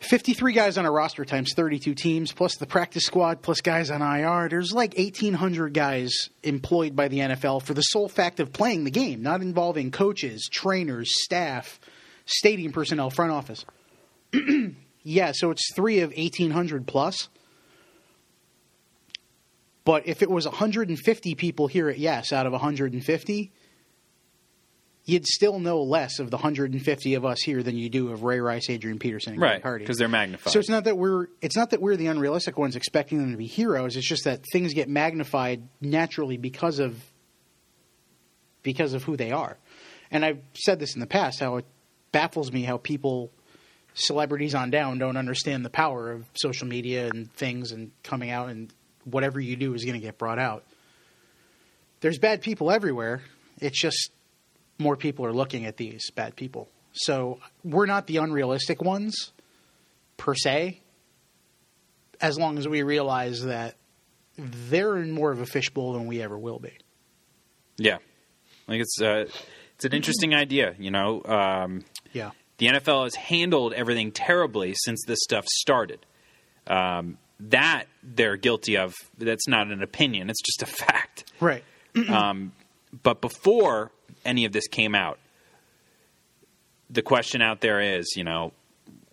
53 0.00 0.52
guys 0.52 0.76
on 0.76 0.84
a 0.84 0.90
roster 0.90 1.24
times 1.24 1.52
32 1.54 1.94
teams, 1.94 2.32
plus 2.32 2.56
the 2.56 2.66
practice 2.66 3.04
squad, 3.04 3.40
plus 3.40 3.60
guys 3.60 3.88
on 3.88 4.02
IR. 4.02 4.48
There's 4.48 4.72
like 4.72 4.98
1,800 4.98 5.72
guys 5.72 6.12
employed 6.42 6.96
by 6.96 7.06
the 7.06 7.20
NFL 7.20 7.62
for 7.62 7.72
the 7.72 7.80
sole 7.80 8.08
fact 8.08 8.40
of 8.40 8.52
playing 8.52 8.82
the 8.84 8.90
game, 8.90 9.22
not 9.22 9.42
involving 9.42 9.92
coaches, 9.92 10.48
trainers, 10.52 11.08
staff, 11.24 11.78
stadium 12.26 12.72
personnel, 12.72 13.10
front 13.10 13.30
office. 13.30 13.64
yeah, 15.04 15.32
so 15.32 15.50
it's 15.52 15.72
three 15.74 16.00
of 16.00 16.10
1,800 16.10 16.86
plus. 16.86 17.28
But 19.84 20.06
if 20.06 20.22
it 20.22 20.30
was 20.30 20.46
150 20.46 21.34
people 21.34 21.66
here 21.66 21.88
at 21.88 21.98
Yes 21.98 22.32
out 22.32 22.46
of 22.46 22.52
150, 22.52 23.52
you'd 25.04 25.26
still 25.26 25.58
know 25.58 25.82
less 25.82 26.18
of 26.18 26.30
the 26.30 26.36
150 26.36 27.14
of 27.14 27.24
us 27.24 27.40
here 27.42 27.62
than 27.62 27.76
you 27.76 27.90
do 27.90 28.10
of 28.10 28.22
Ray 28.22 28.40
Rice, 28.40 28.70
Adrian 28.70 28.98
Peterson, 28.98 29.34
and 29.34 29.42
right? 29.42 29.62
Hardy. 29.62 29.84
Because 29.84 29.98
they're 29.98 30.08
magnified. 30.08 30.52
So 30.52 30.58
it's 30.58 30.70
not 30.70 30.84
that 30.84 30.96
we're 30.96 31.26
it's 31.42 31.56
not 31.56 31.70
that 31.70 31.80
we're 31.80 31.96
the 31.96 32.06
unrealistic 32.06 32.58
ones 32.58 32.76
expecting 32.76 33.18
them 33.18 33.32
to 33.32 33.36
be 33.36 33.46
heroes. 33.46 33.96
It's 33.96 34.08
just 34.08 34.24
that 34.24 34.44
things 34.52 34.72
get 34.72 34.88
magnified 34.88 35.68
naturally 35.80 36.38
because 36.38 36.78
of 36.78 36.98
because 38.62 38.94
of 38.94 39.04
who 39.04 39.16
they 39.16 39.30
are. 39.30 39.58
And 40.10 40.24
I've 40.24 40.40
said 40.54 40.78
this 40.78 40.94
in 40.94 41.00
the 41.00 41.06
past 41.06 41.40
how 41.40 41.56
it 41.56 41.66
baffles 42.12 42.52
me 42.52 42.62
how 42.62 42.78
people 42.78 43.30
celebrities 43.94 44.54
on 44.54 44.70
down 44.70 44.98
don't 44.98 45.16
understand 45.16 45.64
the 45.64 45.70
power 45.70 46.10
of 46.10 46.24
social 46.34 46.66
media 46.66 47.08
and 47.08 47.32
things 47.34 47.70
and 47.70 47.92
coming 48.02 48.30
out 48.30 48.48
and 48.48 48.72
whatever 49.04 49.40
you 49.40 49.56
do 49.56 49.74
is 49.74 49.84
going 49.84 49.98
to 49.98 50.04
get 50.04 50.18
brought 50.18 50.38
out. 50.38 50.64
There's 52.00 52.18
bad 52.18 52.42
people 52.42 52.70
everywhere. 52.70 53.22
It's 53.60 53.80
just 53.80 54.10
more 54.78 54.96
people 54.96 55.24
are 55.26 55.32
looking 55.32 55.64
at 55.66 55.76
these 55.76 56.10
bad 56.10 56.36
people. 56.36 56.68
So 56.92 57.40
we're 57.64 57.86
not 57.86 58.06
the 58.06 58.18
unrealistic 58.18 58.82
ones 58.82 59.32
per 60.16 60.34
se, 60.34 60.80
as 62.20 62.38
long 62.38 62.58
as 62.58 62.68
we 62.68 62.82
realize 62.82 63.42
that 63.44 63.76
they're 64.36 64.96
in 64.98 65.10
more 65.12 65.30
of 65.32 65.40
a 65.40 65.46
fishbowl 65.46 65.92
than 65.94 66.06
we 66.06 66.22
ever 66.22 66.38
will 66.38 66.58
be. 66.58 66.72
yeah, 67.76 67.98
like 68.68 68.80
it's 68.80 69.00
uh, 69.00 69.24
it's 69.76 69.84
an 69.84 69.92
interesting 69.92 70.34
idea. 70.34 70.74
You 70.78 70.90
know, 70.90 71.22
um, 71.24 71.84
Yeah. 72.12 72.30
the 72.58 72.66
NFL 72.66 73.04
has 73.04 73.14
handled 73.16 73.72
everything 73.72 74.12
terribly 74.12 74.74
since 74.76 75.02
this 75.06 75.18
stuff 75.22 75.44
started. 75.46 76.04
Um, 76.66 77.18
that 77.40 77.84
they're 78.02 78.36
guilty 78.36 78.76
of. 78.76 78.94
That's 79.18 79.48
not 79.48 79.68
an 79.68 79.82
opinion. 79.82 80.30
It's 80.30 80.42
just 80.42 80.62
a 80.62 80.66
fact. 80.66 81.24
Right. 81.40 81.64
um, 82.08 82.52
but 83.02 83.20
before 83.20 83.90
any 84.24 84.44
of 84.44 84.52
this 84.52 84.66
came 84.68 84.94
out, 84.94 85.18
the 86.90 87.02
question 87.02 87.42
out 87.42 87.60
there 87.60 87.80
is, 87.80 88.14
you 88.16 88.24
know, 88.24 88.52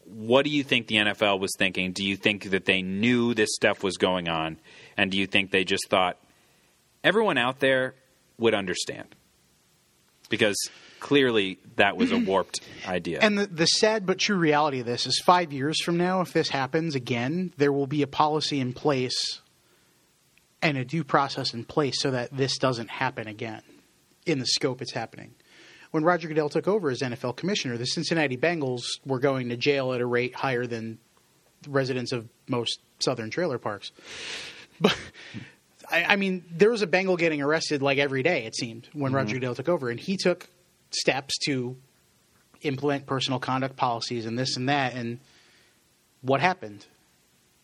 what 0.06 0.44
do 0.44 0.52
you 0.52 0.64
think 0.64 0.88
the 0.88 0.96
NFL 0.96 1.40
was 1.40 1.52
thinking? 1.58 1.94
Do 1.94 2.06
you 2.06 2.18
think 2.18 2.50
that 2.52 2.66
they 2.66 2.82
knew 2.82 3.34
this 3.34 3.50
stuff 3.54 3.82
was 3.82 3.98
going 3.98 4.28
on? 4.28 4.58
And 4.98 5.10
do 5.10 5.18
you 5.18 5.26
think 5.26 5.52
they 5.52 5.64
just 5.64 5.88
thought 5.90 6.18
everyone 7.04 7.38
out 7.38 7.60
there 7.60 7.96
would 8.38 8.54
understand? 8.54 9.16
Because 10.30 10.58
clearly 11.02 11.60
that 11.76 11.98
was 11.98 12.14
a 12.14 12.18
warped 12.26 12.62
idea. 12.88 13.20
And 13.22 13.38
the, 13.38 13.48
the 13.48 13.66
sad 13.66 14.06
but 14.06 14.20
true 14.20 14.38
reality 14.38 14.80
of 14.80 14.86
this 14.86 15.06
is 15.06 15.20
five 15.20 15.52
years 15.52 15.82
from 15.84 15.98
now, 15.98 16.22
if 16.22 16.32
this 16.32 16.48
happens 16.48 16.96
again, 16.96 17.54
there 17.58 17.74
will 17.74 17.88
be 17.88 18.02
a 18.02 18.08
policy 18.08 18.62
in 18.62 18.72
place 18.72 19.42
and 20.62 20.78
a 20.78 20.86
due 20.86 21.04
process 21.04 21.54
in 21.54 21.66
place 21.66 22.00
so 22.00 22.12
that 22.12 22.32
this 22.32 22.58
doesn't 22.58 22.90
happen 22.90 23.28
again 23.28 23.64
in 24.26 24.40
the 24.40 24.46
scope 24.46 24.82
it's 24.82 24.94
happening. 24.94 25.34
When 25.90 26.06
Roger 26.06 26.30
Goodell 26.30 26.48
took 26.48 26.70
over 26.70 26.90
as 26.90 27.02
NFL 27.02 27.36
commissioner, 27.36 27.78
the 27.78 27.86
Cincinnati 27.86 28.38
Bengals 28.38 28.84
were 29.06 29.20
going 29.20 29.50
to 29.50 29.58
jail 29.58 29.92
at 29.92 30.00
a 30.00 30.06
rate 30.06 30.34
higher 30.34 30.66
than 30.66 31.00
residents 31.68 32.14
of 32.14 32.30
most 32.48 32.80
southern 33.00 33.30
trailer 33.30 33.58
parks. 33.58 33.92
But 34.80 34.98
I, 35.90 36.04
I 36.04 36.16
mean, 36.16 36.46
there 36.50 36.70
was 36.70 36.82
a 36.82 36.88
Bengal 36.88 37.18
getting 37.18 37.42
arrested 37.42 37.82
like 37.82 37.98
every 37.98 38.24
day, 38.24 38.46
it 38.46 38.56
seemed, 38.56 38.88
when 38.94 39.10
mm-hmm. 39.10 39.16
Roger 39.18 39.34
Goodell 39.34 39.56
took 39.56 39.68
over. 39.68 39.90
And 39.90 40.00
he 40.00 40.16
took 40.16 40.48
steps 40.94 41.38
to 41.46 41.78
implement 42.62 43.06
personal 43.06 43.40
conduct 43.40 43.76
policies 43.76 44.26
and 44.26 44.38
this 44.38 44.58
and 44.58 44.70
that. 44.70 44.94
And 44.94 45.20
what 46.22 46.42
happened? 46.42 46.86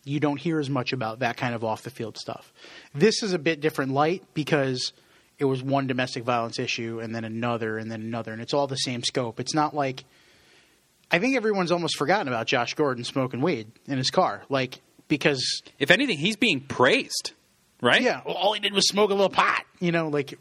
You 0.04 0.20
don't 0.20 0.38
hear 0.38 0.58
as 0.58 0.70
much 0.70 0.92
about 0.92 1.20
that 1.20 1.36
kind 1.36 1.54
of 1.54 1.64
off 1.64 1.82
the 1.82 1.90
field 1.90 2.16
stuff. 2.16 2.52
This 2.94 3.22
is 3.22 3.32
a 3.32 3.38
bit 3.38 3.60
different 3.60 3.92
light 3.92 4.22
because 4.34 4.92
it 5.38 5.44
was 5.44 5.62
one 5.62 5.86
domestic 5.86 6.24
violence 6.24 6.58
issue 6.58 7.00
and 7.00 7.14
then 7.14 7.24
another 7.24 7.78
and 7.78 7.90
then 7.90 8.00
another, 8.00 8.32
and 8.32 8.42
it's 8.42 8.54
all 8.54 8.66
the 8.66 8.76
same 8.76 9.02
scope. 9.02 9.38
It's 9.38 9.54
not 9.54 9.74
like 9.74 10.04
I 11.10 11.18
think 11.18 11.36
everyone's 11.36 11.72
almost 11.72 11.96
forgotten 11.96 12.28
about 12.28 12.46
Josh 12.46 12.74
Gordon 12.74 13.04
smoking 13.04 13.40
weed 13.40 13.70
in 13.86 13.98
his 13.98 14.10
car, 14.10 14.42
like 14.48 14.80
because 15.08 15.62
if 15.78 15.90
anything, 15.90 16.18
he's 16.18 16.36
being 16.36 16.60
praised, 16.60 17.32
right? 17.80 18.02
yeah, 18.02 18.20
well, 18.26 18.34
all 18.34 18.52
he 18.52 18.60
did 18.60 18.74
was 18.74 18.86
smoke 18.88 19.10
a 19.10 19.14
little 19.14 19.30
pot. 19.30 19.64
You 19.80 19.92
know, 19.92 20.08
like 20.08 20.38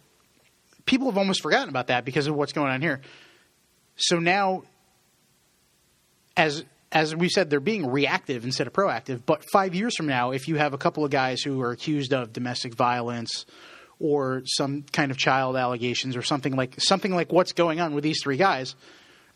people 0.88 1.08
have 1.08 1.18
almost 1.18 1.44
forgotten 1.44 1.70
about 1.70 1.88
that 1.88 2.04
because 2.04 2.26
of 2.26 2.36
what's 2.36 2.54
going 2.54 2.72
on 2.72 2.82
here. 2.82 3.02
So 3.96 4.18
now, 4.18 4.64
as 6.36 6.64
as 6.92 7.16
we 7.16 7.30
said, 7.30 7.50
they're 7.50 7.60
being 7.60 7.86
reactive 7.86 8.46
instead 8.46 8.66
of 8.66 8.74
proactive. 8.74 9.22
But 9.26 9.44
five 9.52 9.76
years 9.76 9.96
from 9.96 10.08
now, 10.08 10.32
if 10.32 10.48
you 10.48 10.56
have 10.56 10.74
a 10.74 10.78
couple 10.78 11.04
of 11.04 11.12
guys 11.12 11.42
who 11.42 11.62
are 11.62 11.72
accused 11.72 12.14
of 12.14 12.32
domestic 12.32 12.74
violence 12.74 13.46
or 14.00 14.44
some 14.46 14.84
kind 14.84 15.12
of 15.12 15.18
child 15.18 15.58
allegations 15.58 16.16
or 16.16 16.22
something 16.22 16.56
like 16.56 16.80
something 16.80 17.14
like 17.14 17.32
what's 17.32 17.52
going 17.52 17.80
on 17.80 17.94
with 17.94 18.04
these 18.04 18.22
three 18.24 18.38
guys, 18.38 18.76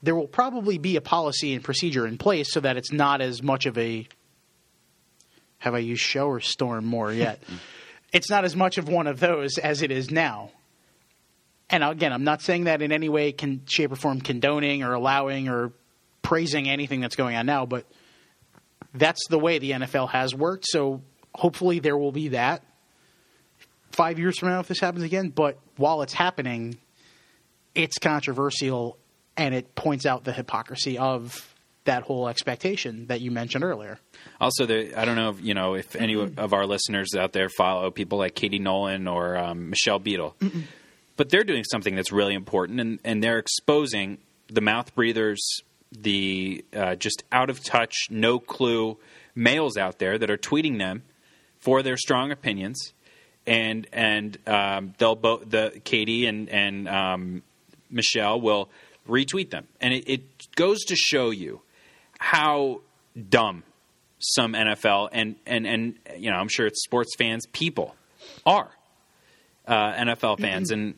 there 0.02 0.16
will 0.16 0.28
probably 0.28 0.78
be 0.78 0.96
a 0.96 1.02
policy 1.02 1.54
and 1.54 1.64
procedure 1.64 2.08
in 2.08 2.18
place 2.18 2.52
so 2.52 2.60
that 2.62 2.78
it's 2.78 2.92
not 2.92 3.22
as 3.22 3.44
much 3.44 3.66
of 3.66 3.78
a 3.78 4.08
have 5.58 5.76
I 5.76 5.80
used 5.80 6.02
show 6.02 6.28
or 6.28 6.40
storm 6.40 6.86
more 6.86 7.12
yet? 7.12 7.44
it's 8.14 8.30
not 8.30 8.46
as 8.46 8.56
much 8.56 8.78
of 8.78 8.88
one 8.88 9.08
of 9.08 9.20
those 9.20 9.58
as 9.58 9.82
it 9.82 9.92
is 9.92 10.10
now. 10.10 10.52
And 11.72 11.84
again, 11.84 12.12
I'm 12.14 12.24
not 12.24 12.42
saying 12.42 12.66
that 12.66 12.82
in 12.82 12.92
any 12.92 13.10
way, 13.10 13.32
can, 13.32 13.62
shape, 13.66 13.92
or 13.92 13.96
form 13.96 14.22
condoning 14.22 14.84
or 14.84 14.94
allowing 14.94 15.48
or 15.48 15.72
praising 16.22 16.70
anything 16.70 17.00
that's 17.02 17.16
going 17.16 17.36
on 17.36 17.46
now, 17.46 17.66
but 17.66 17.86
that's 18.94 19.28
the 19.30 19.40
way 19.40 19.58
the 19.58 19.72
NFL 19.72 20.10
has 20.10 20.36
worked. 20.36 20.66
So 20.68 21.02
hopefully 21.34 21.80
there 21.80 21.98
will 21.98 22.12
be 22.12 22.30
that 22.30 22.64
five 23.92 24.20
years 24.20 24.38
from 24.38 24.50
now 24.50 24.60
if 24.60 24.68
this 24.68 24.80
happens 24.80 25.04
again. 25.04 25.30
But 25.30 25.58
while 25.78 26.02
it's 26.02 26.14
happening, 26.14 26.78
it's 27.76 27.98
controversial 27.98 28.98
and 29.38 29.56
it 29.56 29.76
points 29.76 30.06
out 30.06 30.24
the 30.24 30.34
hypocrisy 30.34 30.98
of 30.98 31.48
that 31.86 32.04
whole 32.04 32.28
expectation 32.28 33.08
that 33.08 33.22
you 33.22 33.32
mentioned 33.32 33.64
earlier. 33.64 33.98
Also, 34.40 34.66
there, 34.66 34.92
I 34.96 35.06
don't 35.06 35.16
know 35.16 35.30
if 35.30 35.42
you 35.42 35.54
know 35.54 35.74
if 35.74 35.96
any 35.96 36.16
of 36.16 36.54
our 36.54 36.66
listeners 36.66 37.16
out 37.18 37.34
there 37.34 37.50
follow 37.50 37.90
people 37.90 38.20
like 38.20 38.36
Katie 38.36 38.60
Nolan 38.60 39.08
or 39.08 39.36
um, 39.38 39.72
Michelle 39.72 39.98
Beadle, 39.98 40.36
but 41.22 41.30
they're 41.30 41.44
doing 41.44 41.64
something 41.64 41.94
that's 41.94 42.12
really 42.12 42.34
important, 42.34 42.80
and, 42.80 42.98
and 43.04 43.24
they're 43.24 43.38
exposing 43.38 44.18
the 44.48 44.60
mouth 44.60 44.96
breathers, 44.96 45.62
the 45.92 46.66
uh, 46.76 46.96
just 46.96 47.24
out 47.32 47.52
of 47.52 47.64
touch, 47.64 47.96
no 48.10 48.40
clue 48.40 48.98
males 49.36 49.78
out 49.78 50.00
there 50.00 50.18
that 50.18 50.32
are 50.32 50.38
tweeting 50.38 50.80
them 50.80 51.04
for 51.60 51.84
their 51.84 51.96
strong 51.96 52.32
opinions, 52.32 52.94
and 53.46 53.86
and 53.94 54.40
um, 54.48 54.96
they'll 54.98 55.14
both 55.14 55.48
the 55.48 55.80
Katie 55.84 56.26
and 56.26 56.50
and 56.50 56.90
um, 56.90 57.44
Michelle 57.92 58.42
will 58.42 58.72
retweet 59.08 59.52
them, 59.52 59.68
and 59.80 59.94
it, 59.94 60.10
it 60.10 60.56
goes 60.56 60.80
to 60.86 60.96
show 60.96 61.30
you 61.30 61.62
how 62.18 62.82
dumb 63.30 63.62
some 64.18 64.54
NFL 64.54 65.10
and 65.12 65.36
and 65.46 65.68
and 65.68 66.00
you 66.18 66.32
know 66.32 66.38
I'm 66.38 66.48
sure 66.48 66.66
it's 66.66 66.84
sports 66.84 67.14
fans 67.16 67.46
people 67.46 67.96
are 68.44 68.72
uh, 69.68 69.94
NFL 69.94 70.40
fans. 70.40 70.72
And 70.72 70.96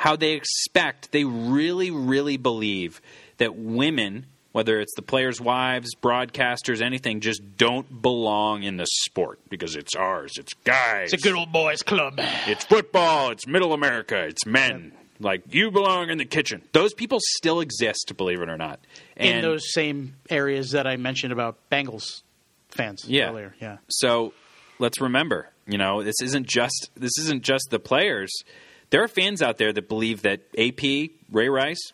how 0.00 0.16
they 0.16 0.32
expect 0.32 1.12
they 1.12 1.24
really 1.24 1.90
really 1.90 2.36
believe 2.36 3.00
that 3.38 3.54
women 3.56 4.26
whether 4.52 4.80
it's 4.80 4.94
the 4.96 5.02
players' 5.02 5.40
wives, 5.40 5.94
broadcasters, 6.02 6.82
anything, 6.82 7.20
just 7.20 7.40
don't 7.56 8.02
belong 8.02 8.64
in 8.64 8.78
the 8.78 8.86
sport 9.04 9.38
because 9.48 9.76
it's 9.76 9.94
ours. 9.94 10.32
It's 10.38 10.54
guys. 10.64 11.12
It's 11.12 11.22
a 11.24 11.28
good 11.28 11.36
old 11.38 11.52
boys 11.52 11.84
club. 11.84 12.14
It's 12.48 12.64
football. 12.64 13.30
It's 13.30 13.46
middle 13.46 13.72
America. 13.72 14.24
It's 14.26 14.44
men. 14.44 14.90
Like 15.20 15.42
you 15.54 15.70
belong 15.70 16.10
in 16.10 16.18
the 16.18 16.24
kitchen. 16.24 16.62
Those 16.72 16.94
people 16.94 17.18
still 17.36 17.60
exist, 17.60 18.12
believe 18.16 18.40
it 18.40 18.48
or 18.48 18.56
not. 18.56 18.80
in 19.16 19.40
those 19.42 19.72
same 19.72 20.16
areas 20.28 20.72
that 20.72 20.84
I 20.84 20.96
mentioned 20.96 21.32
about 21.32 21.56
Bengals 21.70 22.22
fans 22.70 23.04
Yeah. 23.06 23.30
earlier. 23.30 23.54
Yeah. 23.60 23.76
so 23.88 24.32
let's 24.80 25.00
remember, 25.00 25.48
You 25.68 25.78
know, 25.78 26.02
this 26.02 26.16
isn't 26.22 26.48
just 26.48 26.90
this 26.96 27.12
isn't 27.20 27.44
just 27.44 27.68
the 27.70 27.78
players. 27.78 28.32
There 28.90 29.02
are 29.02 29.08
fans 29.08 29.40
out 29.42 29.58
there 29.58 29.72
that 29.72 29.88
believe 29.88 30.22
that 30.22 30.40
AP 30.58 31.10
Ray 31.30 31.48
Rice 31.48 31.92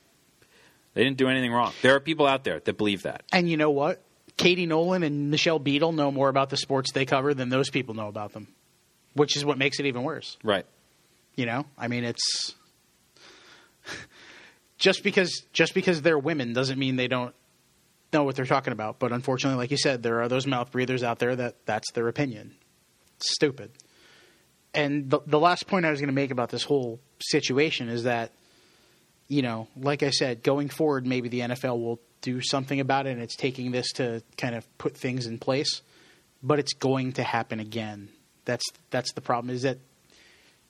they 0.97 1.05
didn't 1.05 1.18
do 1.18 1.28
anything 1.28 1.53
wrong. 1.53 1.74
There 1.82 1.94
are 1.94 2.01
people 2.01 2.26
out 2.26 2.42
there 2.44 2.59
that 2.59 2.78
believe 2.78 3.03
that. 3.03 3.22
And 3.30 3.51
you 3.51 3.59
know 3.59 3.70
what? 3.70 4.03
Katie 4.38 4.64
Nolan 4.64 5.03
and 5.03 5.30
Michelle 5.30 5.59
Beadle 5.59 5.92
know 5.92 6.11
more 6.11 6.30
about 6.30 6.49
the 6.49 6.57
sports 6.57 6.90
they 6.92 7.05
cover 7.05 7.34
than 7.34 7.51
those 7.51 7.68
people 7.68 7.94
know 7.94 8.09
about 8.09 8.32
them, 8.32 8.49
which 9.12 9.36
is 9.36 9.44
what 9.44 9.59
makes 9.59 9.78
it 9.78 9.84
even 9.84 10.05
worse. 10.05 10.38
Right. 10.42 10.64
You 11.34 11.44
know, 11.44 11.66
I 11.76 11.88
mean, 11.88 12.05
it's 12.05 12.55
just 14.78 15.03
because 15.03 15.42
just 15.53 15.74
because 15.74 16.01
they're 16.01 16.18
women 16.18 16.55
doesn't 16.55 16.78
mean 16.78 16.97
they 16.97 17.09
don't 17.09 17.34
know 18.11 18.24
what 18.24 18.34
they're 18.34 18.47
talking 18.47 18.72
about. 18.72 18.99
But 18.99 19.12
unfortunately, 19.12 19.59
like 19.59 19.70
you 19.70 19.76
said, 19.76 20.03
there 20.03 20.22
are 20.22 20.28
those 20.28 20.47
mouth 20.47 20.72
breathers 20.72 21.03
out 21.03 21.18
there 21.18 21.36
that 21.36 21.66
that's 21.66 21.92
their 21.92 22.09
opinion. 22.09 22.55
It's 23.18 23.34
stupid. 23.34 23.70
And 24.77 25.09
the, 25.11 25.20
the 25.27 25.41
last 25.41 25.66
point 25.66 25.87
I 25.87 25.91
was 25.91 26.01
going 26.01 26.09
to 26.09 26.14
make 26.14 26.31
about 26.31 26.51
this 26.51 26.62
whole 26.62 27.01
situation 27.20 27.89
is 27.89 28.05
that, 28.05 28.31
you 29.27 29.41
know, 29.41 29.68
like 29.77 30.03
I 30.03 30.11
said, 30.11 30.43
going 30.43 30.68
forward, 30.68 31.07
maybe 31.07 31.31
the 31.31 31.41
NFL 31.41 31.81
will 31.81 31.99
do 32.20 32.43
something 32.43 32.79
about 32.79 33.07
it, 33.07 33.11
and 33.11 33.22
it's 33.22 33.37
taking 33.37 33.72
this 33.72 33.91
to 33.93 34.22
kind 34.37 34.55
of 34.55 34.79
put 34.79 34.95
things 34.95 35.27
in 35.27 35.39
place. 35.39 35.81
But 36.43 36.59
it's 36.59 36.74
going 36.74 37.14
to 37.14 37.22
happen 37.22 37.59
again. 37.59 38.11
That's 38.45 38.64
that's 38.91 39.12
the 39.14 39.22
problem. 39.22 39.53
Is 39.53 39.62
that 39.62 39.79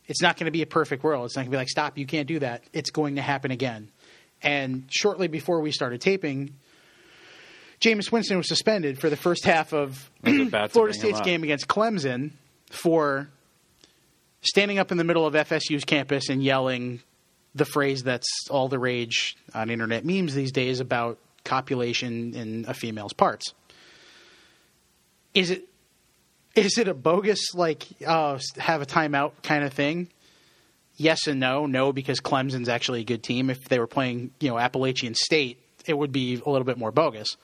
it's 0.06 0.22
not 0.22 0.36
going 0.36 0.46
to 0.46 0.52
be 0.52 0.62
a 0.62 0.66
perfect 0.66 1.02
world. 1.02 1.26
It's 1.26 1.34
not 1.34 1.42
going 1.42 1.50
to 1.50 1.56
be 1.56 1.58
like, 1.58 1.68
stop, 1.68 1.98
you 1.98 2.06
can't 2.06 2.28
do 2.28 2.38
that. 2.38 2.62
It's 2.72 2.90
going 2.90 3.16
to 3.16 3.22
happen 3.22 3.50
again. 3.50 3.90
And 4.40 4.86
shortly 4.88 5.26
before 5.26 5.60
we 5.60 5.72
started 5.72 6.00
taping, 6.00 6.54
Jameis 7.80 8.12
Winston 8.12 8.36
was 8.36 8.46
suspended 8.46 9.00
for 9.00 9.10
the 9.10 9.16
first 9.16 9.44
half 9.44 9.72
of 9.72 10.10
Florida 10.70 10.94
State's 10.94 11.20
game 11.22 11.42
against 11.42 11.66
Clemson 11.66 12.30
for 12.70 13.28
standing 14.46 14.78
up 14.78 14.90
in 14.90 14.98
the 14.98 15.04
middle 15.04 15.26
of 15.26 15.34
FSU's 15.34 15.84
campus 15.84 16.28
and 16.28 16.42
yelling 16.42 17.00
the 17.54 17.64
phrase 17.64 18.02
that's 18.02 18.28
all 18.50 18.68
the 18.68 18.78
rage 18.78 19.36
on 19.54 19.70
internet 19.70 20.04
memes 20.04 20.34
these 20.34 20.52
days 20.52 20.80
about 20.80 21.18
copulation 21.44 22.34
in 22.34 22.64
a 22.68 22.74
female's 22.74 23.12
parts. 23.12 23.54
Is 25.34 25.50
it 25.50 25.68
is 26.54 26.78
it 26.78 26.88
a 26.88 26.94
bogus 26.94 27.54
like 27.54 27.86
uh, 28.06 28.38
have 28.56 28.82
a 28.82 28.86
timeout 28.86 29.32
kind 29.42 29.64
of 29.64 29.72
thing? 29.72 30.08
Yes 30.96 31.26
and 31.26 31.38
no. 31.38 31.66
No, 31.66 31.92
because 31.92 32.20
Clemson's 32.20 32.68
actually 32.68 33.02
a 33.02 33.04
good 33.04 33.22
team. 33.22 33.50
If 33.50 33.68
they 33.68 33.78
were 33.78 33.86
playing, 33.86 34.30
you 34.40 34.48
know, 34.48 34.58
Appalachian 34.58 35.14
State, 35.14 35.60
it 35.86 35.96
would 35.96 36.12
be 36.12 36.34
a 36.34 36.48
little 36.48 36.64
bit 36.64 36.78
more 36.78 36.90
bogus. 36.90 37.36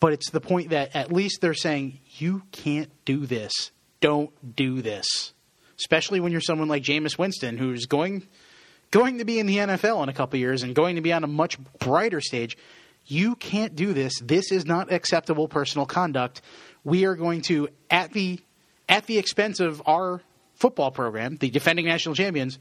But 0.00 0.14
it's 0.14 0.30
the 0.30 0.40
point 0.40 0.70
that 0.70 0.96
at 0.96 1.12
least 1.12 1.42
they're 1.42 1.52
saying 1.52 2.00
you 2.16 2.42
can't 2.52 2.90
do 3.04 3.26
this. 3.26 3.70
Don't 4.00 4.56
do 4.56 4.82
this. 4.82 5.32
Especially 5.78 6.20
when 6.20 6.32
you're 6.32 6.40
someone 6.40 6.68
like 6.68 6.82
Jameis 6.82 7.18
Winston, 7.18 7.56
who's 7.56 7.86
going 7.86 8.26
going 8.90 9.18
to 9.18 9.24
be 9.24 9.38
in 9.38 9.46
the 9.46 9.58
NFL 9.58 10.02
in 10.02 10.08
a 10.08 10.12
couple 10.12 10.38
years 10.38 10.62
and 10.62 10.74
going 10.74 10.96
to 10.96 11.02
be 11.02 11.12
on 11.12 11.22
a 11.22 11.28
much 11.28 11.58
brighter 11.78 12.20
stage. 12.20 12.56
You 13.06 13.36
can't 13.36 13.76
do 13.76 13.92
this. 13.92 14.18
This 14.20 14.50
is 14.52 14.66
not 14.66 14.92
acceptable 14.92 15.48
personal 15.48 15.86
conduct. 15.86 16.42
We 16.84 17.04
are 17.04 17.14
going 17.14 17.42
to 17.42 17.68
at 17.90 18.12
the 18.12 18.40
at 18.88 19.06
the 19.06 19.18
expense 19.18 19.60
of 19.60 19.80
our 19.86 20.20
football 20.54 20.90
program, 20.90 21.36
the 21.36 21.50
defending 21.50 21.86
national 21.86 22.14
champions, 22.14 22.58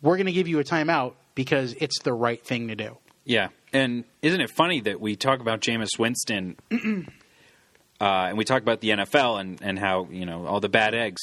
we're 0.00 0.16
going 0.16 0.26
to 0.26 0.32
give 0.32 0.48
you 0.48 0.58
a 0.58 0.64
timeout 0.64 1.14
because 1.34 1.74
it's 1.74 2.00
the 2.02 2.12
right 2.12 2.42
thing 2.42 2.68
to 2.68 2.74
do. 2.74 2.96
Yeah, 3.24 3.48
and 3.72 4.04
isn't 4.22 4.40
it 4.40 4.50
funny 4.50 4.80
that 4.80 5.00
we 5.00 5.16
talk 5.16 5.40
about 5.40 5.60
Jameis 5.60 5.98
Winston, 5.98 6.56
uh, 8.02 8.26
and 8.28 8.36
we 8.36 8.44
talk 8.44 8.60
about 8.62 8.80
the 8.80 8.90
NFL 8.90 9.40
and 9.40 9.60
and 9.62 9.78
how 9.78 10.08
you 10.10 10.26
know 10.26 10.46
all 10.46 10.60
the 10.60 10.68
bad 10.68 10.94
eggs. 10.94 11.22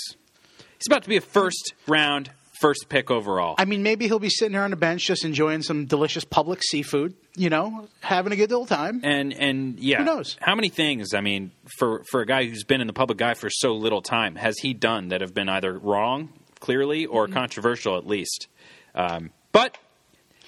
He's 0.78 0.88
about 0.88 1.04
to 1.04 1.10
be 1.10 1.18
a 1.18 1.22
first 1.22 1.74
round, 1.88 2.32
first 2.62 2.88
pick 2.88 3.12
overall. 3.12 3.56
I 3.58 3.66
mean, 3.66 3.84
maybe 3.84 4.08
he'll 4.08 4.18
be 4.18 4.30
sitting 4.30 4.54
here 4.54 4.64
on 4.64 4.70
the 4.72 4.78
bench 4.78 5.06
just 5.06 5.26
enjoying 5.26 5.62
some 5.62 5.86
delicious 5.86 6.24
Publix 6.24 6.62
seafood, 6.64 7.16
you 7.36 7.50
know, 7.50 7.88
having 8.00 8.32
a 8.32 8.38
good 8.38 8.52
old 8.54 8.70
time. 8.70 9.02
and 9.04 9.34
and 9.34 9.78
yeah, 9.80 9.98
Who 10.00 10.06
knows? 10.06 10.38
how 10.40 10.56
many 10.56 10.70
things? 10.70 11.14
I 11.14 11.20
mean, 11.20 11.52
for 11.78 12.04
for 12.10 12.22
a 12.22 12.26
guy 12.26 12.46
who's 12.46 12.64
been 12.64 12.80
in 12.82 12.88
the 12.88 12.94
public 12.94 13.22
eye 13.22 13.34
for 13.34 13.50
so 13.50 13.74
little 13.76 14.02
time, 14.02 14.36
has 14.36 14.58
he 14.60 14.74
done 14.74 15.10
that 15.10 15.20
have 15.22 15.34
been 15.34 15.50
either 15.50 15.78
wrong, 15.78 16.30
clearly, 16.62 17.06
or 17.06 17.26
Mm-hmm. 17.26 17.34
controversial 17.34 17.98
at 17.98 18.08
least? 18.08 18.48
Um, 18.96 19.32
but 19.52 19.78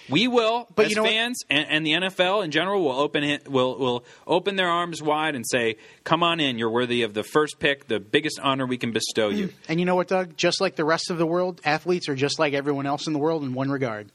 we 0.10 0.28
will, 0.28 0.68
But 0.76 0.89
you 0.89 0.95
know 0.95 1.04
fans 1.04 1.43
and, 1.49 1.68
and 1.70 1.86
the 1.86 1.91
NFL 1.91 2.43
in 2.43 2.52
general, 2.52 2.84
will 2.84 2.99
open 2.99 3.24
it, 3.24 3.47
will 3.47 3.78
will 3.78 4.06
open 4.28 4.56
their 4.56 4.70
arms 4.70 5.02
wide 5.02 5.36
and 5.36 5.45
say, 5.47 5.78
"Come 6.04 6.24
on 6.24 6.39
in, 6.39 6.58
you're 6.58 6.72
worthy 6.72 7.04
of 7.04 7.14
the 7.14 7.24
first 7.24 7.60
pick, 7.60 7.88
the 7.88 7.99
biggest 7.99 8.39
honor 8.41 8.66
we 8.66 8.78
can 8.78 8.91
bestow 8.91 9.32
hmm. 9.32 9.38
you." 9.38 9.49
And 9.68 9.80
you 9.80 9.86
know 9.86 9.95
what, 9.95 10.08
Doug? 10.08 10.36
Just 10.38 10.62
like 10.62 10.76
the 10.76 10.86
rest 10.86 11.10
of 11.10 11.18
the 11.18 11.26
world, 11.26 11.62
athletes 11.64 12.10
are 12.10 12.16
just 12.16 12.39
like 12.39 12.54
everyone 12.54 12.86
else 12.86 13.08
in 13.08 13.14
the 13.14 13.20
world 13.20 13.43
in 13.43 13.54
one 13.54 13.70
regard. 13.70 14.12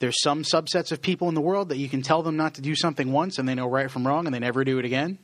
There's 0.00 0.20
some 0.22 0.42
subsets 0.42 0.92
of 0.92 1.02
people 1.02 1.28
in 1.28 1.34
the 1.34 1.42
world 1.42 1.68
that 1.68 1.76
you 1.76 1.88
can 1.88 2.00
tell 2.00 2.22
them 2.22 2.36
not 2.36 2.54
to 2.54 2.62
do 2.62 2.74
something 2.74 3.12
once 3.12 3.38
and 3.38 3.46
they 3.46 3.54
know 3.54 3.66
right 3.66 3.90
from 3.90 4.06
wrong 4.06 4.26
and 4.26 4.34
they 4.34 4.38
never 4.38 4.64
do 4.64 4.78
it 4.78 4.86
again. 4.86 5.18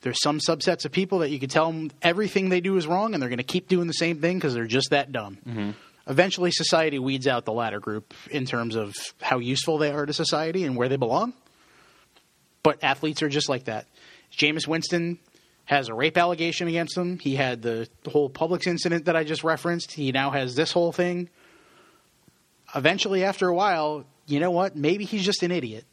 There's 0.00 0.20
some 0.22 0.40
subsets 0.40 0.84
of 0.84 0.90
people 0.90 1.20
that 1.20 1.28
you 1.28 1.38
can 1.38 1.50
tell 1.50 1.70
them 1.70 1.90
everything 2.00 2.48
they 2.48 2.60
do 2.60 2.76
is 2.76 2.86
wrong 2.86 3.12
and 3.12 3.22
they're 3.22 3.28
going 3.28 3.38
to 3.38 3.44
keep 3.44 3.68
doing 3.68 3.86
the 3.86 3.92
same 3.92 4.20
thing 4.20 4.38
because 4.38 4.54
they're 4.54 4.66
just 4.66 4.90
that 4.90 5.12
dumb. 5.12 5.38
Mm-hmm. 5.46 5.70
Eventually, 6.06 6.50
society 6.50 6.98
weeds 6.98 7.26
out 7.26 7.44
the 7.44 7.52
latter 7.52 7.78
group 7.80 8.12
in 8.30 8.44
terms 8.44 8.74
of 8.74 8.94
how 9.20 9.38
useful 9.38 9.78
they 9.78 9.90
are 9.92 10.04
to 10.04 10.12
society 10.12 10.64
and 10.64 10.76
where 10.76 10.88
they 10.88 10.96
belong. 10.96 11.32
But 12.62 12.82
athletes 12.82 13.22
are 13.22 13.28
just 13.28 13.48
like 13.48 13.64
that. 13.64 13.86
Jameis 14.36 14.66
Winston 14.66 15.18
has 15.64 15.88
a 15.88 15.94
rape 15.94 16.18
allegation 16.18 16.66
against 16.68 16.96
him. 16.96 17.18
He 17.18 17.36
had 17.36 17.62
the 17.62 17.88
whole 18.10 18.28
Publix 18.28 18.66
incident 18.66 19.04
that 19.04 19.14
I 19.16 19.22
just 19.24 19.44
referenced. 19.44 19.92
He 19.92 20.10
now 20.12 20.30
has 20.30 20.54
this 20.56 20.72
whole 20.72 20.90
thing. 20.92 21.28
Eventually, 22.74 23.24
after 23.24 23.48
a 23.48 23.54
while, 23.54 24.04
you 24.26 24.40
know 24.40 24.50
what? 24.50 24.74
Maybe 24.76 25.04
he's 25.04 25.24
just 25.24 25.42
an 25.42 25.50
idiot. 25.50 25.84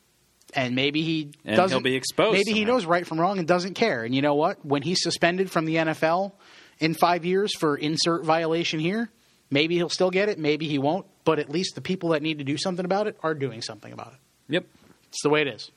And 0.55 0.73
maybe 0.75 1.03
he 1.03 1.31
And 1.45 1.55
doesn't. 1.57 1.75
he'll 1.75 1.83
be 1.83 1.95
exposed 1.95 2.33
Maybe 2.33 2.53
he 2.57 2.65
knows 2.65 2.85
right 2.85 3.05
from 3.05 3.19
wrong 3.19 3.37
and 3.37 3.47
doesn't 3.47 3.75
care. 3.75 4.03
And 4.03 4.15
you 4.15 4.21
know 4.23 4.33
what? 4.33 4.65
When 4.65 4.81
he's 4.81 5.01
suspended 5.03 5.51
from 5.51 5.65
the 5.65 5.75
NFL 5.75 6.31
in 6.79 6.95
five 6.95 7.23
years 7.25 7.53
for 7.55 7.75
insert 7.75 8.23
violation 8.25 8.79
here, 8.79 9.09
maybe 9.49 9.75
he'll 9.75 9.89
still 9.89 10.11
get 10.11 10.29
it. 10.29 10.39
Maybe 10.39 10.67
he 10.67 10.77
won't. 10.77 11.05
But 11.25 11.39
at 11.39 11.49
least 11.49 11.75
the 11.75 11.81
people 11.81 12.09
that 12.09 12.21
need 12.21 12.37
to 12.39 12.43
do 12.43 12.57
something 12.57 12.85
about 12.85 13.07
it 13.07 13.17
are 13.21 13.33
doing 13.33 13.61
something 13.61 13.91
about 13.93 14.13
it. 14.13 14.19
Yep. 14.53 14.65
It's 15.09 15.21
the 15.23 15.29
way 15.29 15.41
it 15.41 15.47
is. 15.47 15.71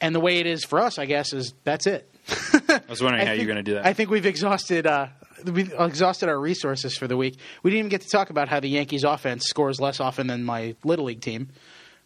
And 0.00 0.14
the 0.14 0.20
way 0.20 0.38
it 0.38 0.46
is 0.46 0.64
for 0.64 0.78
us, 0.80 0.98
I 0.98 1.06
guess, 1.06 1.32
is 1.32 1.54
that's 1.64 1.86
it. 1.86 2.08
I 2.68 2.80
was 2.88 3.02
wondering 3.02 3.22
I 3.22 3.24
how 3.24 3.30
think- 3.32 3.38
you're 3.42 3.52
going 3.52 3.64
to 3.64 3.70
do 3.70 3.74
that. 3.74 3.86
I 3.86 3.92
think 3.94 4.10
we've 4.10 4.26
exhausted 4.26 4.86
uh, 4.86 5.08
we've 5.44 5.72
exhausted 5.78 6.28
our 6.28 6.38
resources 6.38 6.96
for 6.96 7.08
the 7.08 7.16
week. 7.16 7.36
We 7.62 7.70
didn't 7.70 7.78
even 7.80 7.88
get 7.90 8.02
to 8.02 8.08
talk 8.08 8.30
about 8.30 8.48
how 8.48 8.60
the 8.60 8.68
Yankees 8.68 9.02
offense 9.04 9.44
scores 9.46 9.80
less 9.80 9.98
often 9.98 10.26
than 10.28 10.44
my 10.44 10.76
little 10.84 11.06
league 11.06 11.20
team, 11.20 11.48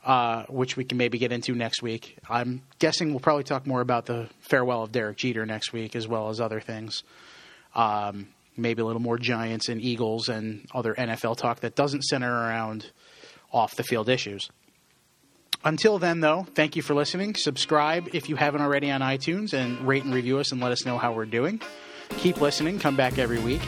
uh, 0.07 0.45
which 0.49 0.77
we 0.77 0.85
can 0.85 0.97
maybe 0.97 1.19
get 1.19 1.33
into 1.33 1.55
next 1.55 1.83
week. 1.83 2.17
I'm 2.31 2.63
guessing 2.79 3.11
we'll 3.11 3.21
probably 3.21 3.45
talk 3.45 3.67
more 3.67 3.81
about 3.83 4.07
the 4.07 4.29
farewell 4.41 4.85
of 4.85 4.93
Derek 4.93 5.19
Jeter 5.19 5.45
next 5.45 5.73
week, 5.75 5.95
as 5.95 6.09
well 6.09 6.31
as 6.31 6.41
other 6.41 6.61
things. 6.61 7.03
Um, 7.75 8.29
maybe 8.57 8.83
a 8.83 8.85
little 8.85 9.03
more 9.03 9.19
Giants 9.19 9.69
and 9.69 9.81
Eagles 9.81 10.29
and 10.29 10.67
other 10.75 10.95
NFL 10.95 11.37
talk 11.37 11.61
that 11.61 11.75
doesn't 11.75 12.03
center 12.03 12.31
around 12.31 12.91
off 13.53 13.75
the 13.77 13.83
field 13.83 14.09
issues. 14.09 14.51
Until 15.65 15.99
then, 15.99 16.21
though, 16.21 16.47
thank 16.55 16.75
you 16.75 16.83
for 16.83 16.95
listening. 16.95 17.35
Subscribe 17.35 18.09
if 18.15 18.29
you 18.29 18.37
haven't 18.37 18.63
already 18.63 18.91
on 18.91 19.01
iTunes 19.01 19.53
and 19.53 19.81
rate 19.87 20.03
and 20.03 20.13
review 20.13 20.39
us 20.39 20.51
and 20.51 20.61
let 20.61 20.73
us 20.73 20.85
know 20.85 20.99
how 20.99 21.13
we're 21.13 21.25
doing. 21.25 21.61
Keep 22.19 22.41
listening. 22.41 22.79
Come 22.79 22.97
back 22.97 23.19
every 23.19 23.39
week. 23.39 23.63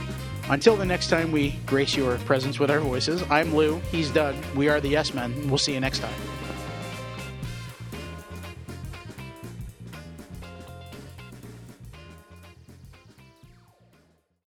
Until 0.50 0.76
the 0.76 0.84
next 0.84 1.08
time 1.08 1.32
we 1.32 1.52
grace 1.66 1.96
your 1.96 2.16
presence 2.18 2.58
with 2.58 2.70
our 2.70 2.80
voices, 2.80 3.22
I'm 3.30 3.54
Lou. 3.54 3.78
He's 3.90 4.10
Doug. 4.10 4.34
We 4.54 4.68
are 4.68 4.80
the 4.80 4.88
Yes 4.88 5.14
Men. 5.14 5.48
We'll 5.48 5.58
see 5.58 5.72
you 5.72 5.80
next 5.80 6.00
time. 6.00 6.33